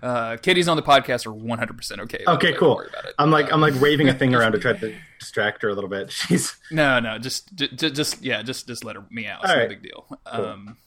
Uh 0.02 0.38
kitties 0.38 0.68
on 0.68 0.78
the 0.78 0.84
podcast 0.84 1.26
are 1.26 1.32
100% 1.32 2.00
okay 2.00 2.24
okay 2.28 2.54
cool. 2.54 2.84
i'm 3.20 3.30
like 3.30 3.52
i'm 3.52 3.62
like 3.62 3.80
waving 3.82 4.10
a 4.10 4.14
thing 4.14 4.34
around 4.38 4.54
to 4.54 4.60
try 4.60 4.74
to 4.74 4.96
distract 5.20 5.62
her 5.64 5.70
a 5.70 5.74
little 5.74 5.90
bit. 5.90 6.12
She's 6.12 6.56
no 6.72 7.00
no 7.00 7.18
just 7.18 7.54
just, 7.56 7.96
just 7.96 8.22
yeah 8.24 8.42
just 8.42 8.68
just 8.68 8.84
let 8.84 8.96
her 8.96 9.06
me 9.10 9.28
out 9.28 9.44
it's 9.44 9.54
no 9.54 9.68
big 9.68 9.84
deal. 9.84 10.08
Cool. 10.26 10.46
um 10.46 10.78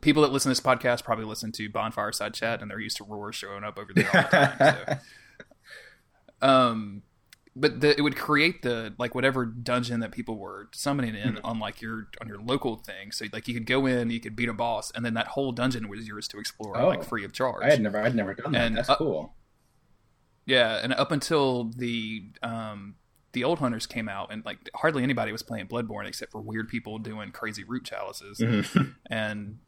people 0.00 0.22
that 0.22 0.32
listen 0.32 0.50
to 0.52 0.60
this 0.60 0.60
podcast 0.60 1.04
probably 1.04 1.24
listen 1.24 1.52
to 1.52 1.68
bonfire 1.70 2.12
side 2.12 2.34
chat 2.34 2.60
and 2.60 2.70
they're 2.70 2.80
used 2.80 2.96
to 2.98 3.04
roar 3.04 3.32
showing 3.32 3.64
up 3.64 3.78
over 3.78 3.92
there 3.94 4.06
all 4.06 4.22
the 4.22 4.28
time 4.28 4.98
so. 6.40 6.46
um 6.48 7.02
but 7.58 7.80
the, 7.80 7.96
it 7.96 8.02
would 8.02 8.16
create 8.16 8.60
the 8.62 8.94
like 8.98 9.14
whatever 9.14 9.46
dungeon 9.46 10.00
that 10.00 10.12
people 10.12 10.36
were 10.36 10.68
summoning 10.72 11.14
in 11.14 11.34
mm-hmm. 11.34 11.46
on 11.46 11.58
like 11.58 11.80
your 11.80 12.08
on 12.20 12.28
your 12.28 12.38
local 12.38 12.76
thing. 12.76 13.10
So 13.10 13.24
like 13.32 13.48
you 13.48 13.54
could 13.54 13.64
go 13.64 13.86
in, 13.86 14.10
you 14.10 14.20
could 14.20 14.36
beat 14.36 14.50
a 14.50 14.52
boss, 14.52 14.92
and 14.94 15.04
then 15.04 15.14
that 15.14 15.28
whole 15.28 15.52
dungeon 15.52 15.88
was 15.88 16.06
yours 16.06 16.28
to 16.28 16.38
explore, 16.38 16.76
oh, 16.76 16.88
like 16.88 17.02
free 17.02 17.24
of 17.24 17.32
charge. 17.32 17.64
I 17.64 17.70
had 17.70 17.80
never, 17.80 17.98
I'd 17.98 18.14
never 18.14 18.34
done 18.34 18.52
that. 18.52 18.66
And 18.66 18.76
That's 18.76 18.90
cool. 18.90 19.34
Yeah, 20.44 20.78
and 20.82 20.92
up 20.92 21.10
until 21.10 21.64
the 21.64 22.26
um, 22.42 22.96
the 23.32 23.42
old 23.42 23.58
hunters 23.58 23.86
came 23.86 24.08
out, 24.08 24.30
and 24.30 24.44
like 24.44 24.58
hardly 24.74 25.02
anybody 25.02 25.32
was 25.32 25.42
playing 25.42 25.66
Bloodborne 25.66 26.06
except 26.06 26.32
for 26.32 26.42
weird 26.42 26.68
people 26.68 26.98
doing 26.98 27.32
crazy 27.32 27.64
root 27.64 27.84
chalices, 27.84 28.38
mm-hmm. 28.38 28.90
and 29.10 29.58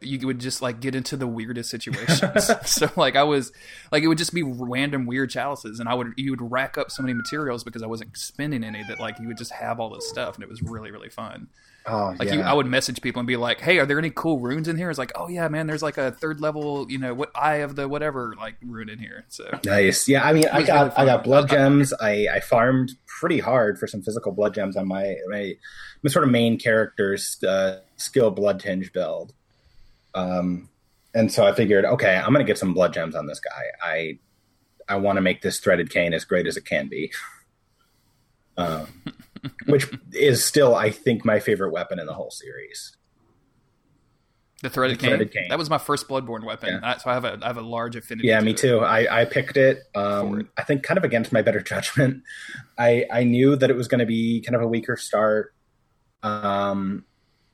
you 0.00 0.26
would 0.26 0.38
just 0.38 0.62
like 0.62 0.80
get 0.80 0.94
into 0.94 1.16
the 1.16 1.26
weirdest 1.26 1.70
situations. 1.70 2.50
so 2.64 2.90
like 2.96 3.16
I 3.16 3.22
was 3.22 3.52
like 3.92 4.02
it 4.02 4.08
would 4.08 4.18
just 4.18 4.34
be 4.34 4.42
random 4.42 5.06
weird 5.06 5.30
chalices, 5.30 5.80
and 5.80 5.88
I 5.88 5.94
would 5.94 6.12
you 6.16 6.30
would 6.32 6.50
rack 6.50 6.78
up 6.78 6.90
so 6.90 7.02
many 7.02 7.14
materials 7.14 7.64
because 7.64 7.82
I 7.82 7.86
wasn't 7.86 8.16
spending 8.16 8.64
any 8.64 8.82
that 8.88 9.00
like 9.00 9.18
you 9.18 9.28
would 9.28 9.38
just 9.38 9.52
have 9.52 9.80
all 9.80 9.90
this 9.90 10.08
stuff, 10.08 10.34
and 10.34 10.42
it 10.44 10.48
was 10.48 10.62
really 10.62 10.90
really 10.90 11.10
fun. 11.10 11.48
Oh, 11.86 12.14
Like 12.18 12.28
yeah. 12.28 12.34
you, 12.34 12.40
I 12.42 12.52
would 12.52 12.66
message 12.66 13.00
people 13.00 13.20
and 13.20 13.26
be 13.26 13.38
like, 13.38 13.60
"Hey, 13.60 13.78
are 13.78 13.86
there 13.86 13.98
any 13.98 14.10
cool 14.10 14.38
runes 14.38 14.68
in 14.68 14.76
here?" 14.76 14.90
It's 14.90 14.98
like, 14.98 15.12
"Oh 15.14 15.28
yeah, 15.28 15.48
man, 15.48 15.66
there's 15.66 15.82
like 15.82 15.96
a 15.96 16.10
third 16.12 16.40
level, 16.40 16.86
you 16.90 16.98
know, 16.98 17.14
what 17.14 17.30
eye 17.34 17.56
of 17.56 17.74
the 17.74 17.88
whatever 17.88 18.34
like 18.38 18.56
rune 18.62 18.90
in 18.90 18.98
here." 18.98 19.24
So 19.28 19.48
Nice. 19.64 20.06
Yeah, 20.06 20.22
I 20.22 20.34
mean, 20.34 20.44
I 20.52 20.62
got 20.62 20.82
really 20.82 20.96
I 20.96 21.04
got 21.06 21.24
blood 21.24 21.48
gems. 21.48 21.94
I, 21.94 22.28
I 22.30 22.40
farmed 22.40 22.92
pretty 23.06 23.38
hard 23.38 23.78
for 23.78 23.86
some 23.86 24.02
physical 24.02 24.30
blood 24.32 24.52
gems 24.54 24.76
on 24.76 24.88
my 24.88 25.16
my, 25.28 25.54
my 26.02 26.10
sort 26.10 26.24
of 26.26 26.30
main 26.30 26.58
character's 26.58 27.42
uh, 27.42 27.78
skill 27.96 28.30
blood 28.30 28.60
tinge 28.60 28.92
build. 28.92 29.32
Um, 30.14 30.68
and 31.14 31.32
so 31.32 31.46
I 31.46 31.52
figured, 31.52 31.84
okay, 31.84 32.16
I'm 32.16 32.32
gonna 32.32 32.44
get 32.44 32.58
some 32.58 32.72
blood 32.74 32.92
gems 32.92 33.14
on 33.14 33.26
this 33.26 33.40
guy. 33.40 33.62
I 33.82 34.18
I 34.88 34.96
want 34.96 35.16
to 35.16 35.20
make 35.20 35.42
this 35.42 35.60
threaded 35.60 35.90
cane 35.90 36.12
as 36.14 36.24
great 36.24 36.46
as 36.46 36.56
it 36.56 36.64
can 36.64 36.88
be. 36.88 37.12
Um, 38.56 38.88
which 39.66 39.86
is 40.12 40.44
still, 40.44 40.74
I 40.74 40.90
think, 40.90 41.24
my 41.24 41.40
favorite 41.40 41.70
weapon 41.72 41.98
in 41.98 42.04
the 42.04 42.12
whole 42.12 42.30
series. 42.30 42.94
the 44.62 44.68
threaded, 44.68 44.98
The 44.98 45.00
cane, 45.00 45.10
threaded 45.10 45.32
cane. 45.32 45.46
that 45.48 45.56
was 45.56 45.70
my 45.70 45.78
first 45.78 46.06
Bloodborne 46.08 46.44
weapon, 46.44 46.74
Yeah. 46.74 46.80
I- 46.94 46.98
so 46.98 47.08
I 47.08 47.14
have 47.14 47.24
a 47.24 47.38
I 47.40 47.46
have 47.46 47.56
a 47.56 47.62
large 47.62 47.96
affinity. 47.96 48.28
Yeah, 48.28 48.40
to 48.40 48.44
me 48.44 48.50
it. 48.50 48.58
too. 48.58 48.80
I, 48.80 49.22
I 49.22 49.24
picked 49.24 49.56
it. 49.56 49.84
Um, 49.94 50.40
it. 50.40 50.46
I 50.58 50.62
think 50.64 50.82
kind 50.82 50.98
of 50.98 51.04
against 51.04 51.32
my 51.32 51.40
better 51.40 51.60
judgment. 51.72 52.22
I 52.76 53.06
I 53.10 53.24
knew 53.24 53.56
that 53.56 53.70
it 53.70 53.76
was 53.76 53.88
going 53.88 54.00
to 54.00 54.06
be 54.06 54.42
kind 54.42 54.54
of 54.56 54.60
a 54.60 54.68
weaker 54.68 54.96
start, 54.98 55.54
um, 56.22 57.06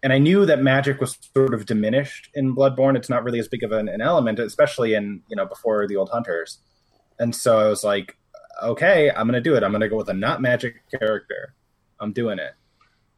and 0.07 0.13
I 0.13 0.19
knew 0.19 0.47
that 0.47 0.63
magic 0.63 1.01
was 1.01 1.19
sort 1.35 1.53
of 1.53 1.67
diminished 1.67 2.31
in 2.33 2.55
Bloodborne. 2.55 2.97
It's 2.97 3.09
not 3.11 3.25
really 3.25 3.41
as 3.41 3.49
big 3.49 3.65
of 3.65 3.73
an, 3.73 3.89
an 3.89 4.01
element, 4.01 4.39
especially 4.39 4.95
in 4.95 5.21
you 5.27 5.35
know 5.35 5.47
before 5.47 5.89
the 5.89 5.97
old 5.97 6.11
hunters. 6.11 6.61
And 7.19 7.35
so 7.35 7.59
I 7.59 7.69
was 7.69 7.83
like, 7.83 8.17
okay, 8.63 9.11
I'm 9.11 9.27
to 9.33 9.41
do 9.41 9.57
it. 9.57 9.65
I'm 9.65 9.73
to 9.73 9.89
go 9.89 9.97
with 9.97 10.09
a 10.09 10.15
not 10.15 10.41
magic 10.41 10.77
character. 10.97 11.55
I'm 11.99 12.13
doing 12.13 12.39
it. 12.39 12.53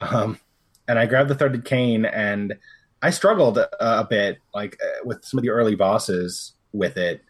Um, 0.00 0.40
and 0.88 0.98
I 0.98 1.04
grabbed 1.04 1.28
the 1.28 1.34
threaded 1.34 1.66
cane 1.66 2.06
and 2.06 2.54
I 3.02 3.10
struggled 3.10 3.58
a, 3.58 3.68
a 4.00 4.04
bit, 4.04 4.38
like 4.54 4.78
uh, 4.82 5.04
with 5.04 5.26
some 5.26 5.36
of 5.36 5.42
the 5.42 5.50
early 5.50 5.74
bosses 5.74 6.54
with 6.72 6.96
it. 6.96 7.22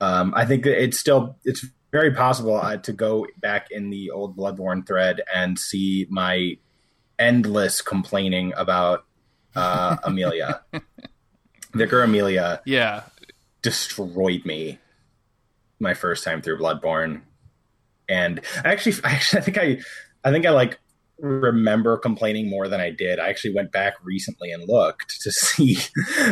Um, 0.00 0.32
I 0.36 0.44
think 0.44 0.64
it's 0.64 1.00
still 1.00 1.38
it's 1.44 1.66
very 1.90 2.14
possible 2.14 2.54
uh, 2.54 2.76
to 2.76 2.92
go 2.92 3.26
back 3.40 3.72
in 3.72 3.90
the 3.90 4.12
old 4.12 4.36
Bloodborne 4.36 4.86
thread 4.86 5.22
and 5.34 5.58
see 5.58 6.06
my 6.08 6.56
endless 7.18 7.80
complaining 7.80 8.52
about 8.56 9.04
uh, 9.54 9.96
Amelia. 10.04 10.62
Vicar 11.74 12.02
Amelia 12.02 12.60
Yeah, 12.66 13.04
destroyed 13.62 14.44
me 14.44 14.78
my 15.80 15.94
first 15.94 16.22
time 16.24 16.42
through 16.42 16.58
Bloodborne, 16.58 17.22
and 18.08 18.40
I 18.64 18.72
actually, 18.72 18.96
actually, 19.04 19.40
I 19.40 19.42
think 19.42 19.58
I, 19.58 19.78
I 20.24 20.30
think 20.30 20.46
I 20.46 20.50
like 20.50 20.78
remember 21.18 21.96
complaining 21.96 22.50
more 22.50 22.68
than 22.68 22.80
I 22.80 22.90
did. 22.90 23.18
I 23.18 23.28
actually 23.28 23.54
went 23.54 23.72
back 23.72 23.94
recently 24.02 24.50
and 24.50 24.68
looked 24.68 25.20
to 25.22 25.32
see 25.32 25.78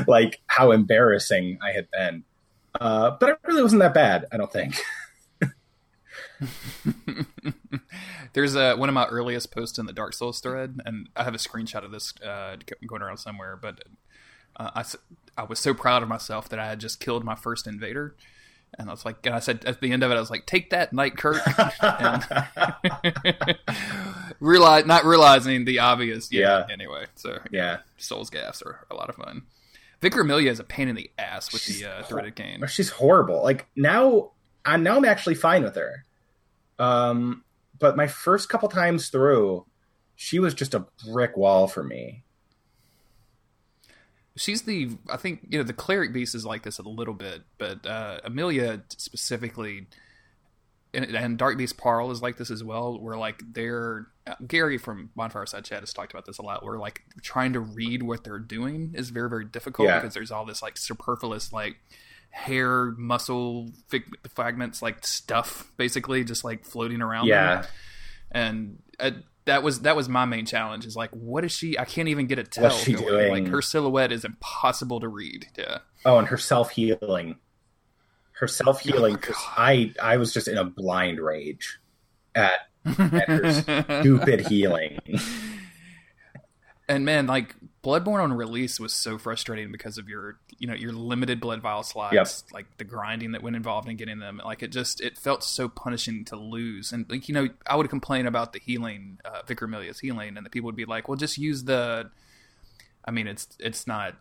like 0.07 0.40
how 0.47 0.73
embarrassing 0.73 1.59
I 1.62 1.73
had 1.73 1.88
been, 1.90 2.25
uh, 2.79 3.12
but 3.19 3.31
it 3.31 3.38
really 3.47 3.62
wasn't 3.62 3.81
that 3.81 3.95
bad. 3.95 4.27
I 4.31 4.37
don't 4.37 4.53
think. 4.53 4.81
There's 8.33 8.55
a, 8.55 8.76
one 8.76 8.88
of 8.88 8.94
my 8.94 9.07
earliest 9.07 9.50
posts 9.50 9.79
in 9.79 9.87
the 9.87 9.92
Dark 9.92 10.14
Souls 10.14 10.40
thread, 10.40 10.81
and 10.85 11.09
I 11.16 11.24
have 11.24 11.35
a 11.35 11.38
screenshot 11.38 11.85
of 11.85 11.90
this 11.90 12.14
uh, 12.22 12.57
going 12.87 13.03
around 13.03 13.18
somewhere. 13.18 13.59
But 13.61 13.83
uh, 14.57 14.70
I, 14.74 14.85
I 15.37 15.44
was 15.44 15.59
so 15.59 15.74
proud 15.74 16.03
of 16.03 16.09
myself 16.09 16.48
that 16.48 16.59
I 16.59 16.66
had 16.66 16.81
just 16.81 17.00
killed 17.00 17.24
my 17.24 17.35
first 17.35 17.66
invader, 17.66 18.14
and 18.79 18.88
I 18.88 18.92
was 18.92 19.05
like, 19.05 19.24
and 19.26 19.35
I 19.35 19.40
said 19.40 19.64
at 19.64 19.81
the 19.81 19.92
end 19.92 20.03
of 20.03 20.11
it, 20.11 20.16
I 20.16 20.20
was 20.20 20.31
like, 20.31 20.46
"Take 20.46 20.70
that, 20.70 20.92
Knight 20.92 21.16
Kirk," 21.16 21.42
realize 24.40 24.87
not 24.87 25.05
realizing 25.05 25.64
the 25.64 25.81
obvious. 25.81 26.33
Yeah. 26.33 26.40
Yeah. 26.40 26.66
Anyway, 26.72 27.07
so 27.16 27.38
Yeah, 27.50 27.79
Souls 27.96 28.31
gaffs 28.31 28.62
are 28.62 28.87
a 28.90 28.94
lot 28.94 29.09
of 29.09 29.16
fun. 29.16 29.42
Vicar 30.00 30.22
Amelia 30.22 30.50
is 30.50 30.61
a 30.61 30.64
pain 30.64 30.88
in 30.88 30.96
the 30.96 31.11
ass 31.18 31.53
with 31.53 31.66
the 31.66 31.85
uh, 31.85 32.03
threaded 32.05 32.35
cane. 32.35 32.64
she's 32.68 32.90
horrible. 32.90 33.42
Like 33.42 33.66
now, 33.76 34.31
I 34.64 34.76
now 34.79 34.96
I'm 34.96 35.05
actually 35.05 35.35
fine 35.35 35.62
with 35.62 35.76
her. 35.76 36.07
Um, 36.81 37.45
but 37.79 37.97
my 37.97 38.07
first 38.07 38.49
couple 38.49 38.69
times 38.69 39.09
through, 39.09 39.66
she 40.16 40.38
was 40.38 40.55
just 40.55 40.75
a 40.75 40.87
brick 41.07 41.37
wall 41.37 41.66
for 41.69 41.83
me. 41.85 42.25
she's 44.37 44.62
the 44.62 44.90
I 45.11 45.16
think 45.16 45.47
you 45.51 45.59
know 45.59 45.64
the 45.64 45.73
cleric 45.73 46.12
beast 46.12 46.35
is 46.35 46.47
like 46.47 46.62
this 46.62 46.79
a 46.79 46.83
little 46.83 47.14
bit, 47.14 47.43
but 47.59 47.85
uh, 47.87 48.21
Amelia 48.25 48.83
specifically 48.97 49.87
and, 50.93 51.05
and 51.14 51.38
Dark 51.38 51.57
Beast 51.59 51.77
Paarl 51.77 52.11
is 52.11 52.23
like 52.23 52.37
this 52.37 52.51
as 52.51 52.64
well. 52.64 52.99
Where 53.01 53.16
like 53.16 53.43
they're 53.53 54.07
uh, 54.27 54.35
Gary 54.47 54.79
from 54.79 55.11
Bonfire 55.14 55.47
Side 55.47 55.64
Chat 55.64 55.81
has 55.81 55.93
talked 55.93 56.12
about 56.12 56.27
this 56.27 56.38
a 56.38 56.43
lot. 56.43 56.64
Where 56.64 56.79
like 56.79 57.03
trying 57.23 57.53
to 57.53 57.61
read 57.61 58.03
what 58.03 58.25
they're 58.25 58.38
doing 58.38 58.93
is 58.95 59.11
very 59.11 59.29
very 59.29 59.45
difficult 59.45 59.88
Yeah. 59.88 59.99
because 60.01 60.14
there's 60.14 60.31
all 60.31 60.45
this 60.47 60.62
like 60.62 60.77
superfluous 60.77 61.53
like 61.53 61.77
hair 62.31 62.93
muscle 62.97 63.71
fig- 63.88 64.14
fragments 64.35 64.81
like 64.83 65.05
stuff 65.07 65.71
basically 65.77 66.25
just 66.25 66.45
like 66.45 66.64
floating 66.64 67.03
around 67.03 67.27
Yeah, 67.27 67.66
and 68.31 68.79
uh, 68.99 69.11
that 69.47 69.62
was 69.62 69.81
that 69.81 69.97
was 69.97 70.09
my 70.09 70.25
main 70.27 70.47
challenge 70.47 70.87
is 70.87 70.95
like 70.95 71.11
what 71.11 71.45
is 71.45 71.51
she 71.53 71.77
i 71.79 71.85
can't 71.85 72.09
even 72.09 72.27
get 72.29 72.38
a 72.38 72.45
tell 72.45 72.64
What's 72.64 72.83
she 72.85 72.95
doing? 72.95 73.31
like 73.33 73.47
her 73.49 73.61
silhouette 73.62 74.12
is 74.12 74.25
impossible 74.25 75.01
to 75.01 75.09
read 75.09 75.47
yeah 75.59 75.79
Oh, 76.05 76.19
and 76.19 76.29
her 76.29 76.38
self 76.38 76.71
healing. 76.71 77.37
Her 78.33 78.49
self 78.49 78.81
healing. 78.81 79.19
Oh, 79.29 79.53
I 79.59 79.93
I 80.01 80.16
was 80.16 80.33
just 80.33 80.49
in 80.49 80.57
a 80.57 80.64
blind 80.64 81.21
rage 81.21 81.79
at 82.35 82.53
at 82.87 83.29
her 83.29 83.53
stupid 83.53 84.40
healing. 84.49 84.99
and 86.88 87.05
man 87.05 87.27
like 87.27 87.55
bloodborne 87.83 88.23
on 88.23 88.33
release 88.33 88.79
was 88.79 88.93
so 88.93 89.16
frustrating 89.16 89.73
because 89.73 89.97
of 89.97 90.09
your 90.09 90.38
you 90.59 90.66
know 90.66 90.75
your 90.75 90.93
limited 90.93 91.40
blood 91.40 91.62
vial 91.62 91.83
slots 91.83 92.14
Yep. 92.14 92.29
like 92.53 92.66
the 92.77 92.85
grinding 92.85 93.33
that 93.33 93.43
went 93.43 93.57
involved 93.57 93.88
in 93.88 93.97
getting 93.97 94.19
them 94.19 94.40
like 94.45 94.62
it 94.62 94.69
just 94.71 95.01
it 95.01 95.16
felt 95.16 95.43
so 95.43 95.66
punishing 95.69 96.25
to 96.27 96.37
lose 96.37 96.93
and 96.93 97.07
like 97.11 97.27
you 97.29 97.35
know 97.35 97.49
i 97.66 97.75
would 97.77 97.88
complain 97.88 98.27
about 98.27 98.53
the 98.53 98.59
healing 98.59 99.19
uh, 99.25 99.40
vicar 99.47 99.64
Amelia's 99.64 99.99
healing 99.99 100.37
and 100.37 100.45
the 100.45 100.51
people 100.51 100.66
would 100.66 100.77
be 100.77 100.85
like 100.85 101.09
well 101.09 101.16
just 101.16 101.38
use 101.38 101.64
the 101.64 102.11
i 103.07 103.11
mean 103.11 103.27
it's 103.27 103.49
it's 103.59 103.87
not 103.87 104.14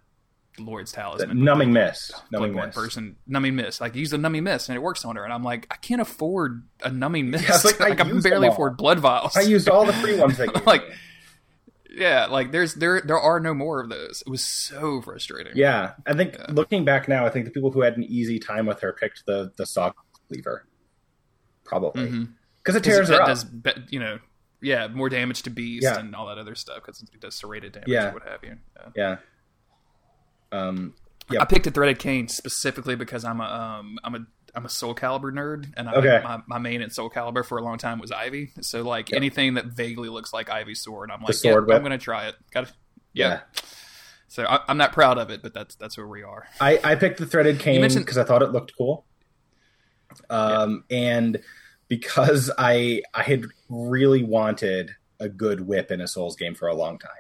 lord's 0.58 0.92
talisman 0.92 1.30
but 1.30 1.38
numbing 1.38 1.72
miss. 1.74 2.12
Numbing 2.32 2.54
Bloodborne 2.54 2.66
miss. 2.68 2.76
person 2.76 3.16
numbing 3.28 3.56
mist. 3.56 3.80
Like 3.82 3.96
use 3.96 4.10
the 4.10 4.18
numbing 4.18 4.44
mist 4.44 4.68
and 4.68 4.76
it 4.76 4.80
works 4.82 5.06
on 5.06 5.16
her. 5.16 5.24
And 5.24 5.32
I'm 5.32 5.44
like, 5.44 5.66
I 5.72 5.76
can't 5.78 6.02
afford 6.02 6.64
a 6.84 6.92
numbing 6.92 7.30
mist. 7.30 7.46
Yeah, 7.48 7.60
like, 7.64 7.80
like, 7.80 8.02
I 8.02 8.04
I, 8.04 8.08
can 8.10 8.20
barely 8.20 8.48
afford 8.50 8.76
blood 8.76 9.00
vials. 9.00 9.38
I 9.38 9.42
used 9.42 9.70
all 9.70 9.86
the 9.86 9.94
free 9.94 10.20
ones 10.20 10.38
that 10.40 10.54
you 10.54 10.62
Like- 10.66 10.90
me. 10.90 10.96
Yeah, 11.90 12.26
like 12.28 12.52
there's 12.52 12.76
there 12.76 13.02
there 13.02 13.20
are 13.20 13.40
no 13.40 13.54
more 13.54 13.82
of 13.82 13.90
those. 13.90 14.22
It 14.26 14.30
was 14.30 14.44
so 14.44 15.02
frustrating. 15.02 15.54
Yeah, 15.56 15.94
I 16.06 16.14
think 16.14 16.34
Yeah. 16.36 16.46
looking 16.50 16.86
back 16.86 17.08
now, 17.08 17.26
I 17.26 17.30
think 17.30 17.46
the 17.46 17.52
people 17.52 17.72
who 17.72 17.82
had 17.82 17.98
an 17.98 18.04
easy 18.04 18.40
time 18.40 18.66
with 18.66 18.82
her 18.82 18.94
picked 18.94 19.26
the 19.26 19.52
the 19.58 19.66
saw 19.66 19.92
cleaver, 20.28 20.68
probably 21.66 22.08
Mhm. 22.08 22.30
because 22.58 22.76
it 22.76 22.84
'Cause 22.84 22.94
tears 22.96 23.10
it 23.10 23.16
her 23.16 23.22
up. 23.22 23.28
does, 23.28 23.46
you 23.90 24.00
know, 24.00 24.20
yeah, 24.62 24.88
more 24.88 25.10
damage 25.10 25.44
to 25.44 25.50
beast 25.50 25.84
Yeah. 25.84 25.98
and 26.00 26.16
all 26.16 26.28
that 26.28 26.38
other 26.38 26.56
stuff 26.56 26.78
because 26.86 27.02
it 27.02 27.20
does 27.20 27.36
serrated 27.36 27.72
damage 27.74 27.90
Yeah. 27.90 28.10
or 28.10 28.14
what 28.14 28.24
have 28.28 28.44
you. 28.44 28.58
Yeah. 28.96 29.18
Yeah. 30.52 30.58
Um. 30.60 30.96
Yeah. 31.32 31.42
I 31.42 31.46
picked 31.46 31.68
a 31.68 31.72
threaded 31.72 32.00
cane 32.00 32.28
specifically 32.28 32.96
because 32.96 33.24
I'm 33.24 33.40
a 33.40 33.44
um 33.46 34.00
I'm 34.04 34.16
a 34.16 34.26
I'm 34.56 34.66
a 34.66 34.70
Soul 34.70 34.96
Calibur 34.96 35.32
nerd, 35.32 35.74
and 35.78 35.88
I, 35.90 35.94
Okay. 35.94 36.22
my, 36.24 36.42
my 36.48 36.58
main 36.60 36.82
at 36.82 36.92
Soul 36.94 37.10
Calibur 37.10 37.46
for 37.46 37.58
a 37.58 37.64
long 37.64 37.78
time 37.78 38.00
was 38.00 38.12
Ivy. 38.12 38.52
So 38.62 38.82
like 38.84 39.10
Yep. 39.10 39.18
anything 39.18 39.54
that 39.56 39.66
vaguely 39.66 40.10
looks 40.10 40.34
like 40.34 40.50
Ivy's 40.50 40.82
sword, 40.82 41.12
I'm 41.12 41.22
like, 41.22 41.34
sword 41.36 41.66
yeah. 41.68 41.76
I'm 41.76 41.84
gonna 41.84 41.98
try 41.98 42.28
it. 42.28 42.36
Got 42.52 42.66
it. 42.66 42.72
Yeah. 43.14 43.28
Yeah. 43.30 43.40
So 44.28 44.46
I, 44.46 44.60
I'm 44.68 44.78
not 44.78 44.94
proud 44.94 45.18
of 45.18 45.30
it, 45.32 45.42
but 45.42 45.54
that's 45.54 45.76
that's 45.76 45.98
where 45.98 46.08
we 46.08 46.22
are. 46.24 46.48
I, 46.62 46.80
I 46.84 46.96
picked 46.96 47.18
the 47.20 47.26
threaded 47.26 47.60
cane 47.60 47.82
mentioned- 47.82 48.06
because 48.06 48.18
I 48.18 48.24
thought 48.24 48.42
it 48.44 48.52
looked 48.52 48.74
cool. 48.78 49.06
Um, 50.30 50.84
and 50.90 51.40
because 51.88 52.52
I 52.58 53.02
I 53.14 53.24
had 53.24 53.46
really 53.70 54.24
wanted 54.24 54.92
a 55.20 55.30
good 55.30 55.62
whip 55.62 55.92
in 55.92 56.02
a 56.02 56.08
Souls 56.08 56.36
game 56.36 56.56
for 56.56 56.68
a 56.68 56.74
long 56.76 56.98
time. 57.00 57.12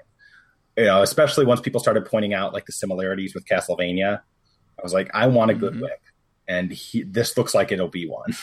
You 0.78 0.86
know, 0.86 1.02
especially 1.02 1.46
once 1.46 1.60
people 1.62 1.80
started 1.82 2.06
pointing 2.06 2.34
out 2.34 2.54
like 2.54 2.66
the 2.66 2.72
similarities 2.72 3.34
with 3.36 3.46
Castlevania. 3.46 4.22
I 4.78 4.82
was 4.82 4.94
like, 4.94 5.10
I 5.14 5.28
want 5.28 5.52
a 5.52 5.54
good 5.56 5.74
Mhm. 5.74 5.82
whip. 5.82 6.00
And 6.50 6.72
he, 6.72 7.04
this 7.04 7.38
looks 7.38 7.54
like 7.54 7.72
it'll 7.72 7.88
be 7.88 8.06
one. 8.10 8.34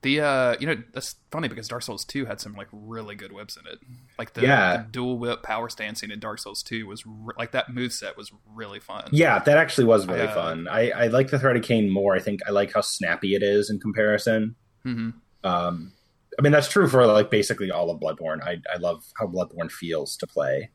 The 0.00 0.20
uh, 0.20 0.56
you 0.58 0.66
know, 0.66 0.82
that's 0.92 1.14
funny 1.30 1.46
because 1.46 1.68
Dark 1.68 1.82
Souls 1.82 2.04
2 2.04 2.24
had 2.24 2.40
some 2.40 2.54
like 2.54 2.66
really 2.72 3.14
good 3.14 3.30
whips 3.30 3.56
in 3.56 3.64
it. 3.72 3.78
Like 4.18 4.32
the, 4.32 4.40
Yeah. 4.42 4.78
the 4.78 4.82
dual 4.90 5.16
whip 5.16 5.44
power 5.44 5.68
stancing 5.68 6.10
in 6.10 6.18
Dark 6.18 6.40
Souls 6.40 6.60
2 6.64 6.86
was 6.88 7.06
re- 7.06 7.34
like 7.38 7.52
that 7.52 7.72
move 7.72 7.92
set 7.92 8.16
was 8.16 8.32
really 8.52 8.80
fun. 8.80 9.08
Yeah, 9.12 9.38
that 9.38 9.56
actually 9.58 9.84
was 9.84 10.08
really 10.08 10.22
Uh, 10.26 10.34
fun. 10.34 10.66
I, 10.66 10.90
I 10.90 11.06
like 11.06 11.30
the 11.30 11.38
threaded 11.38 11.62
cane 11.62 11.88
more. 11.88 12.16
I 12.16 12.18
think 12.18 12.40
I 12.48 12.50
like 12.50 12.72
how 12.72 12.80
snappy 12.80 13.36
it 13.36 13.44
is 13.44 13.70
in 13.70 13.78
comparison. 13.78 14.56
hmm 14.82 15.10
Um, 15.44 15.92
I 16.36 16.42
mean, 16.42 16.50
that's 16.52 16.68
true 16.68 16.88
for 16.88 17.06
like 17.06 17.30
basically 17.30 17.70
all 17.70 17.88
of 17.90 18.00
Bloodborne. 18.00 18.42
I, 18.42 18.60
I 18.74 18.78
love 18.78 19.04
how 19.20 19.26
Bloodborne 19.28 19.70
feels 19.70 20.16
to 20.16 20.26
play. 20.26 20.70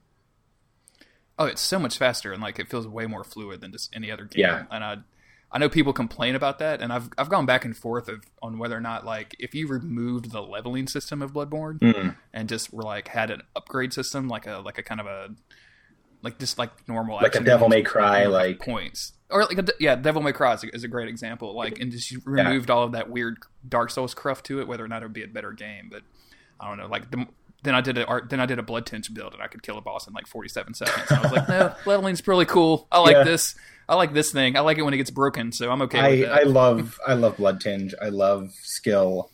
Oh, 1.40 1.46
it's 1.46 1.62
so 1.62 1.80
much 1.80 1.98
faster 1.98 2.34
and 2.34 2.42
like 2.42 2.60
it 2.60 2.70
feels 2.70 2.88
way 2.88 3.06
more 3.06 3.24
fluid 3.24 3.62
than 3.62 3.72
just 3.72 3.96
any 3.96 4.12
other 4.12 4.26
game. 4.26 4.42
Yeah. 4.42 4.64
And 4.72 4.84
I 4.84 4.98
I 5.50 5.60
know 5.60 5.70
people 5.70 5.94
complain 5.94 6.36
about 6.36 6.60
that, 6.60 6.82
and 6.82 6.92
I've 6.92 7.10
I've 7.18 7.30
gone 7.30 7.46
back 7.46 7.64
and 7.64 7.76
forth 7.76 8.10
of 8.10 8.26
on 8.42 8.58
whether 8.60 8.76
or 8.76 8.82
not 8.82 9.06
like 9.06 9.34
if 9.40 9.56
you 9.56 9.68
removed 9.68 10.32
the 10.32 10.42
leveling 10.42 10.88
system 10.88 11.22
of 11.22 11.32
Bloodborne 11.34 11.80
Mm. 11.80 12.16
and 12.34 12.50
just 12.50 12.74
were 12.74 12.84
like 12.84 13.08
had 13.08 13.32
an 13.32 13.42
upgrade 13.56 13.94
system, 13.94 14.28
like 14.28 14.46
a 14.46 14.58
like 14.58 14.78
a 14.78 14.84
kind 14.84 15.00
of 15.00 15.06
a 15.08 15.30
like 16.24 16.38
just 16.40 16.58
like 16.58 16.72
normal 16.90 17.16
Like 17.18 17.36
a 17.36 17.40
Devil 17.40 17.70
May 17.70 17.82
Cry, 17.84 18.26
like- 18.26 18.60
points 18.60 19.14
or 19.30 19.44
like 19.46 19.58
a, 19.60 19.66
yeah, 19.80 19.96
Devil 19.96 20.22
May 20.22 20.32
Cry 20.34 20.54
is 20.54 20.64
a, 20.64 20.76
is 20.76 20.84
a 20.84 20.88
great 20.88 21.08
example. 21.10 21.56
Like 21.56 21.80
and 21.80 21.92
just 21.92 22.14
removed 22.26 22.70
all 22.72 22.84
of 22.84 22.92
that 22.94 23.10
weird 23.10 23.38
Dark 23.68 23.90
Souls 23.92 24.14
cruft 24.14 24.46
to 24.48 24.60
it, 24.60 24.68
whether 24.68 24.84
or 24.84 24.88
not 24.88 25.02
it 25.02 25.06
would 25.06 25.14
be 25.14 25.24
a 25.24 25.28
better 25.28 25.52
game, 25.52 25.88
but 25.92 26.02
I 26.60 26.68
don't 26.68 26.78
know. 26.78 26.88
Like 26.88 27.12
the, 27.12 27.26
then 27.64 27.76
I 27.76 27.82
did 27.82 27.98
a 27.98 28.06
art, 28.06 28.30
then 28.30 28.40
I 28.40 28.46
did 28.46 28.60
a 28.60 28.64
blood 28.64 28.86
tinge 28.86 29.14
build, 29.14 29.34
and 29.34 29.42
I 29.42 29.48
could 29.48 29.64
kill 29.64 29.78
a 29.78 29.82
boss 29.82 30.08
in 30.08 30.14
like 30.14 30.28
forty 30.28 30.50
seven 30.50 30.74
seconds. 30.74 31.10
And 31.10 31.20
I 31.20 31.22
was 31.24 31.32
like, 31.32 31.50
no, 31.50 31.74
leveling's 31.86 32.26
really 32.28 32.46
cool. 32.46 32.88
I 32.92 33.00
like 33.00 33.14
Yeah. 33.14 33.24
this. 33.24 33.56
I 33.90 33.96
like 33.96 34.14
this 34.14 34.32
thing. 34.32 34.58
I 34.58 34.60
like 34.60 34.78
it 34.78 34.84
when 34.84 34.94
it 34.94 34.98
gets 34.98 35.12
broken, 35.12 35.52
so 35.52 35.72
I'm 35.72 35.82
okay 35.84 35.98
with 36.20 36.30
I, 36.30 36.34
that. 36.36 36.42
I 36.42 36.44
love 36.44 37.00
I 37.08 37.14
love 37.14 37.38
blood 37.38 37.62
tinge. 37.62 37.94
I 38.02 38.10
love 38.10 38.52
skill. 38.62 39.32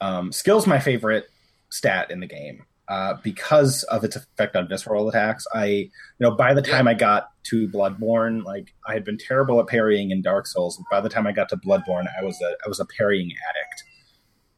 Um, 0.00 0.32
skill's 0.32 0.66
my 0.66 0.80
favorite 0.80 1.26
stat 1.70 2.10
in 2.10 2.18
the 2.20 2.26
game 2.26 2.64
uh, 2.88 3.14
because 3.22 3.84
of 3.84 4.02
its 4.04 4.16
effect 4.16 4.56
on 4.56 4.68
visceral 4.68 5.08
attacks. 5.08 5.46
I 5.54 5.66
you 5.66 5.90
know 6.18 6.32
by 6.32 6.52
the 6.52 6.62
time 6.62 6.88
I 6.88 6.94
got 6.94 7.28
to 7.44 7.68
Bloodborne, 7.68 8.42
like 8.44 8.74
I 8.86 8.92
had 8.92 9.04
been 9.04 9.18
terrible 9.18 9.60
at 9.60 9.68
parrying 9.68 10.10
in 10.10 10.20
Dark 10.20 10.46
Souls. 10.48 10.82
By 10.90 11.00
the 11.00 11.08
time 11.08 11.26
I 11.26 11.32
got 11.32 11.48
to 11.50 11.56
Bloodborne, 11.56 12.06
I 12.20 12.24
was 12.24 12.40
a 12.42 12.56
I 12.64 12.68
was 12.68 12.80
a 12.80 12.84
parrying 12.84 13.30
addict. 13.48 13.84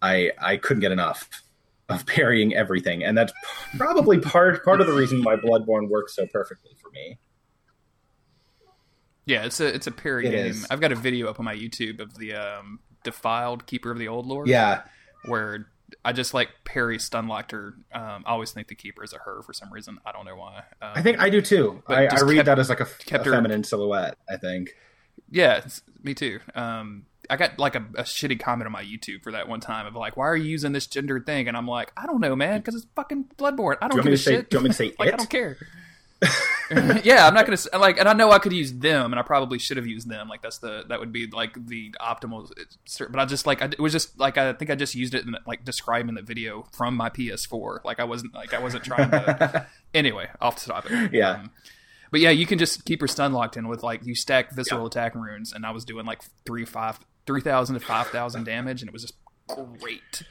I 0.03 0.33
I 0.41 0.57
couldn't 0.57 0.81
get 0.81 0.91
enough 0.93 1.29
of 1.89 2.07
parrying 2.07 2.55
everything, 2.55 3.05
and 3.05 3.17
that's 3.17 3.33
probably 3.77 4.19
part 4.19 4.65
part 4.65 4.81
of 4.81 4.87
the 4.87 4.93
reason 4.95 5.23
why 5.23 5.37
Bloodborne 5.37 5.89
works 5.89 6.15
so 6.17 6.27
perfectly 6.27 6.73
for 6.81 6.91
me. 6.91 7.19
yeah, 9.27 9.45
it's 9.45 9.61
a 9.61 9.67
it's 9.75 9.87
a 9.87 9.91
parry 9.93 10.27
It 10.27 10.31
game. 10.33 10.47
is. 10.47 10.67
I've 10.71 10.81
got 10.81 10.93
a 10.93 10.97
video 10.97 11.29
up 11.29 11.39
on 11.39 11.45
my 11.45 11.55
YouTube 11.55 12.01
of 12.01 12.17
the 12.19 12.35
um, 12.35 12.81
defiled 13.05 13.67
keeper 13.67 13.91
of 13.91 13.99
the 13.99 14.09
old 14.09 14.27
lord. 14.27 14.49
Yeah, 14.49 14.83
where 15.27 15.67
I 16.05 16.13
just 16.13 16.35
like 16.35 16.49
parry 16.65 16.99
stun 16.99 17.29
locked 17.29 17.53
her. 17.53 17.75
Um, 17.93 18.25
I 18.27 18.31
always 18.33 18.51
think 18.53 18.69
the 18.69 18.75
keeper 18.75 19.03
is 19.05 19.13
a 19.13 19.19
her 19.19 19.43
for 19.43 19.53
some 19.53 19.73
reason. 19.73 19.99
I 20.05 20.13
don't 20.13 20.25
know 20.27 20.37
why. 20.37 20.59
Um, 20.83 20.93
I 20.95 21.03
think 21.03 21.21
I 21.21 21.31
do 21.31 21.41
too. 21.41 21.83
I, 21.87 22.07
I 22.07 22.21
read 22.23 22.37
kept- 22.37 22.47
that 22.47 22.59
as 22.59 22.69
like 22.69 22.81
a, 22.81 22.87
kept 23.07 23.27
a 23.27 23.31
her- 23.31 23.37
feminine 23.37 23.65
silhouette. 23.65 24.17
I 24.29 24.37
think. 24.37 24.71
Yeah, 25.31 25.65
me 26.03 26.13
too. 26.15 26.41
Um, 26.55 27.07
I 27.31 27.37
got 27.37 27.59
like 27.59 27.75
a, 27.75 27.85
a 27.97 28.03
shitty 28.03 28.41
comment 28.41 28.67
on 28.67 28.73
my 28.73 28.85
YouTube 28.85 29.23
for 29.23 29.33
that 29.33 29.49
one 29.49 29.61
time 29.61 29.87
of 29.87 29.95
like, 29.95 30.17
"Why 30.17 30.27
are 30.27 30.37
you 30.37 30.51
using 30.51 30.73
this 30.73 30.87
gendered 30.87 31.27
thing?" 31.27 31.49
And 31.49 31.57
I'm 31.57 31.67
like, 31.67 31.93
"I 31.97 32.07
don't 32.07 32.21
know, 32.21 32.37
man, 32.37 32.61
because 32.61 32.75
it's 32.75 32.87
fucking 32.95 33.27
Bloodborne. 33.37 33.77
I 33.81 33.89
Do 33.89 33.97
don't 33.97 33.99
want 33.99 34.05
give 34.05 34.13
a 34.13 34.17
say? 34.17 34.33
shit. 34.37 34.51
Do 34.51 34.57
you 34.57 34.59
want 34.59 34.65
me 34.65 34.69
to 34.71 34.75
say 34.75 34.95
like, 34.99 35.09
it? 35.09 35.15
I 35.15 35.17
don't 35.17 35.31
care." 35.31 35.57
yeah, 37.05 37.27
I'm 37.27 37.35
not 37.35 37.47
gonna 37.47 37.59
like, 37.79 37.99
and 37.99 38.09
I 38.09 38.13
know 38.13 38.31
I 38.31 38.39
could 38.39 38.53
use 38.53 38.73
them, 38.73 39.13
and 39.13 39.19
I 39.19 39.23
probably 39.23 39.59
should 39.59 39.77
have 39.77 39.87
used 39.87 40.09
them. 40.09 40.29
Like 40.29 40.43
that's 40.43 40.59
the 40.59 40.85
that 40.89 41.01
would 41.01 41.13
be 41.13 41.27
like 41.27 41.67
the 41.67 41.91
optimal. 42.01 42.51
But 43.11 43.21
I 43.21 43.25
just 43.27 43.47
like 43.47 43.63
I, 43.63 43.67
it 43.67 43.81
was 43.81 43.93
just 43.93 44.19
like 44.19 44.39
I 44.39 44.53
think 44.55 44.71
I 44.71 44.75
just 44.75 44.95
used 44.95 45.15
it 45.15 45.27
in 45.27 45.37
like 45.47 45.65
describing 45.65 46.15
the 46.15 46.23
video 46.23 46.67
from 46.73 46.97
my 46.97 47.11
PS4. 47.11 47.85
Like 47.85 48.01
I 48.01 48.05
wasn't 48.05 48.35
like 48.35 48.55
I 48.55 48.61
wasn't 48.61 48.85
trying 48.85 49.11
to. 49.11 49.67
anyway, 49.95 50.29
off 50.41 50.65
the 50.65 50.73
topic. 50.73 51.13
Yeah. 51.13 51.31
Um, 51.31 51.51
but 52.11 52.21
yeah, 52.21 52.31
you 52.31 52.47
can 52.47 52.59
just 52.59 52.85
keep 52.85 53.01
her 53.01 53.09
stun 53.09 53.33
locked 53.33 53.57
in 53.57 53.69
with 53.69 53.83
like 53.83 54.07
you 54.07 54.15
stack 54.15 54.53
visceral 54.53 54.87
attack 54.87 55.15
runes, 55.15 55.53
and 55.53 55.67
I 55.67 55.73
was 55.73 55.85
doing 55.85 56.07
like 56.07 56.23
three 56.47 56.65
five 56.65 56.99
three 57.27 57.41
thousand 57.41 57.75
to 57.75 57.81
five 57.81 58.07
thousand 58.09 58.45
damage, 58.45 58.83
and 58.83 58.89
it 58.89 58.93
was 58.93 59.03
just 59.03 59.15
great. 59.49 60.23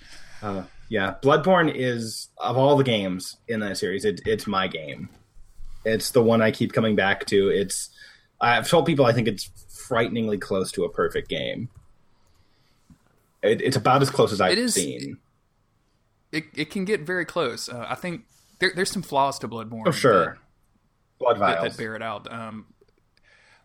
Uh, 0.42 0.64
yeah, 0.90 1.16
Bloodborne 1.22 1.72
is 1.74 2.30
of 2.38 2.58
all 2.58 2.76
the 2.76 2.84
games 2.84 3.38
in 3.48 3.60
that 3.62 3.78
series, 3.78 4.04
it, 4.06 4.22
it's 4.26 4.46
my 4.48 4.68
game. 4.68 5.10
It's 5.86 6.12
the 6.12 6.22
one 6.22 6.42
I 6.42 6.52
keep 6.52 6.74
coming 6.74 6.96
back 6.96 7.26
to. 7.28 7.50
It's 7.50 7.90
I've 8.42 8.68
told 8.68 8.86
people 8.86 9.06
I 9.06 9.14
think 9.14 9.28
it's 9.28 9.50
frighteningly 9.88 10.38
close 10.38 10.72
to 10.74 10.84
a 10.84 10.90
perfect 10.90 11.30
game. 11.30 11.70
It, 13.42 13.62
it's 13.62 13.76
about 13.76 14.02
as 14.02 14.10
close 14.10 14.32
as 14.32 14.40
I've 14.42 14.54
It 14.54 14.58
is- 14.58 14.74
seen. 14.76 15.18
It 16.32 16.46
it 16.56 16.72
can 16.72 16.84
get 16.84 17.02
very 17.02 17.26
close. 17.26 17.70
Uh, 17.70 17.86
I 17.88 17.94
think 17.96 18.24
there, 18.60 18.72
there's 18.76 18.90
some 18.90 19.04
flaws 19.04 19.38
to 19.40 19.48
Bloodborne. 19.48 19.84
For 19.86 19.92
sure. 19.92 20.40
Blood 21.20 21.36
that, 21.36 21.40
that, 21.40 21.58
vials. 21.60 21.76
that 21.76 21.78
bear 21.82 21.96
it 21.96 22.02
out. 22.02 22.32
Um, 22.32 22.66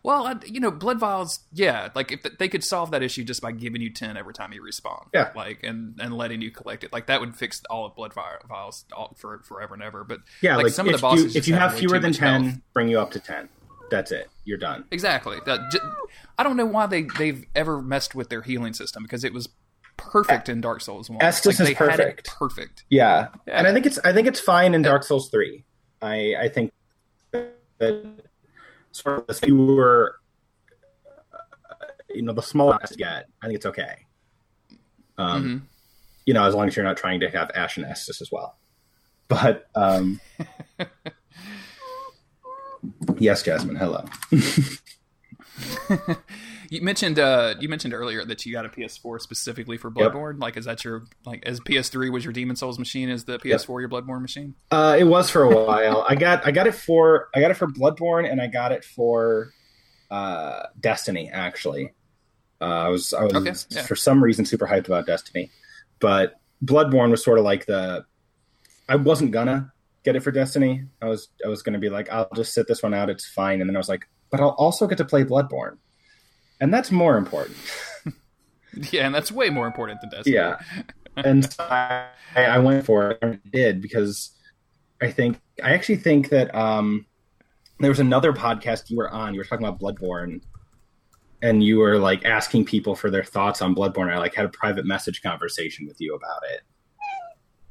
well, 0.09 0.39
you 0.43 0.59
know, 0.59 0.71
blood 0.71 0.99
vials. 0.99 1.39
Yeah, 1.53 1.89
like 1.93 2.11
if 2.11 2.23
they 2.39 2.49
could 2.49 2.63
solve 2.63 2.89
that 2.91 3.03
issue 3.03 3.23
just 3.23 3.43
by 3.43 3.51
giving 3.51 3.79
you 3.79 3.93
ten 3.93 4.17
every 4.17 4.33
time 4.33 4.51
you 4.51 4.63
respawn. 4.63 5.05
Yeah. 5.13 5.29
like 5.35 5.63
and 5.63 5.99
and 6.01 6.17
letting 6.17 6.41
you 6.41 6.49
collect 6.49 6.83
it. 6.83 6.91
Like 6.91 7.05
that 7.05 7.19
would 7.19 7.35
fix 7.35 7.61
all 7.69 7.85
of 7.85 7.95
blood 7.95 8.15
vi- 8.15 8.39
vials 8.47 8.85
all, 8.91 9.15
for 9.19 9.43
forever 9.43 9.75
and 9.75 9.83
ever. 9.83 10.03
But 10.03 10.21
yeah, 10.41 10.55
like, 10.55 10.63
like, 10.63 10.73
some 10.73 10.87
of 10.87 10.93
the 10.93 10.97
bosses 10.99 11.35
you, 11.35 11.39
if 11.39 11.47
you 11.47 11.53
have 11.53 11.71
have 11.71 11.79
fewer 11.79 11.99
than 11.99 12.13
ten, 12.13 12.43
health. 12.43 12.59
bring 12.73 12.89
you 12.89 12.99
up 12.99 13.11
to 13.11 13.19
ten. 13.19 13.49
That's 13.91 14.11
it. 14.11 14.29
You're 14.45 14.57
done. 14.57 14.85
Exactly. 14.89 15.37
That, 15.45 15.71
j- 15.71 15.79
I 16.39 16.43
don't 16.43 16.57
know 16.57 16.65
why 16.65 16.87
they 16.87 17.03
they've 17.03 17.45
ever 17.53 17.79
messed 17.79 18.15
with 18.15 18.29
their 18.29 18.41
healing 18.41 18.73
system 18.73 19.03
because 19.03 19.23
it 19.23 19.31
was 19.31 19.47
perfect 19.95 20.49
in 20.49 20.59
Dark 20.59 20.81
Souls 20.81 21.07
one. 21.07 21.19
Estus 21.19 21.45
like, 21.45 21.51
is 21.51 21.57
they 21.59 21.73
had 21.75 21.99
it 21.99 22.25
perfect. 22.25 22.27
perfect. 22.27 22.83
Yeah. 22.89 23.27
Yeah. 23.47 23.59
and 23.59 23.67
I 23.67 23.73
think 23.73 23.85
it's 23.85 23.99
I 24.03 24.11
think 24.11 24.27
it's 24.27 24.39
fine 24.39 24.73
in 24.73 24.81
Dark 24.81 25.03
Souls 25.03 25.29
three. 25.29 25.65
I 26.01 26.35
I 26.39 26.49
think 26.49 26.71
that 27.31 28.28
sort 28.91 29.19
of 29.19 29.27
the 29.27 29.33
fewer, 29.33 30.15
uh, 31.33 31.37
you 32.09 32.21
know, 32.21 32.33
the 32.33 32.41
smaller 32.41 32.77
you 32.89 32.97
get, 32.97 33.27
I 33.41 33.47
think 33.47 33.57
it's 33.57 33.65
okay. 33.65 34.05
Um, 35.17 35.43
Mhm. 35.43 35.61
you 36.25 36.33
know, 36.33 36.43
as 36.45 36.55
long 36.55 36.67
as 36.67 36.75
you're 36.75 36.85
not 36.85 36.97
trying 36.97 37.19
to 37.21 37.29
have 37.29 37.51
Ashen 37.55 37.83
Estus 37.83 38.21
as 38.21 38.29
well. 38.31 38.57
But 39.27 39.67
um, 39.75 40.19
yes, 43.17 43.43
Jasmine, 43.43 43.75
hello. 43.75 44.05
You 46.69 46.81
mentioned 46.81 47.17
uh, 47.19 47.55
you 47.59 47.67
mentioned 47.69 47.93
earlier 47.93 48.23
that 48.25 48.45
you 48.45 48.53
got 48.53 48.65
a 48.65 48.69
PS4 48.69 49.19
specifically 49.21 49.77
for 49.77 49.91
Yep. 49.95 50.11
Bloodborne. 50.13 50.39
Like, 50.41 50.55
is 50.57 50.65
that 50.65 50.83
your 50.83 51.05
like 51.25 51.43
as 51.45 51.59
PS3 51.59 52.11
was 52.11 52.23
your 52.23 52.31
Demon 52.33 52.55
Souls 52.55 52.77
machine? 52.77 53.09
Is 53.09 53.23
the 53.25 53.39
PS4 53.39 53.79
your 53.79 53.89
Bloodborne 53.89 54.21
machine? 54.21 54.53
Uh, 54.69 54.95
it 54.99 55.05
was 55.05 55.29
for 55.29 55.43
a 55.43 55.49
while. 55.65 56.05
I 56.07 56.15
got 56.15 56.45
I 56.45 56.51
got 56.51 56.67
it 56.67 56.75
for 56.75 57.29
I 57.35 57.39
got 57.41 57.51
it 57.51 57.55
for 57.55 57.67
Bloodborne 57.67 58.29
and 58.31 58.39
I 58.41 58.47
got 58.47 58.71
it 58.71 58.83
for 58.85 59.51
uh, 60.11 60.63
Destiny. 60.79 61.29
Actually, 61.33 61.93
uh, 62.61 62.65
I 62.65 62.87
was 62.89 63.13
I 63.13 63.23
was 63.23 63.33
Okay, 63.35 63.53
yeah. 63.71 63.85
for 63.87 63.95
some 63.95 64.23
reason 64.23 64.45
super 64.45 64.67
hyped 64.67 64.85
about 64.87 65.05
Destiny, 65.07 65.49
but 65.99 66.35
Bloodborne 66.63 67.09
was 67.09 67.23
sort 67.23 67.39
of 67.39 67.45
like 67.45 67.65
the 67.65 68.05
I 68.87 68.95
wasn't 68.95 69.31
gonna 69.31 69.71
get 70.03 70.15
it 70.15 70.19
for 70.21 70.31
Destiny. 70.31 70.83
I 71.01 71.07
was 71.07 71.29
I 71.43 71.47
was 71.47 71.61
gonna 71.63 71.79
be 71.79 71.89
like 71.89 72.09
I'll 72.11 72.29
just 72.35 72.53
sit 72.53 72.67
this 72.67 72.83
one 72.83 72.93
out. 72.93 73.09
It's 73.09 73.27
fine. 73.27 73.59
And 73.61 73.69
then 73.69 73.75
I 73.75 73.79
was 73.79 73.89
like, 73.89 74.07
but 74.29 74.39
I'll 74.39 74.49
also 74.49 74.85
get 74.87 74.97
to 74.99 75.05
play 75.05 75.23
Bloodborne, 75.23 75.77
and 76.59 76.73
that's 76.73 76.91
more 76.91 77.17
important. 77.17 77.57
Yeah, 78.91 79.07
and 79.07 79.15
that's 79.15 79.31
way 79.31 79.49
more 79.49 79.65
important 79.65 79.99
than 79.99 80.11
Destiny. 80.11 80.35
Yeah. 80.35 80.59
and 81.17 81.43
so 81.51 81.63
I, 81.63 82.05
I 82.35 82.59
went 82.59 82.85
for 82.85 83.11
it 83.11 83.17
and 83.23 83.39
did 83.51 83.81
because 83.81 84.29
I 85.01 85.09
think 85.09 85.41
I 85.63 85.73
actually 85.73 85.97
think 85.97 86.29
that 86.29 86.53
um, 86.53 87.07
there 87.79 87.89
was 87.89 87.99
another 87.99 88.31
podcast 88.31 88.91
you 88.91 88.97
were 88.97 89.09
on. 89.09 89.33
You 89.33 89.39
were 89.39 89.43
talking 89.43 89.65
about 89.65 89.79
Bloodborne, 89.79 90.41
and 91.41 91.63
you 91.63 91.79
were 91.79 91.97
like 91.97 92.25
asking 92.25 92.65
people 92.65 92.95
for 92.95 93.09
their 93.09 93.23
thoughts 93.23 93.63
on 93.63 93.73
Bloodborne. 93.73 94.13
I 94.13 94.19
like 94.19 94.35
had 94.35 94.45
a 94.45 94.49
private 94.49 94.85
message 94.85 95.23
conversation 95.23 95.87
with 95.87 95.99
you 95.99 96.13
about 96.13 96.41
it. 96.51 96.61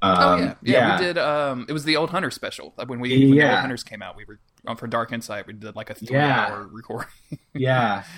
Oh 0.02 0.08
Um, 0.32 0.40
yeah. 0.42 0.54
yeah, 0.62 0.98
We 0.98 1.04
did. 1.04 1.18
Um, 1.18 1.66
it 1.68 1.72
was 1.72 1.84
the 1.84 1.96
Old 1.96 2.10
Hunter 2.10 2.32
special. 2.32 2.74
When 2.86 2.98
we 2.98 3.10
when 3.28 3.38
the 3.38 3.44
Old 3.48 3.60
Hunters 3.60 3.84
came 3.84 4.02
out, 4.02 4.16
we 4.16 4.24
were 4.24 4.40
um, 4.66 4.76
for 4.76 4.88
Dark 4.88 5.12
Insight. 5.12 5.46
We 5.46 5.52
did 5.52 5.76
like 5.76 5.90
a 5.90 5.94
three 5.94 6.08
Yeah. 6.16 6.48
hour 6.48 6.68
recording. 6.72 7.08
yeah 7.54 8.02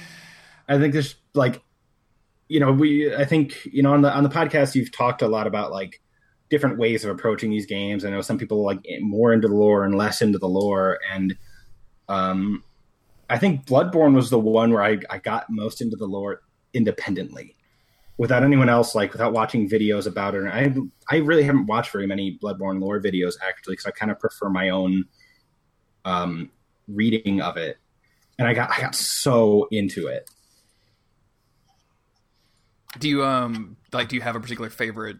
i 0.71 0.79
think 0.79 0.95
there's 0.95 1.17
like 1.35 1.63
you 2.49 2.59
know 2.59 2.73
we 2.73 3.15
i 3.15 3.27
think 3.27 3.67
you 3.67 3.83
know 3.83 3.93
on 3.93 4.01
the 4.01 4.11
on 4.11 4.23
the 4.23 4.31
podcast 4.31 4.75
you've 4.75 4.93
talked 4.93 5.21
a 5.21 5.29
lot 5.29 5.47
about 5.47 5.71
like 5.71 6.01
different 6.51 6.79
ways 6.79 7.05
of 7.05 7.11
approaching 7.11 7.49
these 7.51 7.65
games. 7.65 8.05
I 8.05 8.11
know 8.11 8.21
some 8.21 8.37
people 8.37 8.65
like 8.65 8.85
more 9.01 9.33
into 9.33 9.49
the 9.49 9.55
lore 9.55 9.85
and 9.85 9.95
less 9.95 10.21
into 10.21 10.39
the 10.39 10.49
lore. 10.49 10.99
And 11.11 11.37
um 12.09 12.65
i 13.29 13.39
think 13.39 13.65
bloodborne 13.65 14.15
was 14.17 14.31
the 14.31 14.39
one 14.39 14.73
where 14.73 14.83
i, 14.83 14.99
I 15.09 15.19
got 15.19 15.49
most 15.49 15.81
into 15.81 15.97
the 15.97 16.07
lore 16.07 16.41
independently 16.75 17.55
without 18.19 18.43
anyone 18.43 18.69
else 18.69 18.97
like 18.97 19.13
without 19.13 19.33
watching 19.33 19.71
videos 19.71 20.09
about 20.09 20.35
it. 20.35 20.43
And 20.43 20.51
i 20.51 21.15
i 21.15 21.19
really 21.19 21.45
haven't 21.45 21.67
watched 21.67 21.93
very 21.93 22.09
many 22.09 22.37
bloodborne 22.43 22.81
lore 22.81 23.01
videos 23.01 23.35
actually 23.47 23.75
because 23.75 23.87
i 23.87 23.93
kind 23.93 24.11
of 24.11 24.19
prefer 24.19 24.49
my 24.49 24.71
own 24.71 25.05
um 26.05 26.51
reading 26.89 27.41
of 27.41 27.57
it. 27.57 27.79
And 28.41 28.49
i 28.49 28.55
got 28.55 28.71
i 28.77 28.81
got 28.81 28.97
so 28.97 29.69
into 29.71 30.09
it 30.09 30.29
Do 32.99 33.09
you 33.09 33.25
um 33.25 33.77
like 33.93 34.09
do 34.09 34.17
you 34.17 34.23
have 34.23 34.37
a 34.37 34.41
particular 34.41 34.71
favorite 34.71 35.19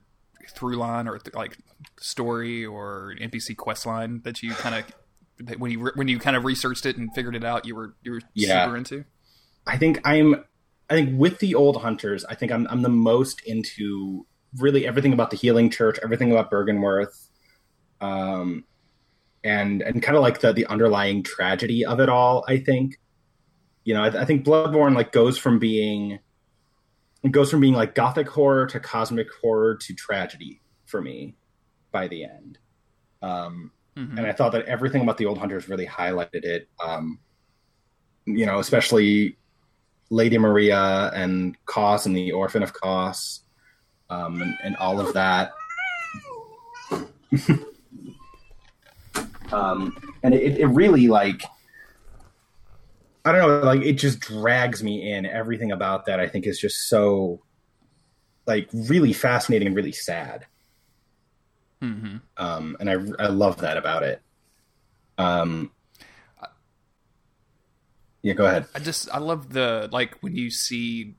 through 0.55 0.77
line 0.77 1.07
or 1.07 1.21
like 1.35 1.57
story 2.01 2.65
or 2.67 3.15
NPC 3.21 3.57
quest 3.57 3.87
line 3.87 4.21
that 4.25 4.43
you 4.43 4.53
kind 4.53 4.75
of 4.75 5.59
when 5.61 5.71
you 5.71 5.81
re- 5.81 5.93
when 5.95 6.09
you 6.09 6.19
kind 6.19 6.37
of 6.37 6.45
researched 6.45 6.85
it 6.87 6.97
and 6.97 7.15
figured 7.15 7.37
it 7.37 7.45
out 7.45 7.65
you 7.67 7.75
were 7.77 7.95
you 8.03 8.13
were 8.13 8.21
Yeah. 8.35 8.65
super 8.65 8.77
into? 8.77 9.05
I 9.67 9.77
think 9.79 10.01
I'm 10.05 10.45
I 10.89 10.95
think 10.95 11.19
with 11.19 11.39
the 11.39 11.55
old 11.55 11.81
hunters, 11.83 12.25
I 12.25 12.35
think 12.35 12.51
I'm 12.51 12.67
I'm 12.69 12.83
the 12.83 12.89
most 12.89 13.41
into 13.47 14.27
really 14.59 14.87
everything 14.87 15.13
about 15.13 15.31
the 15.31 15.37
healing 15.37 15.71
church, 15.71 15.99
everything 16.03 16.33
about 16.33 16.51
Byrgenwerth. 16.51 17.29
Um 18.01 18.65
and 19.45 19.81
and 19.83 20.03
kind 20.03 20.17
of 20.17 20.23
like 20.23 20.41
the 20.41 20.53
the 20.53 20.67
underlying 20.67 21.23
tragedy 21.23 21.85
of 21.87 22.01
it 22.01 22.09
all. 22.09 22.45
I 22.49 22.59
think, 22.59 22.99
you 23.85 23.95
know, 23.95 24.03
I, 24.03 24.23
I 24.23 24.25
think 24.25 24.45
Bloodborne 24.45 24.95
like 24.97 25.13
goes 25.13 25.39
from 25.39 25.59
being 25.59 26.19
it 27.23 27.33
goes 27.33 27.51
from 27.51 27.61
being 27.61 27.75
like 27.75 27.95
gothic 27.95 28.29
horror 28.29 28.65
to 28.67 28.81
cosmic 28.81 29.29
horror 29.43 29.77
to 29.77 29.95
tragedy 29.95 30.63
for 30.87 31.03
me 31.03 31.37
by 31.93 32.09
the 32.09 32.25
end. 32.25 32.59
Um, 33.23 33.71
mm-hmm. 33.97 34.19
And 34.19 34.27
I 34.27 34.33
thought 34.33 34.53
that 34.53 34.67
everything 34.67 35.03
about 35.03 35.19
the 35.19 35.27
old 35.27 35.39
hunters 35.39 35.69
really 35.69 35.87
highlighted 35.87 36.45
it. 36.45 36.69
Um, 36.83 37.19
you 38.25 38.47
know, 38.47 38.59
especially 38.59 39.37
Lady 40.11 40.39
Maria 40.39 41.11
and 41.15 41.57
Kos 41.67 42.07
and 42.07 42.17
the 42.17 42.33
Orphan 42.33 42.63
of 42.63 42.73
Kos, 42.73 43.43
um, 44.09 44.41
and, 44.43 44.57
and 44.63 44.77
all 44.77 45.01
of 45.01 45.13
that. 45.15 45.53
um, 49.53 49.97
and 50.23 50.35
it, 50.35 50.59
it 50.59 50.67
really 50.67 51.09
like 51.09 51.43
I 53.25 53.33
don't 53.33 53.41
know, 53.41 53.67
like 53.67 53.83
it 53.83 53.95
just 53.95 54.21
drags 54.21 54.83
me 54.83 55.13
in. 55.13 55.27
Everything 55.27 55.73
about 55.73 56.07
that 56.07 56.21
I 56.21 56.29
think 56.29 56.47
is 56.47 56.59
just 56.59 56.89
so 56.89 57.43
like 58.47 58.69
really 58.73 59.13
fascinating 59.13 59.69
and 59.69 59.77
really 59.77 59.93
sad. 59.93 60.47
Mm-hmm. 61.83 62.17
Um, 62.37 62.77
and 62.81 62.91
I 62.91 63.25
I 63.25 63.29
love 63.29 63.59
that 63.59 63.77
about 63.77 64.03
it. 64.03 64.23
Um, 65.19 65.71
yeah, 68.23 68.35
go 68.35 68.47
ahead. 68.47 68.67
I 68.75 68.79
just 68.79 69.09
I 69.13 69.19
love 69.19 69.53
the 69.53 69.89
like 69.93 70.19
when 70.21 70.35
you 70.35 70.51
see 70.51 71.15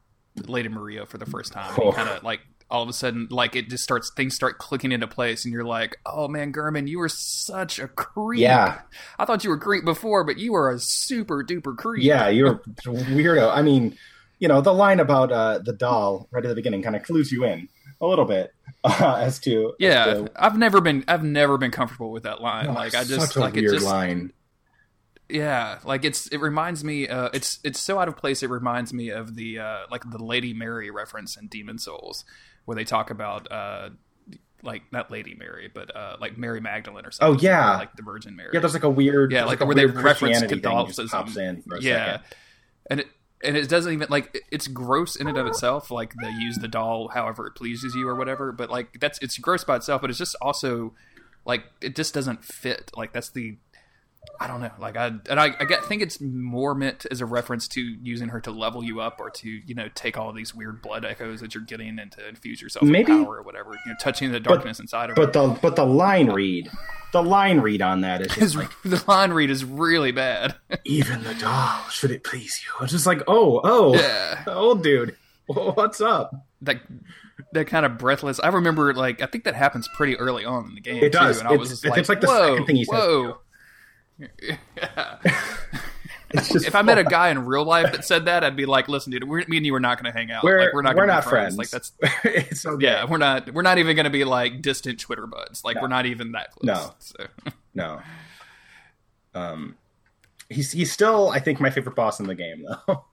Lady 0.47 0.69
Maria 0.69 1.05
for 1.05 1.17
the 1.17 1.25
first 1.25 1.51
time, 1.51 1.73
oh. 1.77 1.91
kind 1.91 2.09
of 2.09 2.23
like 2.23 2.41
all 2.71 2.81
of 2.81 2.89
a 2.89 2.93
sudden 2.93 3.27
like 3.29 3.55
it 3.55 3.69
just 3.69 3.83
starts 3.83 4.11
things 4.15 4.33
start 4.33 4.57
clicking 4.57 4.91
into 4.91 5.07
place 5.07 5.45
and 5.45 5.53
you're 5.53 5.65
like 5.65 5.97
oh 6.05 6.27
man 6.27 6.53
Gehrman 6.53 6.87
you 6.87 6.99
were 6.99 7.09
such 7.09 7.79
a 7.79 7.87
creep. 7.87 8.41
Yeah. 8.41 8.79
I 9.19 9.25
thought 9.25 9.43
you 9.43 9.49
were 9.49 9.57
creep 9.57 9.85
before 9.85 10.23
but 10.23 10.37
you 10.37 10.53
were 10.53 10.71
a 10.71 10.79
super 10.79 11.43
duper 11.43 11.77
creep. 11.77 12.03
Yeah 12.03 12.29
you're 12.29 12.61
weirdo. 12.85 13.53
I 13.53 13.61
mean 13.61 13.97
you 14.39 14.47
know 14.47 14.61
the 14.61 14.73
line 14.73 14.99
about 14.99 15.31
uh, 15.31 15.59
the 15.59 15.73
doll 15.73 16.27
right 16.31 16.43
at 16.43 16.49
the 16.49 16.55
beginning 16.55 16.81
kind 16.81 16.95
of 16.95 17.03
clues 17.03 17.31
you 17.31 17.45
in 17.45 17.69
a 18.01 18.07
little 18.07 18.25
bit 18.25 18.53
uh, 18.83 19.19
as 19.21 19.39
to 19.39 19.73
yeah 19.79 20.05
as 20.07 20.17
to... 20.17 20.31
i've 20.35 20.57
never 20.57 20.81
been 20.81 21.03
i've 21.07 21.23
never 21.23 21.57
been 21.57 21.71
comfortable 21.71 22.11
with 22.11 22.23
that 22.23 22.41
line. 22.41 22.67
Oh, 22.67 22.73
like 22.73 22.95
i 22.95 23.03
just 23.03 23.35
like 23.35 23.53
weird 23.53 23.65
it 23.65 23.73
just 23.75 23.85
line 23.85 24.33
yeah, 25.31 25.79
like 25.83 26.05
it's 26.05 26.27
it 26.27 26.37
reminds 26.37 26.83
me. 26.83 27.07
Uh, 27.07 27.29
it's 27.33 27.59
it's 27.63 27.79
so 27.79 27.99
out 27.99 28.07
of 28.07 28.17
place. 28.17 28.43
It 28.43 28.49
reminds 28.49 28.93
me 28.93 29.09
of 29.09 29.35
the 29.35 29.59
uh, 29.59 29.79
like 29.89 30.09
the 30.09 30.23
Lady 30.23 30.53
Mary 30.53 30.91
reference 30.91 31.37
in 31.37 31.47
Demon 31.47 31.77
Souls, 31.77 32.25
where 32.65 32.75
they 32.75 32.83
talk 32.83 33.09
about 33.09 33.51
uh, 33.51 33.89
like 34.63 34.83
not 34.91 35.11
Lady 35.11 35.35
Mary, 35.35 35.69
but 35.73 35.95
uh, 35.95 36.17
like 36.19 36.37
Mary 36.37 36.61
Magdalene 36.61 37.05
or 37.05 37.11
something. 37.11 37.39
Oh 37.39 37.41
yeah, 37.41 37.77
like 37.77 37.95
the 37.95 38.03
Virgin 38.03 38.35
Mary. 38.35 38.51
Yeah, 38.53 38.59
there's 38.59 38.73
like 38.73 38.83
a 38.83 38.89
weird 38.89 39.31
yeah, 39.31 39.45
like, 39.45 39.59
like 39.59 39.67
where 39.67 39.75
they 39.75 39.85
reference 39.85 40.41
Catholicism. 40.41 41.27
yeah, 41.79 42.05
second. 42.05 42.23
and 42.89 42.99
it 43.01 43.07
and 43.43 43.57
it 43.57 43.69
doesn't 43.69 43.93
even 43.93 44.07
like 44.09 44.43
it's 44.51 44.67
gross 44.67 45.15
in 45.15 45.27
and 45.27 45.37
of 45.37 45.47
itself. 45.47 45.91
Like 45.91 46.13
they 46.21 46.29
use 46.31 46.57
the 46.57 46.67
doll 46.67 47.09
however 47.09 47.47
it 47.47 47.55
pleases 47.55 47.95
you 47.95 48.07
or 48.07 48.15
whatever. 48.15 48.51
But 48.51 48.69
like 48.69 48.99
that's 48.99 49.19
it's 49.19 49.37
gross 49.37 49.63
by 49.63 49.77
itself. 49.77 50.01
But 50.01 50.09
it's 50.09 50.19
just 50.19 50.35
also 50.41 50.93
like 51.45 51.63
it 51.81 51.95
just 51.95 52.13
doesn't 52.13 52.43
fit. 52.43 52.91
Like 52.95 53.13
that's 53.13 53.29
the 53.29 53.57
I 54.39 54.47
don't 54.47 54.59
know. 54.59 54.71
Like 54.79 54.97
I 54.97 55.07
and 55.29 55.39
I, 55.39 55.55
I 55.59 55.65
get, 55.65 55.85
think 55.85 56.01
it's 56.01 56.19
more 56.19 56.73
meant 56.73 57.05
as 57.11 57.21
a 57.21 57.25
reference 57.25 57.67
to 57.69 57.81
using 57.81 58.29
her 58.29 58.41
to 58.41 58.51
level 58.51 58.83
you 58.83 58.99
up 58.99 59.19
or 59.19 59.29
to 59.29 59.49
you 59.49 59.75
know 59.75 59.87
take 59.93 60.17
all 60.17 60.31
these 60.33 60.53
weird 60.53 60.81
blood 60.81 61.05
echoes 61.05 61.41
that 61.41 61.53
you're 61.53 61.63
getting 61.63 61.99
and 61.99 62.11
to 62.13 62.27
infuse 62.27 62.61
yourself 62.61 62.83
Maybe, 62.85 63.13
with 63.13 63.25
power 63.25 63.37
or 63.37 63.43
whatever. 63.43 63.71
You 63.85 63.91
know, 63.91 63.97
touching 63.99 64.31
the 64.31 64.39
darkness 64.39 64.77
but, 64.77 64.83
inside 64.83 65.09
of 65.11 65.15
but 65.15 65.27
her. 65.27 65.31
But 65.31 65.53
the 65.53 65.59
but 65.61 65.75
the 65.75 65.85
line 65.85 66.31
read, 66.31 66.71
the 67.13 67.21
line 67.21 67.61
read 67.61 67.81
on 67.81 68.01
that 68.01 68.21
is 68.21 68.33
just 68.33 68.55
like, 68.57 68.69
the 68.83 69.03
line 69.07 69.31
read 69.31 69.49
is 69.49 69.63
really 69.63 70.11
bad. 70.11 70.55
even 70.85 71.23
the 71.23 71.35
doll, 71.35 71.83
should 71.89 72.11
it 72.11 72.23
please 72.23 72.63
you? 72.63 72.83
It's 72.83 72.93
just 72.93 73.05
like 73.05 73.21
oh 73.27 73.61
oh 73.63 73.95
yeah, 73.95 74.43
old 74.47 74.83
dude, 74.83 75.15
what's 75.47 76.01
up? 76.01 76.33
That 76.61 76.81
that 77.53 77.65
kind 77.65 77.85
of 77.85 77.97
breathless. 77.97 78.39
I 78.39 78.47
remember 78.47 78.93
like 78.93 79.21
I 79.21 79.27
think 79.27 79.43
that 79.43 79.55
happens 79.55 79.87
pretty 79.95 80.15
early 80.17 80.45
on 80.45 80.65
in 80.65 80.75
the 80.75 80.81
game. 80.81 81.03
It 81.03 81.11
does. 81.11 81.37
Too, 81.37 81.45
and 81.45 81.53
I 81.53 81.57
was 81.57 81.69
just 81.69 81.85
like, 81.85 81.99
it's 81.99 82.09
like 82.09 82.21
the 82.21 82.27
whoa, 82.27 82.53
second 82.53 82.65
thing 82.65 82.75
he 82.75 82.85
says. 82.85 82.99
Whoa 82.99 83.37
if 86.33 86.75
I 86.75 86.81
met 86.81 86.97
a 86.97 87.03
guy 87.03 87.29
in 87.29 87.45
real 87.45 87.65
life 87.65 87.91
that 87.91 88.05
said 88.05 88.25
that, 88.25 88.43
I'd 88.43 88.55
be 88.55 88.65
like, 88.65 88.87
"Listen, 88.87 89.11
dude, 89.11 89.27
we're, 89.27 89.43
me 89.47 89.57
and 89.57 89.65
you 89.65 89.73
are 89.75 89.79
not 89.79 90.01
going 90.01 90.11
to 90.11 90.17
hang 90.17 90.31
out. 90.31 90.43
We're, 90.43 90.59
like, 90.59 90.73
we're 90.73 90.81
not. 90.81 90.95
We're 90.95 91.05
not 91.05 91.23
friends. 91.23 91.55
friends. 91.55 91.57
Like 91.57 91.69
that's 91.69 91.91
it's 92.23 92.65
okay. 92.65 92.85
yeah. 92.85 93.05
We're 93.05 93.17
not. 93.17 93.53
We're 93.53 93.61
not 93.61 93.77
even 93.77 93.95
going 93.95 94.05
to 94.05 94.11
be 94.11 94.23
like 94.23 94.61
distant 94.61 94.99
Twitter 94.99 95.27
buds. 95.27 95.63
Like 95.63 95.75
no. 95.75 95.83
we're 95.83 95.87
not 95.87 96.05
even 96.05 96.33
that 96.33 96.51
close. 96.51 96.63
No, 96.63 96.93
so. 96.99 97.25
no. 97.73 98.01
Um, 99.33 99.75
he's 100.49 100.71
he's 100.71 100.91
still, 100.91 101.29
I 101.29 101.39
think, 101.39 101.59
my 101.59 101.69
favorite 101.69 101.95
boss 101.95 102.19
in 102.19 102.27
the 102.27 102.35
game, 102.35 102.65
though. 102.67 103.05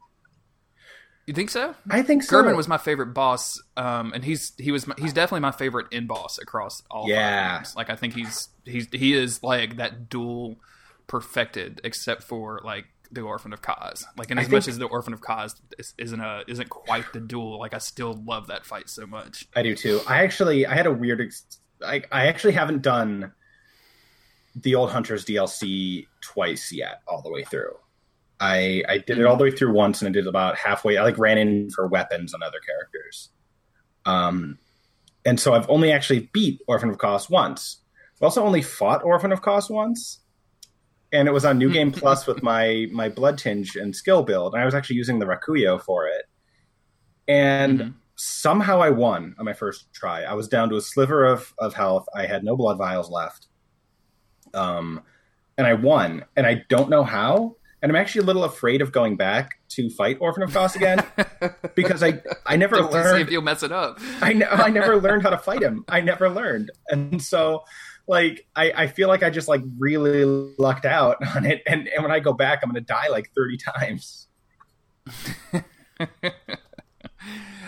You 1.27 1.35
think 1.35 1.51
so? 1.51 1.75
I 1.91 2.01
think 2.01 2.23
so. 2.23 2.37
Gehrman 2.37 2.57
was 2.57 2.69
my 2.69 2.79
favorite 2.79 3.13
boss, 3.13 3.61
um, 3.77 4.15
and 4.15 4.25
he's 4.25 4.55
he 4.57 4.73
was 4.73 4.87
my, 4.87 4.95
he's 4.97 5.13
definitely 5.13 5.41
my 5.41 5.53
favorite 5.53 5.89
in 5.93 6.07
boss 6.07 6.39
across 6.39 6.83
all. 6.91 7.07
Yeah, 7.07 7.59
games. 7.59 7.77
like 7.77 7.91
I 7.91 7.97
think 7.97 8.15
he's 8.15 8.49
he's 8.65 8.89
he 8.91 9.13
is 9.13 9.43
like 9.43 9.77
that 9.77 10.09
dual 10.09 10.57
perfected, 11.09 11.81
except 11.83 12.23
for 12.23 12.61
like 12.63 12.85
the 13.11 13.23
Orphan 13.23 13.53
of 13.53 13.63
Kos. 13.63 14.05
Like, 14.17 14.31
and 14.31 14.39
as 14.39 14.49
much 14.49 14.69
as 14.69 14.79
the 14.79 14.87
Orphan 14.87 15.13
of 15.13 15.21
Kos 15.21 15.61
isn't 15.99 16.21
a 16.21 16.45
isn't 16.47 16.69
quite 16.69 17.13
the 17.13 17.21
duel, 17.21 17.59
like 17.59 17.75
I 17.75 17.79
still 17.79 18.23
love 18.25 18.47
that 18.47 18.65
fight 18.65 18.89
so 18.89 19.07
much. 19.07 19.49
I 19.57 19.63
do 19.63 19.75
too. 19.75 20.01
I 20.07 20.23
actually 20.23 20.67
I 20.67 20.75
had 20.75 20.87
a 20.87 20.93
weird. 20.93 21.21
Ex- 21.21 21.59
I 21.85 22.03
I 22.13 22.27
actually 22.29 22.53
haven't 22.53 22.83
done 22.83 23.33
the 24.55 24.75
Old 24.75 24.91
Hunters 24.91 25.25
DLC 25.25 26.07
twice 26.21 26.73
yet, 26.73 27.03
all 27.09 27.23
the 27.23 27.31
way 27.31 27.43
through. 27.45 27.75
I 28.41 28.85
I 28.89 28.99
did 28.99 29.19
it 29.19 29.27
all 29.27 29.37
the 29.37 29.45
way 29.45 29.51
through 29.51 29.73
once, 29.73 30.01
and 30.01 30.09
I 30.09 30.13
did 30.13 30.27
about 30.27 30.57
halfway. 30.57 30.97
I 30.97 31.03
like 31.03 31.19
ran 31.19 31.39
in 31.39 31.71
for 31.71 31.87
weapons 31.87 32.35
on 32.35 32.43
other 32.43 32.61
characters. 32.65 33.31
Um, 34.07 34.59
and 35.25 35.39
so 35.39 35.55
I've 35.55 35.69
only 35.69 35.93
actually 35.93 36.31
beat 36.33 36.61
Orphan 36.67 36.89
of 36.91 36.99
Kos 36.99 37.29
once. 37.29 37.79
I've 38.17 38.23
also 38.23 38.45
only 38.45 38.63
fought 38.63 39.05
Orphan 39.05 39.33
of 39.33 39.43
Kos 39.43 39.69
once 39.69 40.21
and 41.13 41.29
it 41.29 41.33
was 41.33 41.45
on 41.45 41.59
New 41.59 41.73
Game 41.73 41.93
Plus 41.99 42.27
with 42.27 42.43
my 42.43 42.87
my 42.93 43.09
blood 43.09 43.39
tinge 43.39 43.77
and 43.77 43.95
skill 43.95 44.23
build, 44.23 44.55
and 44.55 44.63
I 44.63 44.65
was 44.65 44.75
actually 44.75 44.97
using 44.97 45.19
the 45.19 45.27
Rakuyo 45.27 45.81
for 45.83 46.07
it. 46.07 46.25
And 47.27 47.79
mm-hmm. 47.79 47.91
somehow 48.17 48.81
I 48.81 48.91
won 48.91 49.35
on 49.39 49.45
my 49.45 49.53
first 49.53 49.93
try. 49.93 50.23
I 50.23 50.35
was 50.35 50.49
down 50.49 50.71
to 50.71 50.77
a 50.77 50.81
sliver 50.81 51.25
of 51.25 51.55
of 51.59 51.75
health. 51.75 52.07
I 52.15 52.27
had 52.27 52.45
no 52.45 52.57
blood 52.57 52.79
vials 52.79 53.11
left. 53.11 53.47
Um, 54.55 55.03
and 55.59 55.67
I 55.67 55.75
won, 55.75 56.25
and 56.37 56.47
I 56.47 56.65
don't 56.69 56.89
know 56.89 57.05
how. 57.05 57.57
And 57.81 57.93
I'm 57.93 57.97
actually 57.97 58.23
a 58.23 58.25
little 58.25 58.43
afraid 58.43 58.83
of 58.83 58.91
going 58.91 59.17
back 59.17 59.61
to 59.71 59.89
fight 59.91 60.19
Orphan 60.21 60.43
of 60.43 60.53
Kos 60.53 60.75
again 60.75 61.05
because 61.77 62.03
I 62.03 62.21
I 62.45 62.57
never 62.57 62.77
Don't 62.77 62.93
learned. 62.93 63.23
If 63.23 63.31
you'll 63.31 63.43
mess 63.43 63.63
it 63.63 63.71
up. 63.71 64.01
I 64.21 64.33
know 64.33 64.49
I 64.49 64.71
never 64.71 64.97
learned 65.01 65.23
how 65.23 65.31
to 65.31 65.39
fight 65.39 65.63
him. 65.63 65.85
I 65.89 66.01
never 66.01 66.29
learned, 66.29 66.71
and 66.89 67.23
so 67.23 67.65
like 68.09 68.47
I, 68.57 68.73
I 68.75 68.87
feel 68.87 69.07
like 69.07 69.23
I 69.23 69.31
just 69.31 69.47
like 69.49 69.61
really 69.79 70.25
lucked 70.59 70.87
out 70.87 71.19
on 71.37 71.45
it, 71.47 71.63
and, 71.67 71.87
and 71.89 72.03
when 72.03 72.11
I 72.11 72.19
go 72.21 72.33
back, 72.33 72.61
I'm 72.63 72.71
gonna 72.71 72.81
die 72.81 73.09
like 73.09 73.31
30 73.37 73.59
times. 73.59 74.27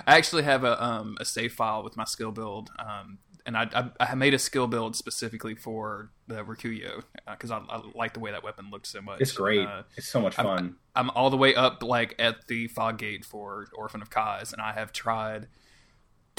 I 0.07 0.17
actually 0.17 0.43
have 0.45 0.65
a 0.65 0.83
um, 0.83 1.17
a 1.21 1.25
save 1.25 1.53
file 1.53 1.85
with 1.85 1.97
my 1.97 2.05
skill 2.05 2.33
build, 2.33 2.71
um, 2.79 3.19
and 3.45 3.57
I, 3.57 3.69
I, 3.75 4.13
I 4.13 4.15
made 4.15 4.35
a 4.35 4.39
skill 4.39 4.67
build 4.67 4.97
specifically 4.97 5.55
for 5.55 6.11
the 6.27 6.43
Rakuyo 6.43 7.03
because 7.31 7.51
uh, 7.51 7.61
I, 7.69 7.77
I, 7.77 7.83
like 7.95 8.15
the 8.15 8.21
way 8.21 8.31
that 8.31 8.43
weapon 8.43 8.71
looked 8.71 8.87
so 8.87 9.03
much. 9.03 9.21
It's 9.21 9.33
great. 9.33 9.67
Uh, 9.67 9.83
it's 9.97 10.09
so 10.09 10.21
much 10.21 10.37
fun. 10.37 10.47
I'm, 10.47 10.77
I'm, 10.97 11.11
all 11.11 11.31
the 11.31 11.37
way 11.37 11.55
up 11.55 11.83
like 11.83 12.15
at 12.19 12.47
the 12.49 12.69
fog 12.69 12.99
gate 12.99 13.25
for 13.25 13.67
Orphan 13.75 14.01
of 14.01 14.11
Kos, 14.11 14.53
and 14.53 14.63
I 14.63 14.73
have 14.73 14.93
tried 14.93 15.49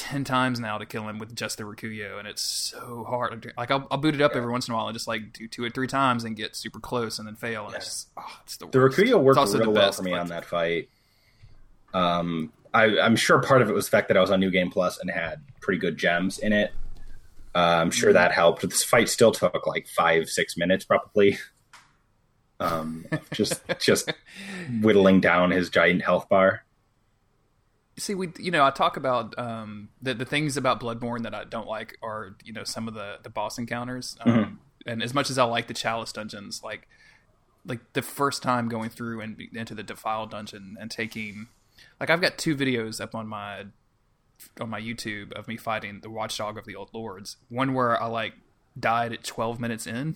ten 0.01 0.23
times 0.23 0.59
now 0.59 0.79
to 0.79 0.85
kill 0.85 1.07
him 1.07 1.19
with 1.19 1.35
just 1.35 1.59
the 1.59 1.63
Rakuyo, 1.63 2.17
and 2.17 2.27
it's 2.27 2.41
so 2.41 3.05
hard. 3.07 3.53
Like 3.55 3.69
I'll, 3.69 3.87
I'll 3.91 3.99
boot 3.99 4.15
it 4.15 4.21
up 4.21 4.31
yeah. 4.31 4.39
every 4.39 4.51
once 4.51 4.67
in 4.67 4.73
a 4.73 4.77
while 4.77 4.87
and 4.87 4.95
just 4.95 5.07
like 5.07 5.31
do 5.31 5.47
two 5.47 5.63
or 5.63 5.69
three 5.69 5.87
times 5.87 6.23
and 6.23 6.35
get 6.35 6.55
super 6.55 6.79
close 6.79 7.19
and 7.19 7.27
then 7.27 7.35
fail. 7.35 7.65
And 7.65 7.73
yeah. 7.73 7.77
it's, 7.77 7.85
just, 7.85 8.09
oh, 8.17 8.39
it's 8.43 8.57
the, 8.57 8.65
the 8.65 8.79
Rakuyo 8.79 9.21
worked 9.21 9.53
real 9.53 9.71
well 9.71 9.91
for 9.91 10.01
me 10.01 10.13
on 10.13 10.27
that 10.27 10.45
fight. 10.45 10.89
Um, 11.93 12.51
I, 12.73 12.85
am 12.85 13.15
sure 13.15 13.41
part 13.43 13.61
of 13.61 13.69
it 13.69 13.73
was 13.73 13.85
the 13.85 13.91
fact 13.91 14.07
that 14.07 14.17
I 14.17 14.21
was 14.21 14.31
on 14.31 14.39
New 14.39 14.49
Game 14.49 14.71
Plus 14.71 14.97
and 14.97 15.11
had 15.11 15.41
pretty 15.61 15.79
good 15.79 15.97
gems 15.97 16.39
in 16.39 16.51
it. 16.51 16.73
Uh, 17.53 17.59
I'm 17.59 17.91
sure 17.91 18.09
mm-hmm. 18.09 18.15
that 18.15 18.31
helped. 18.31 18.67
This 18.67 18.83
fight 18.83 19.07
still 19.07 19.31
took 19.31 19.67
like 19.67 19.87
five, 19.87 20.29
six 20.29 20.57
minutes 20.57 20.83
probably. 20.83 21.37
Um, 22.59 23.05
just 23.33 23.61
just 23.79 24.11
whittling 24.81 25.21
down 25.21 25.51
his 25.51 25.69
giant 25.69 26.01
health 26.01 26.27
bar 26.27 26.63
see 28.01 28.15
we 28.15 28.29
you 28.39 28.51
know 28.51 28.65
i 28.65 28.71
talk 28.71 28.97
about 28.97 29.37
um, 29.37 29.89
the, 30.01 30.13
the 30.13 30.25
things 30.25 30.57
about 30.57 30.79
bloodborne 30.79 31.23
that 31.23 31.33
i 31.33 31.43
don't 31.43 31.67
like 31.67 31.97
are 32.01 32.35
you 32.43 32.51
know 32.51 32.63
some 32.63 32.87
of 32.87 32.93
the 32.93 33.17
the 33.23 33.29
boss 33.29 33.57
encounters 33.57 34.17
um, 34.21 34.33
mm-hmm. 34.33 34.53
and 34.85 35.03
as 35.03 35.13
much 35.13 35.29
as 35.29 35.37
i 35.37 35.43
like 35.43 35.67
the 35.67 35.73
chalice 35.73 36.11
dungeons 36.11 36.61
like 36.63 36.87
like 37.65 37.79
the 37.93 38.01
first 38.01 38.41
time 38.41 38.67
going 38.67 38.89
through 38.89 39.21
and 39.21 39.39
into 39.53 39.75
the 39.75 39.83
defile 39.83 40.25
dungeon 40.25 40.77
and 40.79 40.89
taking 40.89 41.47
like 41.99 42.09
i've 42.09 42.21
got 42.21 42.37
two 42.37 42.55
videos 42.55 42.99
up 42.99 43.13
on 43.13 43.27
my 43.27 43.65
on 44.59 44.69
my 44.69 44.81
youtube 44.81 45.31
of 45.33 45.47
me 45.47 45.55
fighting 45.55 45.99
the 46.01 46.09
watchdog 46.09 46.57
of 46.57 46.65
the 46.65 46.75
old 46.75 46.89
lords 46.93 47.37
one 47.49 47.73
where 47.73 48.01
i 48.01 48.07
like 48.07 48.33
died 48.79 49.13
at 49.13 49.23
12 49.23 49.59
minutes 49.59 49.85
in 49.85 50.15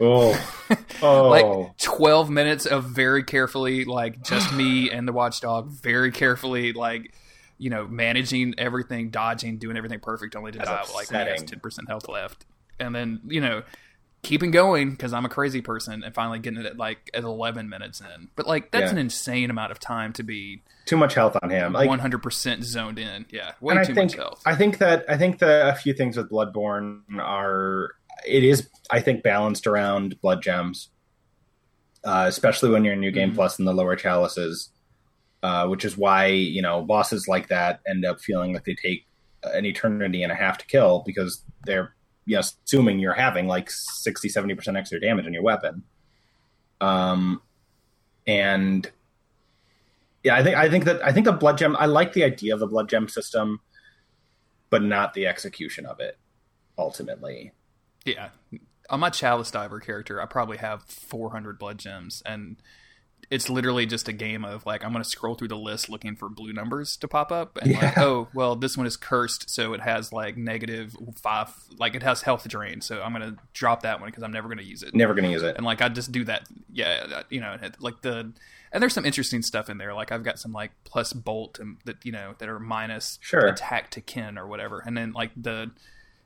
Oh, 0.00 0.66
oh, 1.02 1.28
like 1.28 1.76
12 1.78 2.30
minutes 2.30 2.66
of 2.66 2.84
very 2.84 3.22
carefully 3.22 3.84
like 3.84 4.22
just 4.22 4.52
me 4.54 4.90
and 4.92 5.06
the 5.06 5.12
watchdog 5.12 5.68
very 5.70 6.10
carefully 6.10 6.72
like 6.72 7.12
you 7.58 7.68
know 7.70 7.86
managing 7.86 8.54
everything 8.56 9.10
dodging 9.10 9.58
doing 9.58 9.76
everything 9.76 10.00
perfect 10.00 10.34
only 10.36 10.52
to 10.52 10.58
That's 10.58 10.70
die 10.70 10.80
with, 10.82 10.94
like 10.94 11.10
when 11.10 11.26
has 11.26 11.44
10% 11.44 11.88
health 11.88 12.08
left. 12.08 12.46
And 12.78 12.94
then 12.94 13.20
you 13.26 13.40
know 13.40 13.62
keeping 14.22 14.50
going 14.50 14.90
because 14.90 15.14
i'm 15.14 15.24
a 15.24 15.30
crazy 15.30 15.62
person 15.62 16.02
and 16.04 16.14
finally 16.14 16.38
getting 16.38 16.60
it 16.60 16.66
at 16.66 16.76
like 16.76 17.10
at 17.14 17.24
11 17.24 17.68
minutes 17.68 18.00
in. 18.00 18.28
But 18.36 18.46
like 18.46 18.70
that's 18.70 18.84
Yeah. 18.84 18.90
an 18.92 18.98
insane 18.98 19.50
amount 19.50 19.72
of 19.72 19.80
time 19.80 20.12
to 20.14 20.22
be 20.22 20.62
too 20.86 20.96
much 20.96 21.14
health 21.14 21.36
on 21.42 21.50
him. 21.50 21.72
Like, 21.72 21.88
100% 21.88 22.62
zoned 22.64 22.98
in. 22.98 23.26
Yeah 23.30 23.52
way 23.60 23.76
too 23.84 23.94
think 23.94 24.12
much 24.12 24.14
health. 24.14 24.42
I 24.46 24.54
think 24.56 24.78
that 24.78 25.04
I 25.08 25.16
think 25.18 25.38
that 25.40 25.68
a 25.68 25.74
few 25.74 25.92
things 25.92 26.16
with 26.16 26.30
Bloodborne 26.30 27.02
are 27.18 27.90
it 28.26 28.44
is 28.44 28.68
I 28.90 29.00
think 29.00 29.22
balanced 29.22 29.66
around 29.66 30.20
blood 30.20 30.42
gems, 30.42 30.90
uh, 32.04 32.24
especially 32.26 32.70
when 32.70 32.84
you're 32.84 32.94
in 32.94 33.00
New 33.00 33.10
Game 33.12 33.32
Mhm. 33.32 33.34
Plus 33.36 33.58
and 33.58 33.66
the 33.68 33.72
lower 33.74 33.96
chalices, 33.96 34.70
uh, 35.42 35.66
which 35.68 35.84
is 35.84 35.96
why 35.96 36.26
you 36.26 36.62
know 36.62 36.82
bosses 36.82 37.28
like 37.28 37.48
that 37.48 37.80
end 37.86 38.04
up 38.04 38.20
feeling 38.20 38.52
like 38.52 38.64
they 38.64 38.74
take 38.74 39.06
an 39.44 39.64
eternity 39.64 40.22
and 40.22 40.32
a 40.32 40.34
half 40.34 40.58
to 40.58 40.66
kill 40.66 41.02
because 41.06 41.44
they're 41.64 41.94
you 42.26 42.36
know 42.36 42.40
assuming 42.40 42.98
you're 42.98 43.14
having 43.14 43.46
like 43.46 43.70
60 43.70 44.28
70 44.28 44.54
percent 44.54 44.76
extra 44.76 45.00
damage 45.00 45.26
on 45.26 45.32
your 45.32 45.42
weapon. 45.42 45.82
Um, 46.80 47.42
and 48.26 48.90
yeah, 50.22 50.34
I 50.36 50.42
think 50.42 50.56
I 50.56 50.68
think 50.68 50.84
that 50.84 51.02
I 51.04 51.12
think 51.12 51.26
the 51.26 51.32
blood 51.32 51.58
gem. 51.58 51.76
I 51.76 51.86
like 51.86 52.12
the 52.12 52.24
idea 52.24 52.52
of 52.54 52.60
the 52.60 52.66
blood 52.66 52.88
gem 52.88 53.08
system, 53.08 53.60
but 54.68 54.82
not 54.82 55.14
the 55.14 55.26
execution 55.26 55.86
of 55.86 56.00
it. 56.00 56.18
Ultimately, 56.76 57.52
Yeah. 58.04 58.30
On 58.88 58.98
my 59.00 59.10
Chalice 59.10 59.50
Diver 59.50 59.78
character, 59.80 60.20
I 60.20 60.26
probably 60.26 60.56
have 60.58 60.82
400 60.84 61.58
blood 61.58 61.78
gems, 61.78 62.22
and 62.26 62.56
it's 63.30 63.48
literally 63.48 63.86
just 63.86 64.08
a 64.08 64.12
game 64.12 64.44
of 64.44 64.66
like 64.66 64.84
I'm 64.84 64.90
going 64.92 65.04
to 65.04 65.08
scroll 65.08 65.36
through 65.36 65.48
the 65.48 65.56
list 65.56 65.88
looking 65.88 66.16
for 66.16 66.28
blue 66.28 66.52
numbers 66.52 66.96
to 66.96 67.06
pop 67.06 67.30
up, 67.30 67.56
and 67.62 67.72
like, 67.72 67.82
Yeah. 67.82 67.94
oh, 67.98 68.28
well, 68.34 68.56
this 68.56 68.76
one 68.76 68.86
is 68.88 68.96
cursed, 68.96 69.48
so 69.48 69.72
it 69.74 69.80
has 69.80 70.12
like 70.12 70.36
negative 70.36 70.96
five, 71.22 71.52
like 71.78 71.94
it 71.94 72.02
has 72.02 72.22
health 72.22 72.48
drain, 72.48 72.80
so 72.80 73.00
I'm 73.00 73.12
going 73.14 73.30
to 73.34 73.38
drop 73.52 73.82
that 73.82 74.00
one 74.00 74.08
because 74.08 74.24
I'm 74.24 74.32
never 74.32 74.48
going 74.48 74.58
to 74.58 74.64
use 74.64 74.82
it. 74.82 74.92
never 74.94 75.14
going 75.14 75.24
to 75.26 75.30
use 75.30 75.42
it. 75.44 75.54
And 75.56 75.64
like 75.64 75.80
I 75.82 75.88
just 75.88 76.10
do 76.10 76.24
that, 76.24 76.48
yeah, 76.72 77.22
you 77.30 77.40
know, 77.40 77.56
like 77.78 78.02
the 78.02 78.32
and 78.72 78.80
there's 78.82 78.94
some 78.94 79.04
interesting 79.04 79.42
stuff 79.42 79.68
in 79.70 79.78
there. 79.78 79.94
Like 79.94 80.10
I've 80.10 80.24
got 80.24 80.40
some 80.40 80.52
like 80.52 80.72
plus 80.84 81.12
bolt 81.12 81.60
and 81.60 81.76
that 81.84 82.04
you 82.04 82.10
know 82.10 82.34
that 82.38 82.48
are 82.48 82.58
minus 82.58 83.18
Sure. 83.20 83.46
attack 83.46 83.90
to 83.90 84.00
kin 84.00 84.36
or 84.36 84.48
whatever, 84.48 84.80
and 84.84 84.96
then 84.96 85.12
like 85.12 85.30
the 85.36 85.70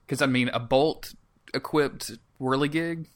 because 0.07 0.23
I 0.23 0.27
mean 0.27 0.49
a 0.49 0.61
bolt 0.61 1.13
equipped 1.55 2.13
whirligig 2.41 3.07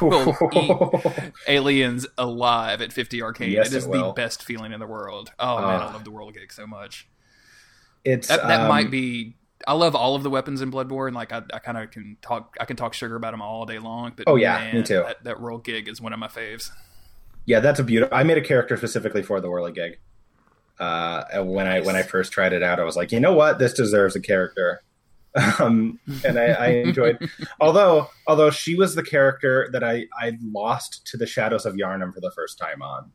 will 0.00 0.36
eat 0.52 1.32
aliens 1.48 2.06
alive 2.18 2.82
at 2.82 2.92
50 2.92 3.22
arcane. 3.22 3.50
Yes, 3.50 3.68
it 3.72 3.76
is 3.76 3.86
it 3.86 3.92
the 3.92 4.12
best 4.14 4.42
feeling 4.42 4.72
in 4.72 4.80
the 4.80 4.86
world. 4.86 5.30
Oh 5.38 5.56
man, 5.56 5.80
I 5.80 5.84
Ah. 5.84 5.92
love 5.92 6.04
the 6.04 6.10
whirligig 6.10 6.52
so 6.52 6.66
much. 6.66 7.08
It's 8.04 8.28
That, 8.28 8.46
that 8.48 8.60
um, 8.62 8.68
might 8.68 8.90
be. 8.90 9.36
I 9.66 9.74
love 9.74 9.94
all 9.94 10.16
of 10.16 10.24
the 10.24 10.30
weapons 10.30 10.60
in 10.60 10.72
Bloodborne. 10.72 11.14
Like 11.14 11.32
I, 11.32 11.42
I 11.54 11.60
kind 11.60 11.78
of 11.78 11.90
can 11.92 12.16
talk. 12.20 12.56
I 12.60 12.64
can 12.64 12.76
talk 12.76 12.94
sugar 12.94 13.14
about 13.14 13.30
them 13.30 13.40
all 13.40 13.64
day 13.64 13.78
long. 13.78 14.12
But 14.16 14.24
Oh, 14.26 14.34
yeah, 14.34 14.58
man, 14.58 14.74
me 14.74 14.82
too. 14.82 15.04
That, 15.06 15.22
that 15.24 15.40
roll 15.40 15.58
gig 15.58 15.86
is 15.88 16.00
one 16.00 16.12
of 16.12 16.18
my 16.18 16.26
faves. 16.28 16.70
Yeah, 17.46 17.60
that's 17.60 17.78
a 17.78 17.84
beautiful. 17.84 18.16
I 18.16 18.24
made 18.24 18.38
a 18.38 18.42
character 18.42 18.76
specifically 18.76 19.22
for 19.22 19.40
the 19.40 19.48
Whirligig. 19.48 19.96
Uh, 20.80 21.22
and 21.32 21.48
when 21.48 21.66
I 21.68 21.80
when 21.80 21.94
I 21.94 22.02
first 22.02 22.32
tried 22.32 22.52
it 22.52 22.62
out, 22.62 22.80
I 22.80 22.84
was 22.84 22.96
like, 22.96 23.12
you 23.12 23.20
know 23.20 23.34
what, 23.34 23.58
this 23.60 23.72
deserves 23.72 24.16
a 24.16 24.20
character. 24.20 24.82
Um, 25.58 25.98
and 26.24 26.38
I, 26.38 26.46
I 26.46 26.66
enjoyed. 26.68 27.30
although 27.60 28.08
although 28.26 28.50
she 28.50 28.74
was 28.74 28.94
the 28.94 29.02
character 29.02 29.68
that 29.72 29.82
I 29.82 30.06
I 30.20 30.36
lost 30.42 31.06
to 31.06 31.16
the 31.16 31.26
Shadows 31.26 31.64
of 31.64 31.74
Yharnam 31.74 32.12
for 32.12 32.20
the 32.20 32.32
first 32.32 32.58
time 32.58 32.82
on. 32.82 33.12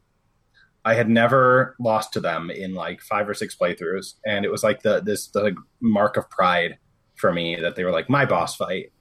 I 0.86 0.93
had 0.93 1.09
never 1.09 1.76
lost 1.80 2.13
to 2.13 2.22
them 2.22 2.49
in 2.49 2.74
like 2.74 3.01
five 3.01 3.28
or 3.28 3.34
six 3.34 3.55
playthroughs, 3.55 4.13
and 4.26 4.45
it 4.45 4.51
was 4.51 4.63
like 4.63 4.84
the 4.84 5.01
this 5.01 5.28
the 5.28 5.55
mark 5.82 6.15
of 6.15 6.30
pride 6.30 6.78
for 7.15 7.34
me 7.34 7.57
that 7.57 7.76
they 7.76 7.84
were 7.84 7.91
like 7.91 8.09
my 8.09 8.26
boss 8.26 8.55
fight. 8.55 8.93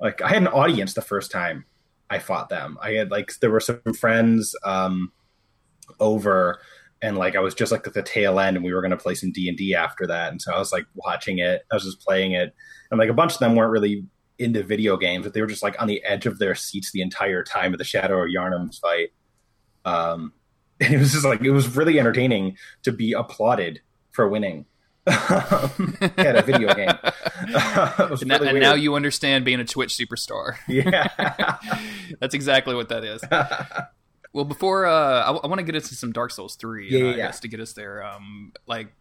Like 0.00 0.20
I 0.20 0.28
had 0.28 0.42
an 0.42 0.48
audience 0.48 0.94
the 0.94 1.02
first 1.02 1.30
time 1.30 1.64
I 2.10 2.18
fought 2.18 2.48
them. 2.48 2.76
I 2.82 2.92
had 2.92 3.10
like 3.10 3.32
there 3.40 3.50
were 3.50 3.60
some 3.60 3.80
friends 3.98 4.54
um, 4.64 5.12
over, 6.00 6.60
and 7.02 7.16
like 7.16 7.36
I 7.36 7.40
was 7.40 7.54
just 7.54 7.72
like 7.72 7.86
at 7.86 7.94
the 7.94 8.02
tail 8.02 8.38
end, 8.38 8.56
and 8.56 8.64
we 8.64 8.72
were 8.72 8.80
going 8.80 8.90
to 8.90 8.96
play 8.96 9.14
some 9.14 9.32
D 9.32 9.48
and 9.48 9.56
D 9.56 9.74
after 9.74 10.06
that. 10.06 10.30
And 10.30 10.40
so 10.40 10.52
I 10.52 10.58
was 10.58 10.72
like 10.72 10.86
watching 10.94 11.38
it. 11.38 11.62
I 11.70 11.74
was 11.74 11.84
just 11.84 12.00
playing 12.00 12.32
it, 12.32 12.54
and 12.90 12.98
like 12.98 13.10
a 13.10 13.14
bunch 13.14 13.34
of 13.34 13.38
them 13.38 13.56
weren't 13.56 13.72
really 13.72 14.04
into 14.38 14.62
video 14.62 14.96
games, 14.96 15.24
but 15.24 15.34
they 15.34 15.40
were 15.40 15.46
just 15.46 15.62
like 15.62 15.80
on 15.80 15.86
the 15.86 16.02
edge 16.04 16.26
of 16.26 16.38
their 16.38 16.54
seats 16.54 16.92
the 16.92 17.02
entire 17.02 17.44
time 17.44 17.72
of 17.72 17.78
the 17.78 17.84
Shadow 17.84 18.22
of 18.22 18.30
Yharnam's 18.30 18.78
fight. 18.78 19.10
Um, 19.84 20.32
and 20.80 20.94
it 20.94 20.98
was 20.98 21.12
just 21.12 21.24
like 21.24 21.42
it 21.42 21.50
was 21.50 21.76
really 21.76 22.00
entertaining 22.00 22.56
to 22.82 22.92
be 22.92 23.12
applauded 23.12 23.80
for 24.10 24.28
winning 24.28 24.66
at 25.06 26.36
a 26.36 26.42
video 26.44 26.74
game. 26.74 26.90
And, 27.40 28.26
now, 28.26 28.38
really 28.38 28.48
and 28.50 28.60
now 28.60 28.74
you 28.74 28.94
understand 28.94 29.44
being 29.44 29.60
a 29.60 29.64
Twitch 29.64 29.96
superstar. 29.96 30.56
yeah. 30.68 31.08
That's 32.20 32.34
exactly 32.34 32.74
what 32.74 32.90
that 32.90 33.02
is. 33.02 33.22
Well, 34.32 34.44
before 34.44 34.86
uh, 34.86 35.22
I, 35.22 35.30
want 35.46 35.58
to 35.58 35.64
get 35.64 35.74
into 35.74 35.94
some 35.94 36.12
Dark 36.12 36.30
Souls 36.30 36.54
three, 36.56 36.88
Yeah, 36.90 36.98
uh, 36.98 37.08
yeah, 37.08 37.12
I 37.12 37.16
guess 37.28 37.40
to 37.40 37.48
get 37.48 37.58
us 37.60 37.72
there. 37.72 38.04
Um, 38.04 38.52
like 38.66 38.92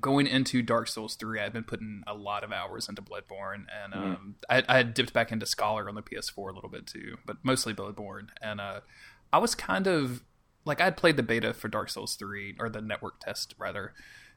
going 0.00 0.26
into 0.26 0.62
Dark 0.62 0.88
Souls 0.88 1.14
three, 1.14 1.40
I've 1.40 1.52
been 1.52 1.64
putting 1.64 2.02
a 2.06 2.14
lot 2.14 2.42
of 2.42 2.52
hours 2.52 2.88
into 2.88 3.02
Bloodborne, 3.02 3.66
and 3.84 3.92
Mm-hmm. 3.92 4.02
um, 4.12 4.34
I, 4.48 4.62
I 4.68 4.76
had 4.78 4.94
dipped 4.94 5.12
back 5.12 5.30
into 5.30 5.46
Scholar 5.46 5.88
on 5.88 5.94
the 5.94 6.02
PS4 6.02 6.50
a 6.50 6.54
little 6.54 6.70
bit 6.70 6.86
too, 6.86 7.18
but 7.26 7.36
mostly 7.42 7.74
Bloodborne. 7.74 8.28
And 8.40 8.60
uh, 8.60 8.80
I 9.32 9.38
was 9.38 9.54
kind 9.54 9.86
of 9.86 10.24
like 10.64 10.80
I'd 10.80 10.96
played 10.96 11.16
the 11.16 11.22
beta 11.22 11.52
for 11.52 11.68
Dark 11.68 11.90
Souls 11.90 12.16
three 12.16 12.56
or 12.58 12.68
the 12.68 12.80
network 12.80 13.20
test 13.20 13.54
rather, 13.58 13.92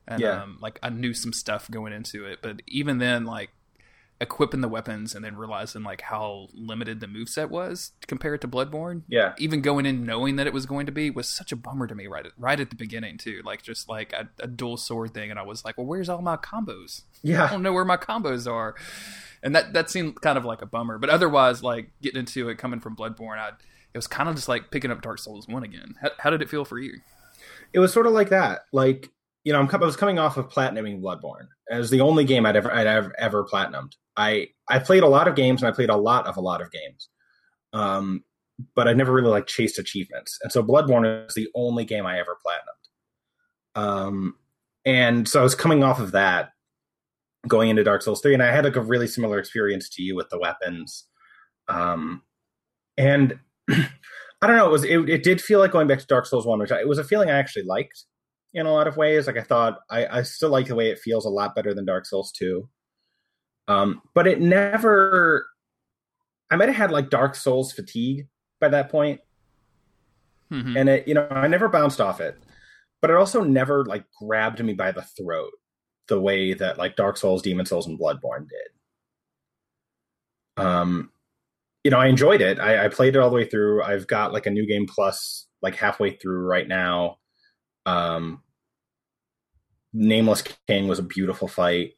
and 0.08 0.20
Yeah. 0.22 0.44
um, 0.44 0.58
like 0.62 0.80
I 0.84 0.90
knew 0.90 1.14
some 1.14 1.32
stuff 1.34 1.72
going 1.72 1.94
into 1.94 2.26
it, 2.26 2.40
but 2.42 2.62
even 2.68 2.98
then, 2.98 3.24
like 3.26 3.50
equipping 4.22 4.62
the 4.62 4.68
weapons 4.68 5.16
and 5.16 5.24
then 5.24 5.36
realizing 5.38 5.82
like 5.84 6.02
how 6.02 6.48
limited 6.54 7.00
the 7.00 7.08
moveset 7.08 7.50
was 7.50 7.94
compared 8.08 8.42
to 8.42 8.48
Bloodborne 8.48 9.04
yeah. 9.08 9.34
even 9.38 9.62
going 9.62 9.86
in 9.86 10.06
knowing 10.06 10.36
that 10.36 10.46
it 10.48 10.54
was 10.54 10.66
going 10.66 10.86
to 10.86 10.92
be 10.92 11.10
was 11.10 11.28
such 11.30 11.52
a 11.52 11.56
bummer 11.56 11.88
to 11.88 11.96
me 11.96 12.06
right 12.08 12.26
at, 12.26 12.34
right 12.38 12.60
at 12.60 12.70
the 12.70 12.76
beginning 12.76 13.18
too 13.18 13.42
like 13.46 13.62
just 13.64 13.88
like 13.88 14.12
a, 14.14 14.28
a 14.40 14.48
dual 14.48 14.76
sword 14.76 15.14
thing 15.14 15.30
and 15.32 15.40
i 15.40 15.44
was 15.44 15.64
like 15.64 15.78
well 15.78 15.88
where's 15.88 16.10
all 16.10 16.22
my 16.22 16.36
combos 16.36 17.04
Yeah. 17.24 17.46
i 17.46 17.50
don't 17.50 17.64
know 17.64 17.72
where 17.72 17.86
my 17.86 17.96
combos 17.98 18.46
are 18.52 18.76
and 19.42 19.56
that 19.56 19.72
that 19.72 19.90
seemed 19.90 20.20
kind 20.22 20.38
of 20.38 20.44
like 20.44 20.62
a 20.62 20.66
bummer 20.66 20.98
but 20.98 21.10
otherwise 21.10 21.64
like 21.64 21.92
getting 22.02 22.20
into 22.20 22.50
it 22.50 22.58
coming 22.58 22.82
from 22.82 22.96
bloodborne 22.98 23.40
i 23.40 23.50
it 23.94 23.98
was 23.98 24.08
kind 24.08 24.28
of 24.28 24.36
just 24.36 24.50
like 24.50 24.70
picking 24.70 24.92
up 24.92 25.02
dark 25.02 25.20
souls 25.20 25.48
1 25.48 25.64
again 25.64 25.96
how, 26.02 26.10
how 26.20 26.30
did 26.30 26.42
it 26.42 26.50
feel 26.50 26.66
for 26.66 26.78
you 26.78 26.96
It 27.72 27.80
was 27.80 27.94
sort 27.94 28.06
of 28.08 28.14
like 28.14 28.30
that. 28.30 28.62
Like, 28.74 29.10
you 29.44 29.54
know, 29.54 29.60
I'm, 29.60 29.70
I 29.72 29.78
was 29.78 29.96
coming 29.96 30.20
off 30.20 30.38
of 30.38 30.50
platinuming 30.50 31.02
Bloodborne. 31.02 31.48
It 31.70 31.78
was 31.78 31.90
the 31.90 32.02
only 32.02 32.26
game 32.26 32.46
I'd 32.46 32.56
ever 32.56 32.72
I'd 32.72 32.88
ever, 32.88 33.14
ever 33.18 33.46
platinumed. 33.46 33.94
I 34.20 34.50
I 34.68 34.80
played 34.80 35.04
a 35.04 35.08
lot 35.08 35.28
of 35.28 35.36
games 35.36 35.62
and 35.62 35.72
I 35.72 35.76
played 35.76 35.90
a 35.90 35.96
lot 35.96 36.28
of 36.28 36.38
a 36.38 36.42
lot 36.42 36.62
of 36.62 36.70
games. 36.72 37.10
Um, 37.74 38.24
but 38.76 38.88
I 38.88 38.94
never 38.94 39.14
really 39.14 39.30
like 39.30 39.48
chased 39.48 39.80
achievements. 39.80 40.38
And 40.44 40.52
so 40.52 40.62
Bloodborne 40.62 41.28
is 41.28 41.34
the 41.34 41.48
only 41.56 41.86
game 41.86 42.06
I 42.06 42.20
ever 42.20 42.38
platinumed. 42.46 43.82
Um, 43.82 44.36
and 44.86 45.28
so 45.28 45.40
I 45.40 45.44
was 45.44 45.56
coming 45.56 45.84
off 45.84 46.00
of 46.00 46.12
that 46.12 46.50
going 47.48 47.70
into 47.70 47.86
Dark 47.86 48.02
Souls 48.02 48.20
3 48.22 48.34
and 48.34 48.44
I 48.44 48.52
had 48.52 48.66
like 48.66 48.76
a 48.76 48.82
really 48.82 49.08
similar 49.08 49.40
experience 49.40 49.88
to 49.92 50.02
you 50.02 50.16
with 50.16 50.30
the 50.30 50.40
weapons. 50.40 51.06
Um, 51.70 52.24
and 52.98 53.40
I 53.70 54.48
don't 54.48 54.58
know, 54.58 54.68
it 54.68 54.72
was 54.72 54.84
it, 54.84 55.10
it 55.10 55.24
did 55.24 55.42
feel 55.42 55.60
like 55.60 55.72
going 55.72 55.88
back 55.88 56.00
to 56.00 56.06
Dark 56.06 56.26
Souls 56.26 56.46
1, 56.46 56.60
which 56.60 56.72
I, 56.72 56.82
it 56.82 56.88
was 56.88 56.98
a 56.98 57.04
feeling 57.04 57.30
I 57.30 57.38
actually 57.38 57.64
liked 57.64 58.04
in 58.54 58.66
a 58.66 58.74
lot 58.74 58.88
of 58.88 58.98
ways. 58.98 59.28
Like 59.28 59.38
I 59.38 59.44
thought 59.44 59.80
I, 59.90 60.06
I 60.08 60.24
still 60.24 60.50
like 60.50 60.68
the 60.68 60.76
way 60.76 60.90
it 60.90 61.00
feels 61.00 61.26
a 61.26 61.30
lot 61.30 61.56
better 61.56 61.74
than 61.74 61.86
Dark 61.86 62.06
Souls 62.06 62.34
2. 62.34 62.68
Um, 63.70 64.02
but 64.16 64.28
it 64.28 64.42
never 64.42 65.48
I 66.52 66.58
might 66.58 66.68
have 66.70 66.76
had 66.78 66.92
like 66.92 67.10
Dark 67.10 67.36
Souls 67.36 67.72
fatigue 67.72 68.28
by 68.60 68.68
that 68.70 68.90
point, 68.90 69.22
Mhm. 70.52 70.78
and 70.78 70.90
it 70.90 71.08
you 71.08 71.14
know 71.14 71.28
I 71.30 71.48
never 71.48 71.70
bounced 71.70 72.02
off 72.02 72.20
it, 72.20 72.38
but 73.02 73.12
it 73.12 73.16
also 73.16 73.44
never 73.44 73.86
like 73.86 74.06
grabbed 74.22 74.62
me 74.64 74.74
by 74.74 74.92
the 74.92 75.04
throat 75.04 75.52
the 76.08 76.20
way 76.20 76.54
that 76.56 76.78
like 76.80 76.96
Dark 76.98 77.18
Souls, 77.18 77.42
Demon 77.44 77.66
Souls, 77.68 77.88
and 77.88 78.00
Bloodborne 78.00 78.48
did. 78.50 78.70
Um, 80.66 81.12
you 81.84 81.92
know, 81.92 82.00
I 82.00 82.08
enjoyed 82.08 82.42
it. 82.42 82.60
I, 82.60 82.86
I 82.86 82.88
played 82.90 83.16
it 83.16 83.20
all 83.20 83.30
the 83.30 83.36
way 83.36 83.46
through. 83.48 83.84
I've 83.84 84.08
got 84.08 84.34
like 84.34 84.46
a 84.48 84.52
new 84.52 84.66
game 84.68 84.88
plus 84.88 85.48
like 85.62 85.76
halfway 85.76 86.12
through 86.12 86.46
right 86.48 86.68
now. 86.68 87.18
Um, 87.86 88.44
Nameless 89.94 90.44
King 90.68 90.88
was 90.88 91.00
a 91.00 91.04
beautiful 91.04 91.48
fight. 91.48 91.94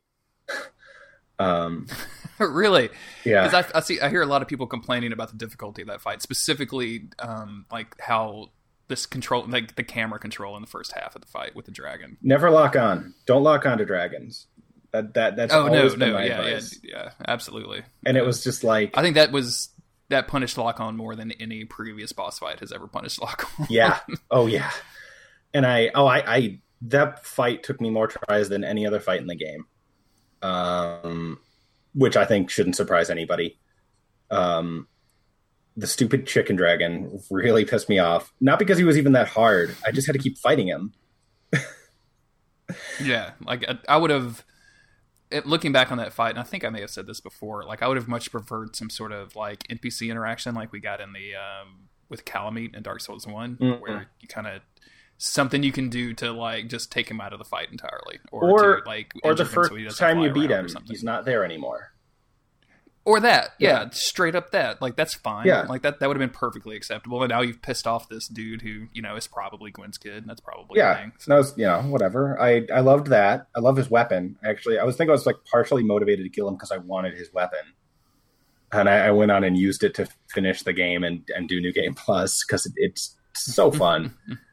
Um, 1.41 1.87
really 2.39 2.89
yeah, 3.23 3.43
because 3.47 3.71
I, 3.73 3.77
I 3.77 3.81
see 3.81 3.99
i 4.01 4.09
hear 4.09 4.21
a 4.21 4.25
lot 4.25 4.41
of 4.41 4.47
people 4.47 4.67
complaining 4.67 5.11
about 5.13 5.29
the 5.29 5.37
difficulty 5.37 5.81
of 5.81 5.87
that 5.89 6.01
fight 6.01 6.21
specifically 6.21 7.09
um 7.19 7.65
like 7.71 7.99
how 7.99 8.49
this 8.91 9.05
control 9.05 9.45
like 9.47 9.75
the 9.75 9.83
camera 9.83 10.19
control 10.19 10.55
in 10.57 10.61
the 10.61 10.67
first 10.67 10.91
half 10.91 11.15
of 11.15 11.21
the 11.21 11.27
fight 11.27 11.55
with 11.55 11.65
the 11.65 11.71
dragon 11.71 12.17
never 12.21 12.51
lock 12.51 12.75
on. 12.75 13.15
Don't 13.25 13.41
lock 13.41 13.65
on 13.65 13.77
to 13.77 13.85
dragons. 13.85 14.47
That 14.91 15.13
that 15.13 15.37
that's 15.37 15.53
oh 15.53 15.67
no 15.67 15.87
no 15.87 16.13
my 16.13 16.25
yeah, 16.25 16.41
yeah 16.41 16.47
advice. 16.47 16.79
yeah 16.83 17.11
absolutely 17.25 17.83
And 18.05 18.17
it 18.17 18.25
was 18.25 18.43
just 18.43 18.65
like 18.65 18.97
I 18.97 19.01
think 19.01 19.15
that 19.15 19.31
was 19.31 19.69
that 20.09 20.27
punished 20.27 20.57
Lock-On 20.57 20.97
more 20.97 21.15
than 21.15 21.31
any 21.31 21.63
previous 21.63 22.11
boss 22.11 22.37
fight 22.39 22.59
has 22.59 22.73
ever 22.73 22.85
punished 22.85 23.21
Lock-On. 23.21 23.67
yeah. 23.69 23.99
Oh 24.29 24.47
yeah. 24.47 24.69
And 25.53 25.65
I 25.65 25.89
oh 25.95 26.05
I, 26.05 26.35
I 26.35 26.59
that 26.83 27.25
fight 27.25 27.63
took 27.63 27.79
me 27.79 27.89
more 27.89 28.07
tries 28.07 28.49
than 28.49 28.65
any 28.65 28.85
other 28.85 28.99
fight 28.99 29.21
in 29.21 29.27
the 29.27 29.35
game. 29.35 29.65
Um 30.41 31.39
which 31.93 32.15
I 32.15 32.25
think 32.25 32.49
shouldn't 32.49 32.75
surprise 32.75 33.09
anybody. 33.09 33.57
Um 34.29 34.87
the 35.77 35.87
stupid 35.87 36.27
chicken 36.27 36.55
dragon 36.55 37.21
really 37.29 37.65
pissed 37.65 37.89
me 37.89 37.99
off. 37.99 38.33
Not 38.41 38.59
because 38.59 38.77
he 38.77 38.83
was 38.83 38.97
even 38.97 39.13
that 39.13 39.29
hard. 39.29 39.75
I 39.85 39.91
just 39.91 40.05
had 40.05 40.13
to 40.13 40.19
keep 40.19 40.37
fighting 40.37 40.67
him. 40.67 40.93
yeah, 43.01 43.31
like 43.45 43.63
I, 43.67 43.77
I 43.87 43.97
would 43.97 44.09
have 44.09 44.43
it, 45.31 45.45
looking 45.45 45.71
back 45.71 45.91
on 45.91 45.97
that 45.97 46.13
fight, 46.13 46.31
and 46.31 46.39
I 46.39 46.43
think 46.43 46.65
I 46.65 46.69
may 46.69 46.81
have 46.81 46.89
said 46.89 47.07
this 47.07 47.21
before, 47.21 47.63
like 47.63 47.81
I 47.81 47.87
would 47.87 47.97
have 47.97 48.07
much 48.07 48.31
preferred 48.31 48.75
some 48.75 48.89
sort 48.89 49.11
of 49.11 49.35
like 49.35 49.63
NPC 49.69 50.09
interaction, 50.11 50.53
like 50.55 50.71
we 50.71 50.79
got 50.79 50.99
in 50.99 51.13
the 51.13 51.35
um, 51.35 51.87
with 52.09 52.25
Kalameet 52.25 52.75
in 52.75 52.83
Dark 52.83 53.01
Souls 53.01 53.25
One, 53.25 53.55
mm-hmm. 53.55 53.81
where 53.81 54.07
you 54.19 54.27
kind 54.27 54.47
of 54.47 54.61
something 55.21 55.61
you 55.61 55.71
can 55.71 55.89
do 55.89 56.13
to 56.15 56.31
like 56.31 56.67
just 56.67 56.91
take 56.91 57.09
him 57.09 57.21
out 57.21 57.31
of 57.31 57.39
the 57.39 57.45
fight 57.45 57.71
entirely, 57.71 58.19
or, 58.31 58.49
or 58.49 58.81
to, 58.81 58.87
like 58.87 59.13
or 59.23 59.35
the 59.35 59.45
first 59.45 59.71
so 59.71 60.05
time 60.05 60.19
you 60.19 60.31
beat 60.31 60.49
him, 60.49 60.67
he's 60.87 61.03
not 61.03 61.25
there 61.25 61.45
anymore. 61.45 61.91
Or 63.03 63.19
that 63.19 63.51
yeah, 63.57 63.83
yeah, 63.83 63.89
straight 63.91 64.35
up 64.35 64.51
that 64.51 64.81
like 64.81 64.95
that's 64.95 65.15
fine. 65.15 65.47
Yeah. 65.47 65.63
Like 65.63 65.83
that 65.83 65.99
that 65.99 66.07
would 66.07 66.17
have 66.19 66.31
been 66.31 66.37
perfectly 66.37 66.75
acceptable 66.75 67.23
and 67.23 67.29
now 67.29 67.41
you've 67.41 67.61
pissed 67.61 67.87
off 67.87 68.09
this 68.09 68.27
dude 68.27 68.61
who 68.61 68.87
you 68.93 69.01
know 69.01 69.15
is 69.15 69.27
probably 69.27 69.71
Gwyn's 69.71 69.97
kid 69.97 70.17
and 70.17 70.29
that's 70.29 70.41
probably 70.41 70.77
yeah 70.77 70.97
thing, 70.97 71.11
so. 71.17 71.37
was 71.37 71.57
you 71.57 71.65
know 71.65 71.81
whatever. 71.83 72.39
I 72.39 72.67
i 72.73 72.79
loved 72.79 73.07
that. 73.07 73.47
I 73.55 73.59
love 73.59 73.77
his 73.77 73.89
weapon 73.89 74.37
actually. 74.43 74.77
I 74.77 74.83
was 74.83 74.97
thinking 74.97 75.11
i 75.11 75.13
was 75.13 75.25
like 75.25 75.37
partially 75.51 75.83
motivated 75.83 76.25
to 76.25 76.29
kill 76.29 76.47
him 76.47 76.55
because 76.55 76.71
i 76.71 76.77
wanted 76.77 77.15
his 77.15 77.33
weapon. 77.33 77.59
And 78.73 78.87
I, 78.87 79.07
I, 79.07 79.11
went 79.11 79.31
on 79.31 79.43
and 79.43 79.57
used 79.57 79.83
it 79.83 79.93
to 79.95 80.07
finish 80.29 80.63
the 80.63 80.71
game 80.71 81.03
and 81.03 81.27
and 81.35 81.49
do 81.49 81.59
new 81.59 81.73
game 81.73 81.93
plus 81.93 82.43
because 82.45 82.65
it, 82.65 82.73
it's 82.77 83.17
so 83.33 83.71
fun 83.71 84.15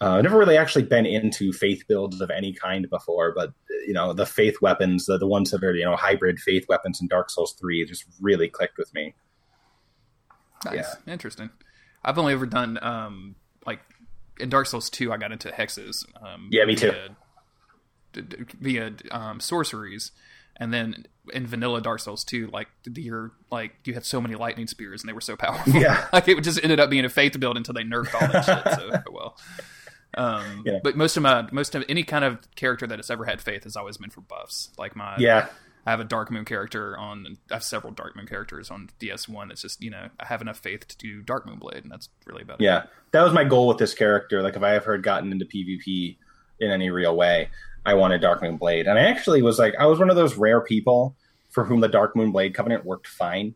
Uh, 0.00 0.16
I've 0.16 0.22
never 0.22 0.38
really 0.38 0.56
actually 0.56 0.84
been 0.84 1.06
into 1.06 1.52
faith 1.52 1.82
builds 1.88 2.20
of 2.20 2.30
any 2.30 2.52
kind 2.52 2.88
before, 2.88 3.32
but 3.34 3.52
you 3.86 3.92
know 3.92 4.12
the 4.12 4.26
faith 4.26 4.56
weapons, 4.62 5.06
the, 5.06 5.18
the 5.18 5.26
ones 5.26 5.50
that 5.50 5.64
are 5.64 5.74
you 5.74 5.84
know 5.84 5.96
hybrid 5.96 6.38
faith 6.38 6.66
weapons 6.68 7.00
in 7.00 7.08
Dark 7.08 7.30
Souls 7.30 7.54
three, 7.58 7.84
just 7.84 8.04
really 8.20 8.48
clicked 8.48 8.78
with 8.78 8.92
me. 8.94 9.14
Nice, 10.64 10.96
yeah. 11.06 11.12
interesting. 11.12 11.50
I've 12.04 12.16
only 12.16 12.32
ever 12.32 12.46
done 12.46 12.78
um, 12.80 13.34
like 13.66 13.80
in 14.38 14.48
Dark 14.48 14.66
Souls 14.66 14.88
two, 14.88 15.12
I 15.12 15.16
got 15.16 15.32
into 15.32 15.48
hexes. 15.48 16.04
Um, 16.22 16.48
yeah, 16.52 16.64
me 16.64 16.76
too. 16.76 16.92
Via, 18.14 18.22
via 18.60 18.92
um, 19.10 19.40
sorceries, 19.40 20.12
and 20.56 20.72
then 20.72 21.06
in 21.32 21.46
vanilla 21.46 21.80
Dark 21.80 22.00
Souls 22.00 22.24
2, 22.24 22.50
like 22.52 22.68
you're 22.94 23.32
like 23.50 23.72
you 23.84 23.94
had 23.94 24.04
so 24.04 24.20
many 24.20 24.34
lightning 24.34 24.66
spears 24.66 25.02
and 25.02 25.08
they 25.08 25.12
were 25.12 25.20
so 25.20 25.36
powerful. 25.36 25.72
Yeah, 25.72 26.06
like 26.12 26.28
it 26.28 26.40
just 26.42 26.62
ended 26.62 26.78
up 26.78 26.88
being 26.88 27.04
a 27.04 27.08
faith 27.08 27.38
build 27.38 27.56
until 27.56 27.74
they 27.74 27.82
nerfed 27.82 28.14
all 28.14 28.28
that 28.28 28.44
shit. 28.44 28.74
So 28.74 29.02
oh 29.06 29.12
well. 29.12 29.36
Um, 30.18 30.62
yeah. 30.66 30.80
But 30.82 30.96
most 30.96 31.16
of 31.16 31.22
my 31.22 31.48
most 31.52 31.74
of 31.74 31.84
any 31.88 32.02
kind 32.02 32.24
of 32.24 32.38
character 32.56 32.86
that 32.86 32.98
has 32.98 33.10
ever 33.10 33.24
had 33.24 33.40
faith 33.40 33.64
has 33.64 33.76
always 33.76 33.96
been 33.96 34.10
for 34.10 34.20
buffs. 34.20 34.70
Like 34.76 34.96
my 34.96 35.16
yeah, 35.18 35.48
I 35.86 35.90
have 35.90 36.00
a 36.00 36.04
Dark 36.04 36.30
Moon 36.30 36.44
character 36.44 36.98
on. 36.98 37.38
I 37.50 37.54
have 37.54 37.62
several 37.62 37.92
Dark 37.92 38.16
Moon 38.16 38.26
characters 38.26 38.70
on 38.70 38.90
DS 38.98 39.28
One. 39.28 39.50
It's 39.50 39.62
just 39.62 39.82
you 39.82 39.90
know 39.90 40.08
I 40.18 40.26
have 40.26 40.42
enough 40.42 40.58
faith 40.58 40.86
to 40.88 40.98
do 40.98 41.22
Dark 41.22 41.46
Moon 41.46 41.58
Blade, 41.58 41.82
and 41.82 41.90
that's 41.90 42.08
really 42.26 42.42
about 42.42 42.60
yeah. 42.60 42.84
it. 42.84 42.90
that 43.12 43.22
was 43.22 43.32
my 43.32 43.44
goal 43.44 43.68
with 43.68 43.78
this 43.78 43.94
character. 43.94 44.42
Like 44.42 44.56
if 44.56 44.62
I 44.62 44.74
ever 44.74 44.92
had 44.92 45.02
gotten 45.02 45.32
into 45.32 45.46
PvP 45.46 46.16
in 46.60 46.70
any 46.70 46.90
real 46.90 47.16
way, 47.16 47.48
I 47.86 47.94
wanted 47.94 48.20
Dark 48.20 48.42
Moon 48.42 48.56
Blade, 48.56 48.86
and 48.86 48.98
I 48.98 49.02
actually 49.02 49.40
was 49.40 49.58
like 49.58 49.74
I 49.78 49.86
was 49.86 49.98
one 49.98 50.10
of 50.10 50.16
those 50.16 50.36
rare 50.36 50.60
people 50.60 51.16
for 51.48 51.64
whom 51.64 51.80
the 51.80 51.88
Dark 51.88 52.14
Moon 52.14 52.32
Blade 52.32 52.54
Covenant 52.54 52.84
worked 52.84 53.06
fine. 53.06 53.54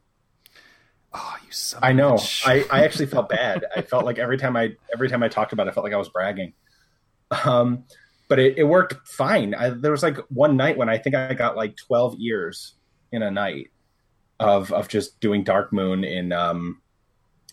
Oh, 1.14 1.36
you 1.44 1.52
son 1.52 1.80
I 1.82 1.92
know. 1.92 2.18
I, 2.44 2.64
I 2.70 2.84
actually 2.84 3.06
felt 3.06 3.28
bad. 3.28 3.66
I 3.76 3.82
felt 3.82 4.04
like 4.04 4.18
every 4.18 4.38
time 4.38 4.56
I 4.56 4.76
every 4.92 5.08
time 5.08 5.22
I 5.22 5.28
talked 5.28 5.52
about 5.52 5.66
it, 5.66 5.70
I 5.70 5.72
felt 5.74 5.84
like 5.84 5.92
I 5.92 5.98
was 5.98 6.08
bragging. 6.08 6.54
Um, 7.44 7.84
but 8.28 8.38
it, 8.38 8.58
it 8.58 8.64
worked 8.64 9.06
fine. 9.06 9.54
I, 9.54 9.70
there 9.70 9.90
was 9.90 10.02
like 10.02 10.16
one 10.28 10.56
night 10.56 10.78
when 10.78 10.88
I 10.88 10.98
think 10.98 11.14
I 11.14 11.34
got 11.34 11.56
like 11.56 11.76
twelve 11.76 12.16
ears 12.18 12.74
in 13.10 13.22
a 13.22 13.30
night 13.30 13.70
of 14.40 14.72
of 14.72 14.88
just 14.88 15.20
doing 15.20 15.44
Dark 15.44 15.72
Moon 15.72 16.04
in 16.04 16.32
um 16.32 16.80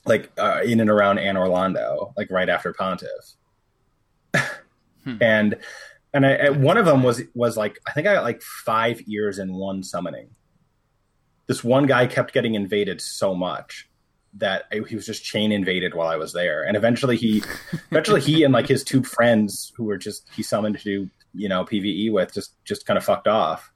like 0.06 0.32
uh, 0.38 0.62
in 0.64 0.80
and 0.80 0.90
around 0.90 1.18
Anor 1.18 1.50
Londo, 1.50 2.14
like 2.16 2.32
right 2.32 2.50
after 2.50 2.74
Pontiff. 2.74 3.36
hmm. 5.04 5.18
And 5.22 5.58
and 6.14 6.26
I, 6.26 6.50
one 6.50 6.78
of 6.78 6.86
them 6.86 7.04
was 7.04 7.22
was 7.34 7.58
like 7.58 7.80
I 7.86 7.92
think 7.92 8.08
I 8.08 8.14
got 8.14 8.24
like 8.24 8.42
five 8.42 9.02
ears 9.08 9.40
in 9.40 9.54
one 9.54 9.84
summoning 9.84 10.30
this 11.50 11.64
one 11.64 11.88
guy 11.88 12.06
kept 12.06 12.32
getting 12.32 12.54
invaded 12.54 13.02
so 13.02 13.34
much 13.34 13.90
that 14.36 14.66
he 14.88 14.94
was 14.94 15.08
just 15.08 15.24
chain 15.24 15.52
invaded 15.52 15.96
while 15.96 16.08
I 16.08 16.16
was 16.16 16.32
there. 16.32 16.62
And 16.62 16.78
eventually 16.78 17.18
he, 17.18 17.42
eventually 17.92 18.22
he 18.22 18.44
and 18.44 18.54
like 18.54 18.68
his 18.68 18.84
two 18.84 19.04
friends 19.04 19.74
who 19.76 19.86
were 19.86 19.98
just 19.98 20.30
he 20.34 20.44
summoned 20.44 20.78
to 20.78 20.84
do 20.84 21.10
you 21.34 21.50
know 21.50 21.66
PVE 21.66 22.14
with 22.14 22.34
just 22.34 22.54
just 22.66 22.86
kind 22.86 22.98
of 22.98 23.04
fucked 23.04 23.28
off, 23.28 23.72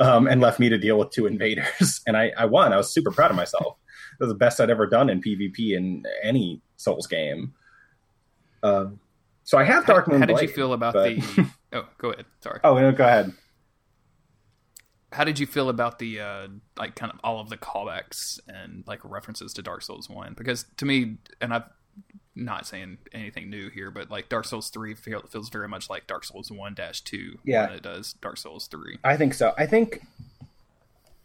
um, 0.00 0.26
and 0.26 0.40
left 0.40 0.58
me 0.58 0.68
to 0.68 0.78
deal 0.78 0.98
with 0.98 1.10
two 1.10 1.26
invaders. 1.26 2.02
And 2.08 2.16
I 2.16 2.32
I 2.36 2.44
won. 2.44 2.72
I 2.72 2.76
was 2.76 2.92
super 2.92 3.12
proud 3.12 3.30
of 3.30 3.36
myself. 3.36 3.76
It 4.20 4.24
was 4.24 4.28
the 4.28 4.34
best 4.36 4.60
I'd 4.60 4.70
ever 4.70 4.88
done 4.88 5.08
in 5.08 5.22
PvP 5.22 5.76
in 5.76 6.04
any 6.24 6.60
Souls 6.76 7.06
game. 7.06 7.54
Um, 8.64 8.98
so 9.44 9.58
I 9.58 9.64
have 9.64 9.86
Dark 9.86 10.08
Moon. 10.08 10.16
How, 10.16 10.22
how 10.22 10.26
did 10.26 10.32
Blade, 10.34 10.48
you 10.48 10.54
feel 10.54 10.72
about 10.72 10.94
but... 10.94 11.14
the? 11.14 11.46
Oh, 11.72 11.86
go 11.98 12.10
ahead. 12.10 12.24
Sorry. 12.40 12.60
Oh, 12.64 12.78
no, 12.78 12.90
go 12.92 13.04
ahead 13.04 13.34
how 15.16 15.24
did 15.24 15.38
you 15.38 15.46
feel 15.46 15.70
about 15.70 15.98
the 15.98 16.20
uh, 16.20 16.48
like 16.76 16.94
kind 16.94 17.10
of 17.10 17.18
all 17.24 17.40
of 17.40 17.48
the 17.48 17.56
callbacks 17.56 18.38
and 18.48 18.84
like 18.86 19.00
references 19.02 19.54
to 19.54 19.62
Dark 19.62 19.80
Souls 19.80 20.10
One? 20.10 20.34
Because 20.36 20.66
to 20.76 20.84
me, 20.84 21.16
and 21.40 21.54
I'm 21.54 21.64
not 22.34 22.66
saying 22.66 22.98
anything 23.12 23.48
new 23.48 23.70
here, 23.70 23.90
but 23.90 24.10
like 24.10 24.28
Dark 24.28 24.44
Souls 24.44 24.68
Three 24.68 24.94
feel, 24.94 25.22
feels 25.22 25.48
very 25.48 25.68
much 25.68 25.88
like 25.88 26.06
Dark 26.06 26.24
Souls 26.24 26.50
One 26.50 26.74
Dash 26.74 27.00
Two. 27.00 27.38
Yeah, 27.44 27.70
it 27.70 27.82
does 27.82 28.12
Dark 28.12 28.36
Souls 28.36 28.66
Three. 28.66 28.98
I 29.02 29.16
think 29.16 29.32
so. 29.32 29.54
I 29.56 29.66
think. 29.66 30.02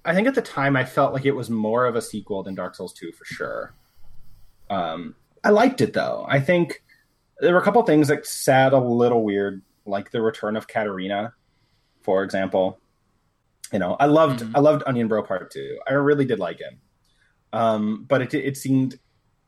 I 0.04 0.16
think 0.16 0.28
at 0.28 0.34
the 0.34 0.42
time 0.42 0.76
I 0.76 0.84
felt 0.84 1.14
like 1.14 1.26
it 1.26 1.36
was 1.36 1.52
more 1.52 1.86
of 1.86 1.96
a 1.96 2.02
sequel 2.02 2.42
than 2.42 2.56
Dark 2.56 2.74
Souls 2.74 2.92
2 2.92 3.12
for 3.12 3.24
sure. 3.24 3.72
Um, 4.68 5.14
I 5.44 5.52
liked 5.52 5.80
it 5.80 5.94
though. 5.94 6.26
I 6.28 6.40
think 6.40 6.82
there 7.40 7.54
were 7.54 7.60
a 7.60 7.64
couple 7.64 7.84
things 7.84 8.08
that 8.08 8.26
sat 8.26 8.74
a 8.74 8.80
little 8.80 9.24
weird, 9.24 9.62
like 9.86 10.10
the 10.10 10.24
return 10.24 10.56
of 10.56 10.68
Catarina, 10.68 11.36
for 12.02 12.24
example. 12.24 12.80
You 13.72 13.80
know, 13.80 13.96
I 14.00 14.06
loved 14.06 14.42
mm-hmm. 14.42 14.56
I 14.56 14.60
loved 14.60 14.84
Onion 14.86 15.08
Bro 15.08 15.24
Part 15.24 15.52
Two. 15.52 15.80
I 15.88 15.94
really 15.94 16.26
did 16.26 16.40
like 16.40 16.60
him, 16.60 16.80
um, 17.54 18.06
but 18.08 18.22
it 18.22 18.34
it 18.34 18.58
seemed 18.58 19.00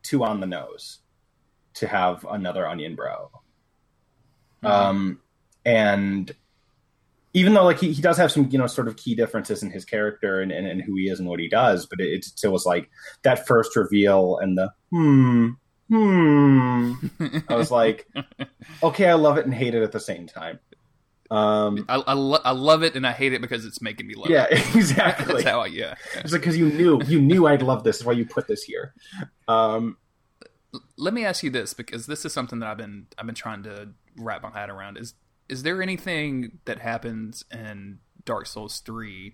too 0.01 0.23
on 0.23 0.39
the 0.39 0.47
nose 0.47 0.99
to 1.75 1.87
have 1.87 2.25
another 2.29 2.67
Onion 2.67 2.95
Bro. 2.95 3.31
Mm-hmm. 4.63 4.67
Um, 4.67 5.19
and 5.65 6.33
even 7.33 7.53
though 7.53 7.63
like 7.63 7.79
he, 7.79 7.91
he 7.91 8.01
does 8.01 8.17
have 8.17 8.31
some 8.31 8.47
you 8.49 8.57
know 8.57 8.67
sort 8.67 8.87
of 8.87 8.95
key 8.95 9.15
differences 9.15 9.63
in 9.63 9.71
his 9.71 9.83
character 9.85 10.41
and, 10.41 10.51
and, 10.51 10.67
and 10.67 10.81
who 10.81 10.95
he 10.95 11.09
is 11.09 11.19
and 11.19 11.27
what 11.27 11.39
he 11.39 11.49
does, 11.49 11.85
but 11.85 11.99
it, 11.99 12.07
it 12.09 12.25
still 12.25 12.51
was 12.51 12.65
like 12.65 12.89
that 13.23 13.45
first 13.45 13.75
reveal 13.75 14.37
and 14.37 14.57
the 14.57 14.71
hmm 14.91 15.49
hmm. 15.89 16.93
I 17.49 17.55
was 17.55 17.71
like, 17.71 18.07
okay, 18.81 19.09
I 19.09 19.13
love 19.13 19.37
it 19.37 19.45
and 19.45 19.53
hate 19.53 19.75
it 19.75 19.83
at 19.83 19.91
the 19.91 19.99
same 19.99 20.27
time. 20.27 20.59
Um, 21.33 21.85
I 21.89 21.95
I, 21.95 22.13
lo- 22.13 22.41
I, 22.45 22.51
love 22.51 22.83
it 22.83 22.95
and 22.95 23.07
I 23.07 23.11
hate 23.11 23.33
it 23.33 23.41
because 23.41 23.65
it's 23.65 23.81
making 23.81 24.05
me 24.05 24.13
love 24.13 24.29
yeah, 24.29 24.45
it. 24.51 24.59
Yeah, 24.73 24.77
exactly. 24.77 25.33
That's 25.33 25.45
how 25.45 25.61
I 25.61 25.65
yeah. 25.65 25.95
yeah. 26.13 26.21
It's 26.21 26.31
like 26.31 26.41
because 26.41 26.57
you 26.57 26.69
knew 26.69 27.01
you 27.07 27.19
knew 27.19 27.47
I'd 27.47 27.63
love 27.63 27.83
this. 27.83 27.97
That's 27.97 28.05
why 28.05 28.13
you 28.13 28.25
put 28.25 28.47
this 28.47 28.61
here. 28.61 28.93
Um, 29.47 29.97
let 30.95 31.11
me 31.11 31.25
ask 31.25 31.41
you 31.41 31.49
this 31.49 31.73
because 31.73 32.05
this 32.05 32.23
is 32.23 32.33
something 32.33 32.59
that 32.59 32.69
I've 32.69 32.77
been 32.77 33.07
I've 33.17 33.25
been 33.25 33.33
trying 33.33 33.63
to 33.63 33.89
wrap 34.15 34.43
my 34.43 34.51
head 34.51 34.69
around. 34.69 34.97
Is 34.97 35.15
is 35.49 35.63
there 35.63 35.81
anything 35.81 36.59
that 36.65 36.79
happens 36.79 37.43
in 37.51 37.97
Dark 38.25 38.45
Souls 38.45 38.79
three 38.79 39.33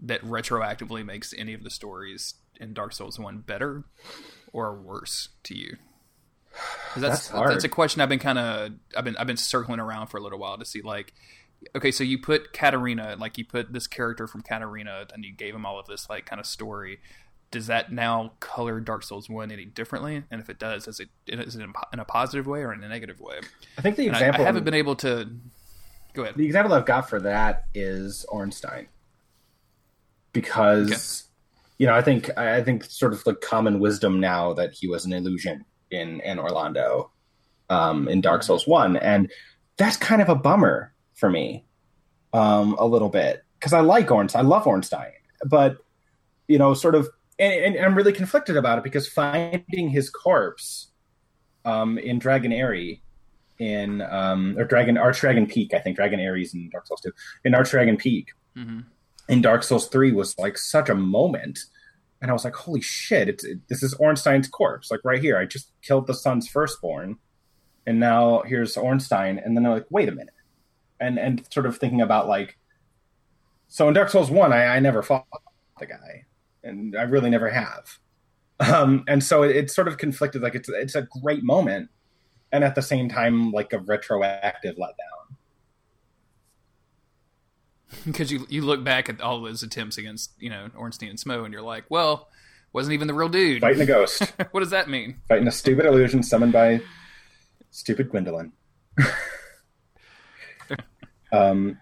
that 0.00 0.20
retroactively 0.22 1.02
makes 1.02 1.32
any 1.36 1.54
of 1.54 1.64
the 1.64 1.70
stories 1.70 2.34
in 2.60 2.74
Dark 2.74 2.92
Souls 2.92 3.18
one 3.18 3.38
better 3.38 3.84
or 4.52 4.74
worse 4.74 5.30
to 5.44 5.56
you? 5.56 5.78
That's 6.96 7.28
that's, 7.28 7.48
that's, 7.48 7.64
a 7.64 7.68
question 7.68 8.00
I've 8.00 8.08
been 8.08 8.18
kind 8.18 8.38
of 8.38 8.72
I've 8.96 9.04
been 9.04 9.16
I've 9.16 9.26
been 9.26 9.36
circling 9.36 9.80
around 9.80 10.08
for 10.08 10.18
a 10.18 10.20
little 10.20 10.38
while 10.38 10.58
to 10.58 10.64
see 10.64 10.82
like 10.82 11.12
okay 11.76 11.90
so 11.90 12.04
you 12.04 12.18
put 12.18 12.52
Catarina 12.52 13.16
like 13.18 13.38
you 13.38 13.44
put 13.44 13.72
this 13.72 13.86
character 13.86 14.26
from 14.26 14.42
Catarina 14.42 15.06
and 15.12 15.24
you 15.24 15.32
gave 15.32 15.54
him 15.54 15.66
all 15.66 15.78
of 15.78 15.86
this 15.86 16.08
like 16.08 16.26
kind 16.26 16.40
of 16.40 16.46
story. 16.46 17.00
Does 17.50 17.68
that 17.68 17.90
now 17.90 18.32
color 18.40 18.78
Dark 18.78 19.02
Souls 19.02 19.28
one 19.30 19.50
any 19.50 19.64
differently? 19.64 20.22
And 20.30 20.40
if 20.40 20.50
it 20.50 20.58
does 20.58 20.86
is 20.86 21.00
it 21.00 21.08
is 21.26 21.56
it 21.56 21.66
in 21.92 21.98
a 21.98 22.04
positive 22.04 22.46
way 22.46 22.60
or 22.60 22.72
in 22.72 22.82
a 22.82 22.88
negative 22.88 23.20
way? 23.20 23.40
I 23.76 23.82
think 23.82 23.96
the 23.96 24.06
example 24.06 24.42
I, 24.42 24.44
I, 24.44 24.46
haven't 24.46 24.64
been 24.64 24.74
able 24.74 24.96
to 24.96 25.28
go 26.12 26.22
ahead. 26.22 26.36
the 26.36 26.46
example 26.46 26.74
I've 26.74 26.86
got 26.86 27.08
for 27.08 27.20
that 27.20 27.64
is 27.74 28.24
Ornstein. 28.28 28.88
Because 30.32 30.90
okay. 30.90 31.74
you 31.78 31.86
know 31.86 31.94
I 31.94 32.02
think 32.02 32.36
I 32.38 32.62
think 32.62 32.84
sort 32.84 33.12
of 33.12 33.26
like 33.26 33.40
common 33.40 33.80
wisdom 33.80 34.20
now 34.20 34.52
that 34.52 34.74
he 34.74 34.86
was 34.86 35.06
an 35.06 35.12
illusion 35.12 35.64
in 35.90 36.20
Anor 36.20 36.50
Londo 36.50 37.10
um, 37.70 38.08
in 38.08 38.20
Dark 38.20 38.42
Souls 38.42 38.66
One, 38.66 38.96
and 38.96 39.30
that's 39.78 39.96
kind 39.96 40.20
of 40.20 40.28
a 40.28 40.34
bummer 40.34 40.92
for 41.18 41.28
me, 41.28 41.64
um, 42.32 42.76
a 42.78 42.86
little 42.86 43.08
bit 43.08 43.44
because 43.58 43.72
I 43.72 43.80
like 43.80 44.10
Ornstein, 44.10 44.44
I 44.44 44.48
love 44.48 44.66
Ornstein, 44.66 45.12
but 45.44 45.78
you 46.46 46.58
know, 46.58 46.74
sort 46.74 46.94
of 46.94 47.08
and, 47.38 47.76
and 47.76 47.84
I'm 47.84 47.94
really 47.94 48.12
conflicted 48.12 48.56
about 48.56 48.78
it 48.78 48.84
because 48.84 49.06
finding 49.08 49.88
his 49.90 50.10
corpse 50.10 50.88
um, 51.64 51.98
in 51.98 52.18
Dragon 52.18 52.52
Aerie 52.52 53.02
in 53.58 54.02
um, 54.02 54.56
or 54.58 54.64
Dragon 54.64 54.96
Arch 54.96 55.20
Dragon 55.20 55.46
Peak, 55.46 55.74
I 55.74 55.78
think 55.80 55.96
Dragon 55.96 56.20
Aries 56.20 56.54
in 56.54 56.70
Dark 56.70 56.86
Souls 56.86 57.00
2. 57.00 57.12
In 57.44 57.54
Arch 57.54 57.70
Dragon 57.70 57.96
Peak 57.96 58.28
Mm-hmm. 58.56 58.80
in 59.28 59.40
Dark 59.40 59.62
Souls 59.62 59.86
3 59.88 60.10
was 60.12 60.36
like 60.36 60.58
such 60.58 60.88
a 60.88 60.94
moment. 60.94 61.60
And 62.20 62.28
I 62.28 62.34
was 62.34 62.44
like, 62.44 62.56
holy 62.56 62.80
shit, 62.80 63.28
it's 63.28 63.44
it, 63.44 63.60
this 63.68 63.84
is 63.84 63.94
Ornstein's 63.94 64.48
corpse. 64.48 64.90
Like 64.90 65.00
right 65.04 65.20
here. 65.22 65.38
I 65.38 65.44
just 65.44 65.70
killed 65.82 66.08
the 66.08 66.14
son's 66.14 66.48
firstborn. 66.48 67.18
And 67.86 68.00
now 68.00 68.42
here's 68.44 68.76
Ornstein. 68.76 69.38
And 69.38 69.56
then 69.56 69.64
I'm 69.64 69.72
like, 69.72 69.86
wait 69.90 70.08
a 70.08 70.12
minute. 70.12 70.34
And 71.00 71.18
and 71.18 71.46
sort 71.52 71.66
of 71.66 71.78
thinking 71.78 72.00
about 72.00 72.28
like 72.28 72.58
so 73.68 73.86
in 73.86 73.94
Dark 73.94 74.08
Souls 74.08 74.30
1, 74.30 74.52
I, 74.52 74.76
I 74.76 74.80
never 74.80 75.02
fought 75.02 75.26
the 75.78 75.86
guy. 75.86 76.24
And 76.64 76.96
I 76.96 77.02
really 77.02 77.30
never 77.30 77.50
have. 77.50 77.98
Um, 78.60 79.04
and 79.06 79.22
so 79.22 79.42
it, 79.42 79.54
it's 79.54 79.74
sort 79.74 79.86
of 79.86 79.98
conflicted, 79.98 80.42
like 80.42 80.54
it's 80.54 80.68
it's 80.68 80.96
a 80.96 81.02
great 81.22 81.44
moment, 81.44 81.90
and 82.50 82.64
at 82.64 82.74
the 82.74 82.82
same 82.82 83.08
time, 83.08 83.52
like 83.52 83.72
a 83.72 83.78
retroactive 83.78 84.76
letdown. 84.76 84.94
Because 88.04 88.30
you 88.30 88.46
you 88.50 88.62
look 88.62 88.84
back 88.84 89.08
at 89.08 89.20
all 89.20 89.40
those 89.40 89.62
attempts 89.62 89.96
against 89.96 90.32
you 90.38 90.50
know 90.50 90.68
Ornstein 90.76 91.10
and 91.10 91.18
Smough, 91.18 91.44
and 91.44 91.52
you're 91.52 91.62
like, 91.62 91.84
well, 91.88 92.28
wasn't 92.72 92.94
even 92.94 93.06
the 93.06 93.14
real 93.14 93.28
dude. 93.28 93.60
Fighting 93.60 93.82
a 93.82 93.86
ghost. 93.86 94.22
what 94.50 94.60
does 94.60 94.70
that 94.70 94.90
mean? 94.90 95.20
fighting 95.28 95.46
a 95.46 95.52
stupid 95.52 95.86
illusion 95.86 96.22
summoned 96.22 96.52
by 96.52 96.80
stupid 97.70 98.10
Gwyndolin. 98.10 98.50
um, 101.32 101.78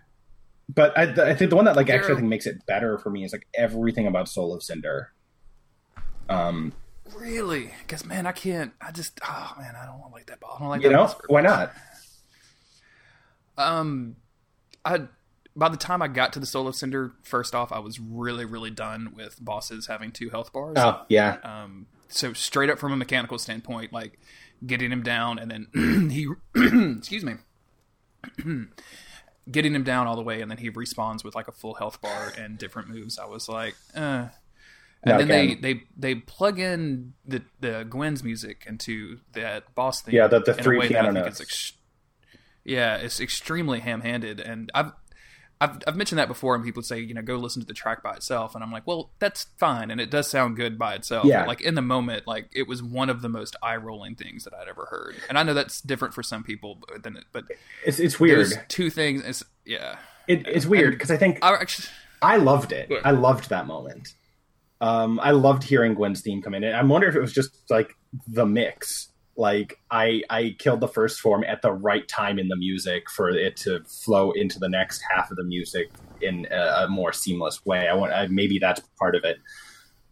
but 0.68 0.96
I, 0.98 1.30
I 1.30 1.34
think 1.34 1.50
the 1.50 1.56
one 1.56 1.64
that 1.66 1.76
like 1.76 1.90
actually 1.90 2.14
I 2.14 2.16
think 2.16 2.28
makes 2.28 2.46
it 2.46 2.64
better 2.66 2.98
for 2.98 3.10
me 3.10 3.24
is 3.24 3.32
like 3.32 3.46
everything 3.54 4.06
about 4.06 4.28
Soul 4.28 4.54
of 4.54 4.62
Cinder. 4.62 5.12
Um, 6.28 6.72
Really? 7.14 7.70
Because 7.82 8.04
man, 8.04 8.26
I 8.26 8.32
can't. 8.32 8.72
I 8.80 8.90
just 8.90 9.20
oh 9.24 9.54
man, 9.58 9.74
I 9.80 9.86
don't 9.86 10.10
like 10.12 10.26
that 10.26 10.40
ball. 10.40 10.56
I 10.56 10.60
don't 10.60 10.68
like 10.68 10.82
you 10.82 10.88
that 10.88 10.94
know 10.94 11.14
why 11.28 11.40
not? 11.40 11.72
Um, 13.56 14.16
I 14.84 15.02
by 15.54 15.68
the 15.68 15.76
time 15.76 16.02
I 16.02 16.08
got 16.08 16.32
to 16.34 16.40
the 16.40 16.46
Soul 16.46 16.68
of 16.68 16.74
Cinder, 16.74 17.12
first 17.22 17.54
off, 17.54 17.72
I 17.72 17.78
was 17.78 18.00
really 18.00 18.44
really 18.44 18.70
done 18.70 19.12
with 19.14 19.42
bosses 19.42 19.86
having 19.86 20.10
two 20.10 20.30
health 20.30 20.52
bars. 20.52 20.74
Oh 20.78 21.02
yeah, 21.08 21.38
Um, 21.44 21.86
so 22.08 22.32
straight 22.32 22.70
up 22.70 22.78
from 22.78 22.92
a 22.92 22.96
mechanical 22.96 23.38
standpoint, 23.38 23.92
like 23.92 24.18
getting 24.66 24.90
him 24.90 25.02
down 25.02 25.38
and 25.38 25.50
then 25.50 26.10
he, 26.10 26.26
excuse 26.98 27.24
me, 27.24 27.34
getting 29.50 29.74
him 29.74 29.84
down 29.84 30.06
all 30.06 30.16
the 30.16 30.22
way 30.22 30.40
and 30.40 30.50
then 30.50 30.58
he 30.58 30.70
respawns 30.70 31.22
with 31.24 31.34
like 31.34 31.48
a 31.48 31.52
full 31.52 31.74
health 31.74 32.00
bar 32.00 32.32
and 32.38 32.58
different 32.58 32.88
moves. 32.88 33.18
I 33.18 33.26
was 33.26 33.48
like, 33.48 33.74
uh. 33.94 34.28
And 35.02 35.20
then 35.20 35.28
they, 35.28 35.54
they 35.54 35.82
they 35.96 36.14
plug 36.16 36.58
in 36.58 37.12
the 37.24 37.42
the 37.60 37.86
Gwyn's 37.88 38.24
music 38.24 38.64
into 38.66 39.20
that 39.34 39.72
boss 39.76 40.02
theme. 40.02 40.14
Yeah, 40.16 40.26
the- 40.26 40.40
the 40.40 40.54
three 40.54 40.88
piano 40.88 41.12
notes. 41.12 41.40
ex- 41.40 41.72
yeah, 42.64 42.96
it's 42.96 43.20
extremely 43.20 43.78
ham-handed, 43.78 44.40
and 44.40 44.68
I've 44.74 44.90
I've, 45.60 45.78
I've 45.86 45.96
mentioned 45.96 46.18
that 46.18 46.28
before, 46.28 46.54
and 46.54 46.62
people 46.62 46.82
say, 46.82 47.00
you 47.00 47.14
know, 47.14 47.22
go 47.22 47.36
listen 47.36 47.62
to 47.62 47.66
the 47.66 47.74
track 47.74 48.02
by 48.02 48.14
itself, 48.14 48.54
and 48.54 48.62
I'm 48.62 48.70
like, 48.70 48.86
well, 48.86 49.10
that's 49.18 49.46
fine, 49.56 49.90
and 49.90 50.00
it 50.00 50.10
does 50.10 50.28
sound 50.28 50.56
good 50.56 50.78
by 50.78 50.94
itself. 50.94 51.24
Yeah. 51.24 51.40
But, 51.40 51.48
like 51.48 51.60
in 51.62 51.74
the 51.74 51.82
moment, 51.82 52.26
like 52.26 52.50
it 52.54 52.68
was 52.68 52.82
one 52.82 53.08
of 53.08 53.22
the 53.22 53.28
most 53.28 53.56
eye-rolling 53.62 54.16
things 54.16 54.44
that 54.44 54.52
I'd 54.52 54.68
ever 54.68 54.86
heard, 54.90 55.16
and 55.28 55.38
I 55.38 55.42
know 55.42 55.54
that's 55.54 55.80
different 55.80 56.12
for 56.12 56.22
some 56.22 56.44
people, 56.44 56.78
but 56.86 57.02
then, 57.02 57.18
but 57.32 57.44
it's 57.84 57.98
it's 57.98 58.20
weird. 58.20 58.48
two 58.68 58.90
things, 58.90 59.24
is 59.24 59.44
yeah, 59.64 59.96
It, 60.26 60.46
it's 60.46 60.66
weird 60.66 60.92
because 60.92 61.10
I 61.10 61.16
think 61.16 61.38
I 61.42 61.54
actually, 61.54 61.88
I 62.20 62.36
loved 62.36 62.72
it. 62.72 62.90
I 63.04 63.12
loved 63.12 63.50
that 63.50 63.66
moment. 63.66 64.14
Um, 64.80 65.20
I 65.22 65.30
loved 65.30 65.62
hearing 65.62 65.94
Gwyn's 65.94 66.20
theme 66.20 66.42
come 66.42 66.54
in. 66.54 66.64
And 66.64 66.76
I 66.76 66.82
wonder 66.82 67.08
if 67.08 67.14
it 67.14 67.20
was 67.20 67.32
just 67.32 67.50
like 67.70 67.96
the 68.26 68.44
mix. 68.44 69.08
Like 69.36 69.78
I, 69.90 70.22
I 70.30 70.56
killed 70.58 70.80
the 70.80 70.88
first 70.88 71.20
form 71.20 71.44
at 71.44 71.62
the 71.62 71.72
right 71.72 72.06
time 72.08 72.38
in 72.38 72.48
the 72.48 72.56
music 72.56 73.10
for 73.10 73.30
it 73.30 73.56
to 73.58 73.84
flow 73.84 74.30
into 74.32 74.58
the 74.58 74.68
next 74.68 75.02
half 75.10 75.30
of 75.30 75.36
the 75.36 75.44
music 75.44 75.90
in 76.20 76.46
a, 76.50 76.84
a 76.84 76.88
more 76.88 77.12
seamless 77.12 77.64
way. 77.64 77.88
I 77.88 77.94
want 77.94 78.12
I, 78.12 78.26
maybe 78.28 78.58
that's 78.58 78.80
part 78.98 79.14
of 79.14 79.24
it, 79.24 79.38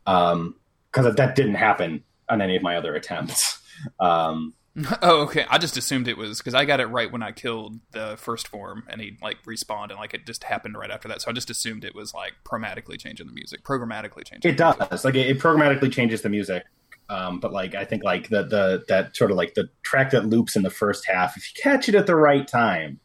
because 0.05 1.15
that 1.15 1.35
didn't 1.35 1.55
happen 1.55 2.05
on 2.29 2.43
any 2.43 2.57
of 2.57 2.63
my 2.63 2.77
other 2.77 2.95
attempts. 2.95 3.61
Um, 3.99 4.55
oh 5.03 5.23
okay, 5.23 5.47
I 5.49 5.59
just 5.59 5.77
assumed 5.77 6.09
it 6.09 6.19
was 6.19 6.39
because 6.39 6.55
I 6.55 6.65
got 6.65 6.81
it 6.81 6.87
right 6.87 7.11
when 7.11 7.23
I 7.23 7.31
killed 7.31 7.79
the 7.93 8.17
first 8.19 8.49
form, 8.49 8.85
and 8.89 9.01
he 9.01 9.17
like 9.23 9.43
respawned, 9.45 9.91
and 9.91 9.99
like 9.99 10.15
it 10.15 10.27
just 10.27 10.45
happened 10.45 10.77
right 10.77 10.91
after 10.91 11.07
that, 11.09 11.23
so 11.23 11.31
I 11.31 11.33
just 11.33 11.49
assumed 11.49 11.85
it 11.85 11.95
was 11.95 12.13
like 12.13 12.33
programmatically 12.45 12.99
changing 12.99 13.27
the 13.27 13.33
music, 13.33 13.63
programmatically 13.63 14.25
changing. 14.25 14.51
It 14.51 14.59
the 14.59 14.65
music. 14.65 14.91
does. 14.91 15.05
Like 15.05 15.15
it, 15.15 15.29
it 15.29 15.39
programmatically 15.39 15.93
changes 15.93 16.23
the 16.23 16.29
music. 16.29 16.65
Um, 17.09 17.39
but 17.39 17.53
like 17.53 17.75
I 17.75 17.85
think 17.85 18.03
like 18.03 18.29
the 18.29 18.45
the 18.45 18.85
that 18.89 19.17
sort 19.17 19.31
of 19.31 19.37
like 19.37 19.55
the 19.55 19.69
track 19.83 20.11
that 20.11 20.27
loops 20.27 20.57
in 20.57 20.63
the 20.63 20.71
first 20.71 21.07
half, 21.07 21.37
if 21.37 21.45
you 21.49 21.63
catch 21.63 21.89
it 21.89 21.95
at 21.95 22.07
the 22.07 22.17
right 22.17 22.47
time, 22.47 23.01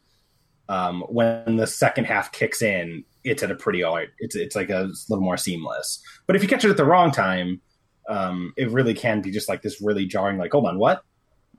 um, 0.68 1.02
when 1.08 1.56
the 1.56 1.66
second 1.66 2.06
half 2.06 2.32
kicks 2.32 2.62
in, 2.62 3.04
it's 3.24 3.42
at 3.42 3.50
a 3.50 3.54
pretty 3.54 3.82
all 3.82 3.96
right. 3.96 4.08
It's 4.18 4.34
it's 4.36 4.56
like 4.56 4.70
a 4.70 4.90
little 5.08 5.24
more 5.24 5.36
seamless. 5.36 6.02
But 6.26 6.36
if 6.36 6.42
you 6.42 6.48
catch 6.48 6.64
it 6.64 6.70
at 6.70 6.76
the 6.76 6.84
wrong 6.84 7.10
time, 7.10 7.60
um, 8.08 8.54
it 8.56 8.70
really 8.70 8.94
can 8.94 9.20
be 9.20 9.30
just 9.30 9.48
like 9.48 9.62
this 9.62 9.82
really 9.82 10.06
jarring, 10.06 10.38
like 10.38 10.52
hold 10.52 10.66
on, 10.66 10.78
what? 10.78 11.02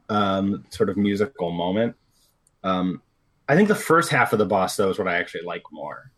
Um, 0.10 0.66
sort 0.70 0.90
of 0.90 0.98
musical 0.98 1.52
moment. 1.52 1.96
Um, 2.64 3.02
I 3.48 3.56
think 3.56 3.68
the 3.68 3.76
first 3.76 4.10
half 4.10 4.34
of 4.34 4.40
the 4.40 4.46
boss 4.46 4.76
though 4.76 4.90
is 4.90 4.98
what 4.98 5.08
I 5.08 5.18
actually 5.18 5.44
like 5.44 5.64
more. 5.72 6.12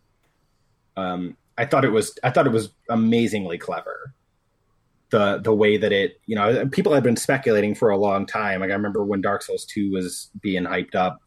Um, 0.96 1.36
I 1.58 1.66
thought 1.66 1.86
it 1.86 1.92
was 1.92 2.18
I 2.24 2.30
thought 2.30 2.48
it 2.48 2.54
was 2.54 2.70
amazingly 2.90 3.58
clever. 3.58 4.14
The 5.14 5.38
the 5.38 5.54
way 5.54 5.78
that 5.78 5.92
it 5.92 6.20
you 6.26 6.36
know 6.36 6.68
people 6.70 6.92
had 6.92 7.04
been 7.04 7.16
speculating 7.16 7.76
for 7.76 7.92
a 7.92 7.98
long 7.98 8.26
time. 8.26 8.62
Like 8.62 8.72
I 8.72 8.74
remember 8.74 9.06
when 9.06 9.22
Dark 9.22 9.44
Souls 9.44 9.64
two 9.64 9.92
was 9.92 10.32
being 10.42 10.64
hyped 10.64 10.96
up, 10.96 11.20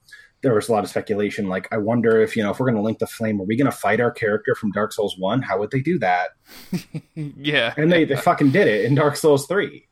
there 0.43 0.53
was 0.53 0.68
a 0.68 0.72
lot 0.72 0.82
of 0.82 0.91
speculation. 0.91 1.49
Like 1.49 1.68
I 1.70 1.76
wonder 1.78 2.20
if 2.20 2.37
you 2.37 2.43
know 2.43 2.51
if 2.51 2.59
we're 2.59 2.66
going 2.66 2.74
to 2.78 2.82
link 2.82 2.99
the 2.99 3.07
flame, 3.07 3.41
are 3.41 3.45
we 3.45 3.57
going 3.57 3.70
to 3.70 3.76
fight 3.76 4.01
our 4.01 4.11
character 4.11 4.57
from 4.57 4.72
Dark 4.72 4.93
Souls 4.93 5.16
one? 5.16 5.41
How 5.41 5.61
would 5.61 5.70
they 5.70 5.78
do 5.78 6.01
that? 6.01 6.30
yeah, 7.14 7.74
And 7.76 7.93
they 7.93 8.05
they 8.05 8.16
fucking 8.16 8.51
did 8.51 8.66
it 8.66 8.87
in 8.87 8.97
Dark 8.97 9.14
Souls 9.14 9.47
three, 9.47 9.87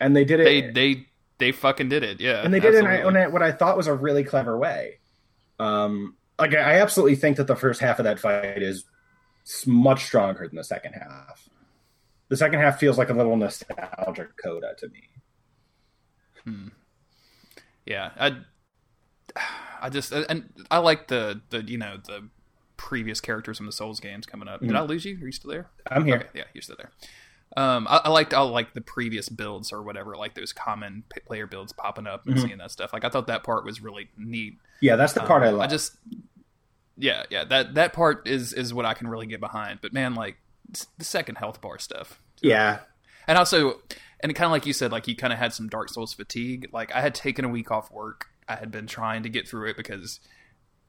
and 0.00 0.16
they 0.16 0.24
did 0.24 0.40
it. 0.40 0.44
they 0.44 0.70
they 0.72 1.06
they 1.38 1.52
fucking 1.52 1.90
did 1.90 2.02
it. 2.02 2.20
Yeah, 2.20 2.42
and 2.42 2.52
they 2.52 2.58
did 2.58 2.74
it 2.74 2.84
in, 2.84 3.16
in 3.16 3.32
what 3.32 3.44
I 3.44 3.52
thought 3.52 3.76
was 3.76 3.86
a 3.86 3.94
really 3.94 4.24
clever 4.24 4.58
way. 4.58 4.98
Um, 5.60 6.16
like 6.36 6.52
I 6.52 6.80
absolutely 6.80 7.14
think 7.14 7.36
that 7.36 7.46
the 7.46 7.54
first 7.54 7.80
half 7.80 8.00
of 8.00 8.06
that 8.06 8.18
fight 8.18 8.60
is 8.60 8.84
much 9.66 10.04
stronger 10.04 10.48
than 10.48 10.56
the 10.56 10.64
second 10.64 10.94
half. 10.94 11.48
The 12.28 12.36
second 12.36 12.60
half 12.60 12.78
feels 12.78 12.96
like 12.98 13.10
a 13.10 13.12
little 13.14 13.36
nostalgic 13.36 14.36
coda 14.42 14.74
to 14.78 14.88
me. 14.88 15.02
Hmm. 16.44 16.68
Yeah, 17.86 18.10
I, 18.18 18.36
I 19.82 19.90
just 19.90 20.12
and 20.12 20.50
I 20.70 20.78
like 20.78 21.08
the 21.08 21.42
the 21.50 21.62
you 21.62 21.76
know 21.78 21.98
the 22.04 22.28
previous 22.76 23.20
characters 23.20 23.56
from 23.58 23.66
the 23.66 23.72
Souls 23.72 24.00
games 24.00 24.26
coming 24.26 24.48
up. 24.48 24.60
Did 24.60 24.70
Mhm. 24.70 24.76
I 24.76 24.82
lose 24.82 25.04
you? 25.04 25.16
Are 25.22 25.26
you 25.26 25.32
still 25.32 25.50
there? 25.50 25.66
I'm 25.90 26.04
here. 26.04 26.16
Okay, 26.16 26.28
yeah, 26.34 26.44
you're 26.54 26.62
still 26.62 26.76
there. 26.76 26.90
Um, 27.56 27.86
I, 27.88 28.00
I 28.04 28.08
liked 28.08 28.34
all 28.34 28.48
like 28.50 28.72
the 28.74 28.80
previous 28.80 29.28
builds 29.28 29.72
or 29.72 29.82
whatever, 29.82 30.16
like 30.16 30.34
those 30.34 30.52
common 30.52 31.04
player 31.26 31.46
builds 31.46 31.72
popping 31.72 32.06
up 32.06 32.26
and 32.26 32.36
Mhm. 32.36 32.42
seeing 32.42 32.58
that 32.58 32.70
stuff. 32.72 32.92
Like 32.92 33.04
I 33.04 33.08
thought 33.10 33.26
that 33.28 33.44
part 33.44 33.64
was 33.64 33.80
really 33.80 34.08
neat. 34.16 34.58
Yeah, 34.80 34.96
that's 34.96 35.12
the 35.12 35.20
part 35.20 35.42
I 35.42 35.48
Um, 35.48 35.58
love. 35.58 35.62
I 35.62 35.66
just, 35.68 35.96
yeah, 36.96 37.24
yeah, 37.30 37.44
that 37.44 37.74
that 37.74 37.92
part 37.92 38.26
is 38.26 38.52
is 38.52 38.74
what 38.74 38.84
I 38.86 38.94
can 38.94 39.06
really 39.08 39.26
get 39.26 39.40
behind. 39.40 39.80
But 39.82 39.92
man, 39.92 40.14
like 40.14 40.36
the 40.98 41.04
second 41.04 41.36
health 41.36 41.60
bar 41.60 41.78
stuff, 41.78 42.20
yeah, 42.40 42.80
and 43.26 43.38
also, 43.38 43.80
and 44.20 44.34
kind 44.34 44.46
of 44.46 44.52
like 44.52 44.66
you 44.66 44.72
said, 44.72 44.92
like 44.92 45.08
you 45.08 45.16
kind 45.16 45.32
of 45.32 45.38
had 45.38 45.52
some 45.52 45.68
Dark 45.68 45.88
Souls 45.88 46.14
fatigue. 46.14 46.68
Like 46.72 46.94
I 46.94 47.00
had 47.00 47.14
taken 47.14 47.44
a 47.44 47.48
week 47.48 47.70
off 47.70 47.90
work. 47.90 48.26
I 48.48 48.56
had 48.56 48.70
been 48.70 48.86
trying 48.86 49.22
to 49.22 49.28
get 49.28 49.48
through 49.48 49.70
it 49.70 49.76
because, 49.76 50.20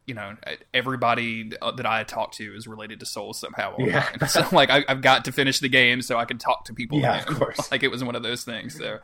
you 0.05 0.13
know, 0.13 0.35
everybody 0.73 1.51
uh, 1.61 1.71
that 1.71 1.85
I 1.85 2.03
talked 2.03 2.35
to 2.35 2.55
is 2.55 2.67
related 2.67 2.99
to 2.99 3.05
Souls 3.05 3.39
somehow. 3.39 3.73
Online. 3.73 3.89
Yeah. 3.89 4.25
so 4.27 4.45
like 4.51 4.69
I, 4.69 4.83
I've 4.87 5.01
got 5.01 5.25
to 5.25 5.31
finish 5.31 5.59
the 5.59 5.69
game 5.69 6.01
so 6.01 6.17
I 6.17 6.25
can 6.25 6.37
talk 6.37 6.65
to 6.65 6.73
people. 6.73 6.99
Yeah, 6.99 7.21
again. 7.21 7.33
of 7.33 7.39
course. 7.39 7.59
like 7.71 7.83
it 7.83 7.89
was 7.89 8.03
one 8.03 8.15
of 8.15 8.23
those 8.23 8.43
things. 8.43 8.77
So 8.77 8.99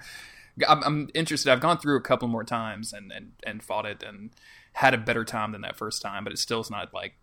I'm, 0.68 0.84
I'm 0.84 1.10
interested. 1.14 1.52
I've 1.52 1.62
gone 1.62 1.78
through 1.78 1.98
a 1.98 2.02
couple 2.02 2.28
more 2.28 2.44
times 2.44 2.92
and, 2.92 3.12
and 3.12 3.32
and 3.44 3.64
fought 3.64 3.86
it 3.86 4.04
and 4.04 4.32
had 4.74 4.94
a 4.94 4.98
better 4.98 5.24
time 5.24 5.54
than 5.54 5.62
that 5.62 5.78
first 5.78 6.02
time, 6.02 6.24
but 6.24 6.34
it 6.34 6.40
still 6.40 6.62
is 6.62 6.70
not 6.70 6.94
like 6.94 7.14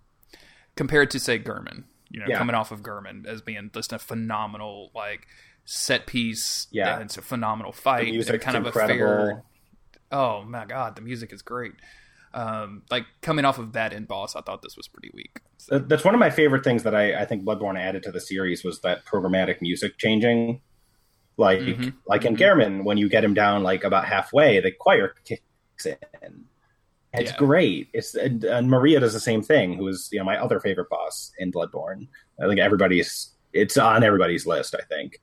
compared 0.77 1.11
to 1.11 1.21
say 1.21 1.39
Gehrman. 1.39 1.85
You 2.11 2.21
know, 2.21 2.27
Yeah. 2.29 2.39
coming 2.39 2.55
off 2.55 2.71
of 2.73 2.83
Gehrman 2.83 3.27
as 3.27 3.43
being 3.43 3.71
just 3.75 3.93
a 3.93 3.99
phenomenal 3.99 4.91
like 4.95 5.27
set 5.65 6.07
piece. 6.07 6.67
Yeah. 6.71 6.95
and 6.95 7.03
it's 7.05 7.19
a 7.19 7.23
phenomenal 7.23 7.73
fight. 7.73 8.07
the 8.07 8.13
music's 8.13 8.45
kind 8.45 8.57
of 8.57 8.67
incredible. 8.67 8.95
a 8.95 9.27
fair. 9.27 9.43
Oh 10.11 10.43
my 10.43 10.65
god, 10.65 10.97
the 10.97 11.03
music 11.03 11.33
is 11.33 11.43
great. 11.43 11.73
Um, 12.35 12.83
like 12.91 13.05
coming 13.23 13.45
off 13.45 13.59
of 13.59 13.73
that 13.73 13.93
end 13.93 14.07
boss, 14.09 14.37
I 14.37 14.41
thought 14.43 14.63
this 14.63 14.77
was 14.77 14.87
pretty 14.89 15.11
weak. 15.15 15.41
So, 15.57 15.79
that's 15.79 16.05
one 16.05 16.15
of 16.15 16.21
my 16.21 16.31
favorite 16.31 16.63
things 16.65 16.83
that 16.85 16.95
I, 16.95 17.21
I 17.23 17.25
think 17.25 17.43
Bloodborne 17.45 17.79
added 17.79 18.03
to 18.05 18.13
the 18.13 18.21
series 18.21 18.63
was 18.65 18.81
that 18.83 19.05
programmatic 19.05 19.61
music 19.61 19.99
changing. 19.99 20.61
Like 21.37 21.61
Mhm. 21.61 21.95
like 22.07 22.25
in 22.25 22.37
Mhm. 22.37 22.39
Gehrman, 22.41 22.85
when 22.85 22.97
you 22.99 23.09
get 23.09 23.23
him 23.25 23.33
down 23.35 23.63
like 23.63 23.85
about 23.85 24.07
halfway, 24.07 24.61
the 24.61 24.73
choir 24.73 25.15
kicks 25.25 25.87
in. 25.87 26.45
It's 27.15 27.31
Yeah. 27.31 27.37
great. 27.39 27.89
It's 27.95 28.15
and, 28.15 28.45
and 28.45 28.69
Maria 28.69 29.01
does 29.01 29.15
the 29.15 29.21
same 29.21 29.43
thing. 29.43 29.75
Who 29.75 29.89
is 29.89 30.09
you 30.13 30.19
know 30.19 30.25
my 30.25 30.37
other 30.37 30.61
favorite 30.61 30.91
boss 30.91 31.33
in 31.39 31.51
Bloodborne. 31.53 32.09
I 32.43 32.47
think 32.49 32.61
everybody's 32.61 33.31
it's 33.53 33.77
on 33.79 34.05
everybody's 34.05 34.47
list. 34.47 34.75
I 34.75 34.83
think 34.85 35.21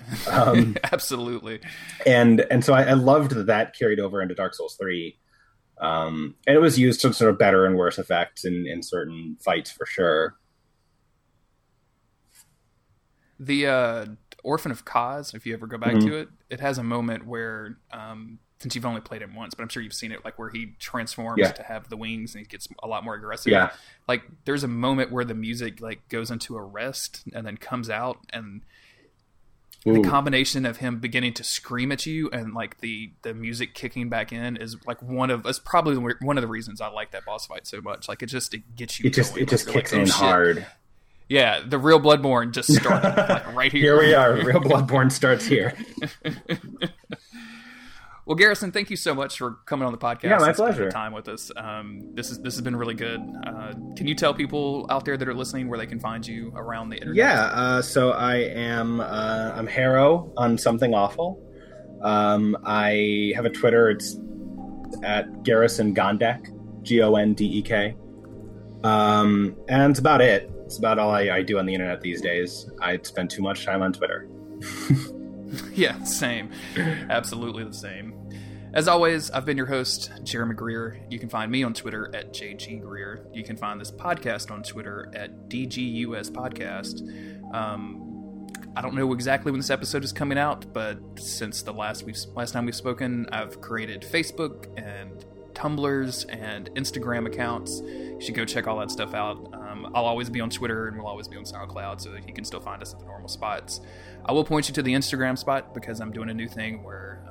Um, 0.28 0.76
Absolutely. 0.92 1.60
and 2.04 2.40
and 2.50 2.64
so 2.64 2.74
I, 2.74 2.82
I 2.82 2.92
loved 2.94 3.30
that 3.32 3.46
that 3.46 3.76
carried 3.78 4.00
over 4.00 4.20
into 4.20 4.34
Dark 4.34 4.52
Souls 4.54 4.76
three, 4.80 5.16
um, 5.80 6.34
and 6.44 6.56
it 6.56 6.60
was 6.60 6.76
used 6.76 7.00
to 7.02 7.12
sort 7.14 7.30
of 7.30 7.38
better 7.38 7.66
and 7.66 7.76
worse 7.76 7.98
effects 8.00 8.44
in 8.44 8.66
in 8.66 8.82
certain 8.82 9.36
fights 9.44 9.70
for 9.70 9.86
sure. 9.86 10.34
The 13.38 13.66
uh, 13.66 14.06
Orphan 14.44 14.70
of 14.72 14.84
Kos, 14.84 15.34
if 15.34 15.46
you 15.46 15.54
ever 15.54 15.66
go 15.66 15.78
back 15.78 15.94
Mhm. 15.94 16.06
to 16.06 16.14
it, 16.16 16.28
it 16.50 16.60
has 16.60 16.78
a 16.78 16.82
moment 16.84 17.26
where, 17.26 17.78
um, 17.92 18.38
since 18.62 18.74
you've 18.74 18.86
only 18.86 19.00
played 19.00 19.20
it 19.22 19.30
once, 19.34 19.54
but 19.54 19.62
I'm 19.62 19.68
sure 19.68 19.82
you've 19.82 19.92
seen 19.92 20.12
it, 20.12 20.24
like 20.24 20.38
where 20.38 20.48
he 20.48 20.74
transforms 20.78 21.40
Yeah. 21.40 21.52
to 21.52 21.62
have 21.62 21.88
the 21.90 21.96
wings 21.96 22.34
and 22.34 22.40
he 22.44 22.48
gets 22.48 22.66
a 22.82 22.86
lot 22.88 23.04
more 23.04 23.14
aggressive. 23.14 23.50
Yeah, 23.52 23.70
Like 24.08 24.22
there's 24.44 24.64
a 24.64 24.68
moment 24.68 25.10
where 25.12 25.24
the 25.24 25.34
music 25.34 25.80
like 25.80 26.08
goes 26.08 26.30
into 26.30 26.56
a 26.56 26.62
rest 26.62 27.22
and 27.34 27.46
then 27.46 27.56
comes 27.58 27.90
out, 27.90 28.18
and 28.32 28.62
Ooh. 29.86 30.00
the 30.00 30.08
combination 30.08 30.64
of 30.64 30.76
him 30.76 31.00
beginning 31.00 31.32
to 31.34 31.42
scream 31.44 31.90
at 31.90 32.06
you 32.06 32.30
and 32.30 32.54
like 32.54 32.78
the 32.80 33.10
the 33.22 33.34
music 33.34 33.74
kicking 33.74 34.08
back 34.08 34.32
in 34.32 34.56
is 34.56 34.76
like 34.86 35.02
one 35.02 35.28
of 35.30 35.44
it's 35.44 35.58
probably 35.58 35.96
one 36.20 36.38
of 36.38 36.42
the 36.42 36.46
reasons 36.48 36.80
I 36.80 36.86
like 36.88 37.10
that 37.10 37.24
boss 37.24 37.46
fight 37.46 37.66
so 37.66 37.80
much. 37.80 38.08
Like 38.08 38.22
it 38.22 38.26
just 38.26 38.54
it 38.54 38.76
gets 38.76 39.00
you. 39.00 39.08
it 39.08 39.12
just 39.14 39.32
going. 39.32 39.42
it 39.42 39.48
just 39.48 39.66
Like, 39.66 39.74
kicks 39.74 39.92
like, 39.92 39.98
oh, 39.98 40.02
in 40.02 40.06
shit. 40.06 40.14
hard. 40.14 40.66
Yeah, 41.28 41.60
the 41.66 41.78
real 41.78 41.98
Bloodborne 41.98 42.52
just 42.52 42.72
started 42.72 43.16
like 43.16 43.54
right 43.54 43.72
here. 43.72 43.80
Here 43.98 43.98
we 43.98 44.12
are. 44.14 44.34
Real 44.34 44.60
Bloodborne 44.60 45.10
starts 45.10 45.46
here. 45.46 45.74
Well, 48.32 48.38
Garrison, 48.38 48.72
thank 48.72 48.88
you 48.88 48.96
so 48.96 49.14
much 49.14 49.36
for 49.36 49.58
coming 49.66 49.84
on 49.84 49.92
the 49.92 49.98
podcast. 49.98 50.22
Yeah, 50.22 50.38
my 50.38 50.54
pleasure. 50.54 50.90
Time 50.90 51.12
with 51.12 51.28
us. 51.28 51.50
Um, 51.54 52.14
this 52.14 52.30
is 52.30 52.40
this 52.40 52.54
has 52.54 52.62
been 52.62 52.74
really 52.74 52.94
good. 52.94 53.20
Uh, 53.46 53.74
can 53.94 54.06
you 54.06 54.14
tell 54.14 54.32
people 54.32 54.86
out 54.88 55.04
there 55.04 55.18
that 55.18 55.28
are 55.28 55.34
listening 55.34 55.68
where 55.68 55.78
they 55.78 55.84
can 55.84 56.00
find 56.00 56.26
you 56.26 56.50
around 56.56 56.88
the 56.88 56.96
internet? 56.96 57.16
Yeah, 57.16 57.42
uh, 57.52 57.82
so 57.82 58.12
I 58.12 58.36
am 58.36 59.00
uh, 59.00 59.52
I'm 59.54 59.66
Harrow 59.66 60.32
on 60.38 60.56
something 60.56 60.94
awful. 60.94 61.46
Um, 62.00 62.56
I 62.64 63.34
have 63.36 63.44
a 63.44 63.50
Twitter. 63.50 63.90
It's 63.90 64.16
at 65.02 65.42
Garrison 65.42 65.94
Gondek, 65.94 66.82
G 66.82 67.02
O 67.02 67.16
N 67.16 67.34
D 67.34 67.44
E 67.58 67.60
K. 67.60 67.94
Um, 68.82 69.54
and 69.68 69.90
it's 69.90 70.00
about 70.00 70.22
it. 70.22 70.50
It's 70.64 70.78
about 70.78 70.98
all 70.98 71.10
I, 71.10 71.28
I 71.28 71.42
do 71.42 71.58
on 71.58 71.66
the 71.66 71.74
internet 71.74 72.00
these 72.00 72.22
days. 72.22 72.70
I 72.80 72.98
spend 73.02 73.28
too 73.28 73.42
much 73.42 73.66
time 73.66 73.82
on 73.82 73.92
Twitter. 73.92 74.26
Yeah, 75.74 76.02
same. 76.04 76.50
Absolutely 76.76 77.64
the 77.64 77.72
same. 77.72 78.14
As 78.74 78.88
always, 78.88 79.30
I've 79.30 79.44
been 79.44 79.58
your 79.58 79.66
host, 79.66 80.10
Jeremy 80.24 80.54
Greer. 80.54 80.98
You 81.10 81.18
can 81.18 81.28
find 81.28 81.52
me 81.52 81.62
on 81.62 81.74
Twitter 81.74 82.10
at 82.14 82.32
JG 82.32 82.80
Greer. 82.80 83.26
You 83.30 83.44
can 83.44 83.54
find 83.54 83.78
this 83.78 83.90
podcast 83.90 84.50
on 84.50 84.62
Twitter 84.62 85.10
at 85.14 85.50
DGUS 85.50 86.30
Podcast. 86.30 87.54
Um, 87.54 88.48
I 88.74 88.80
don't 88.80 88.94
know 88.94 89.12
exactly 89.12 89.52
when 89.52 89.58
this 89.58 89.68
episode 89.68 90.04
is 90.04 90.12
coming 90.12 90.38
out, 90.38 90.72
but 90.72 90.98
since 91.18 91.60
the 91.60 91.74
last 91.74 92.04
we've 92.04 92.16
last 92.34 92.52
time 92.52 92.64
we've 92.64 92.74
spoken, 92.74 93.26
I've 93.30 93.60
created 93.60 94.00
Facebook 94.10 94.66
and 94.78 95.22
Tumblrs 95.52 96.24
and 96.30 96.70
Instagram 96.70 97.26
accounts. 97.26 97.82
You 97.82 98.20
should 98.22 98.34
go 98.34 98.46
check 98.46 98.66
all 98.66 98.78
that 98.78 98.90
stuff 98.90 99.12
out. 99.12 99.52
Um, 99.52 99.92
I'll 99.94 100.06
always 100.06 100.30
be 100.30 100.40
on 100.40 100.48
Twitter 100.48 100.88
and 100.88 100.96
we'll 100.96 101.08
always 101.08 101.28
be 101.28 101.36
on 101.36 101.44
SoundCloud, 101.44 102.00
so 102.00 102.14
you 102.26 102.32
can 102.32 102.44
still 102.44 102.60
find 102.60 102.80
us 102.80 102.94
at 102.94 103.00
the 103.00 103.04
normal 103.04 103.28
spots. 103.28 103.82
I 104.24 104.32
will 104.32 104.44
point 104.44 104.68
you 104.68 104.74
to 104.76 104.82
the 104.82 104.94
Instagram 104.94 105.36
spot 105.36 105.74
because 105.74 106.00
I'm 106.00 106.10
doing 106.10 106.30
a 106.30 106.34
new 106.34 106.48
thing 106.48 106.82
where 106.82 107.22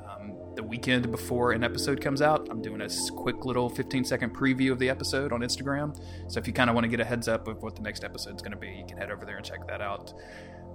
the 0.55 0.63
weekend 0.63 1.11
before 1.11 1.51
an 1.51 1.63
episode 1.63 2.01
comes 2.01 2.21
out, 2.21 2.47
I'm 2.49 2.61
doing 2.61 2.81
a 2.81 2.89
quick 3.15 3.45
little 3.45 3.69
15 3.69 4.03
second 4.03 4.35
preview 4.35 4.71
of 4.71 4.79
the 4.79 4.89
episode 4.89 5.31
on 5.31 5.41
Instagram. 5.41 5.99
So 6.27 6.39
if 6.39 6.47
you 6.47 6.53
kind 6.53 6.69
of 6.69 6.73
want 6.73 6.85
to 6.85 6.89
get 6.89 6.99
a 6.99 7.05
heads 7.05 7.27
up 7.27 7.47
of 7.47 7.61
what 7.61 7.75
the 7.75 7.81
next 7.81 8.03
episode 8.03 8.35
is 8.35 8.41
going 8.41 8.51
to 8.51 8.57
be, 8.57 8.69
you 8.69 8.85
can 8.87 8.97
head 8.97 9.11
over 9.11 9.25
there 9.25 9.37
and 9.37 9.45
check 9.45 9.67
that 9.67 9.81
out. 9.81 10.13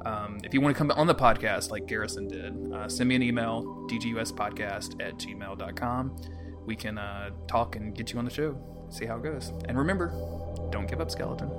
Um, 0.04 0.38
if 0.44 0.54
you 0.54 0.60
want 0.60 0.76
to 0.76 0.78
come 0.78 0.90
on 0.92 1.06
the 1.06 1.14
podcast 1.14 1.70
like 1.70 1.86
Garrison 1.86 2.28
did, 2.28 2.72
uh, 2.72 2.88
send 2.88 3.08
me 3.08 3.16
an 3.16 3.22
email, 3.22 3.64
dguspodcast 3.90 5.02
at 5.04 5.14
gmail.com. 5.18 6.16
We 6.64 6.76
can 6.76 6.98
uh, 6.98 7.30
talk 7.48 7.76
and 7.76 7.94
get 7.94 8.12
you 8.12 8.18
on 8.18 8.24
the 8.24 8.30
show, 8.30 8.56
see 8.90 9.06
how 9.06 9.16
it 9.16 9.22
goes. 9.22 9.52
And 9.68 9.76
remember, 9.78 10.08
don't 10.70 10.88
give 10.88 11.00
up, 11.00 11.10
skeleton. 11.10 11.50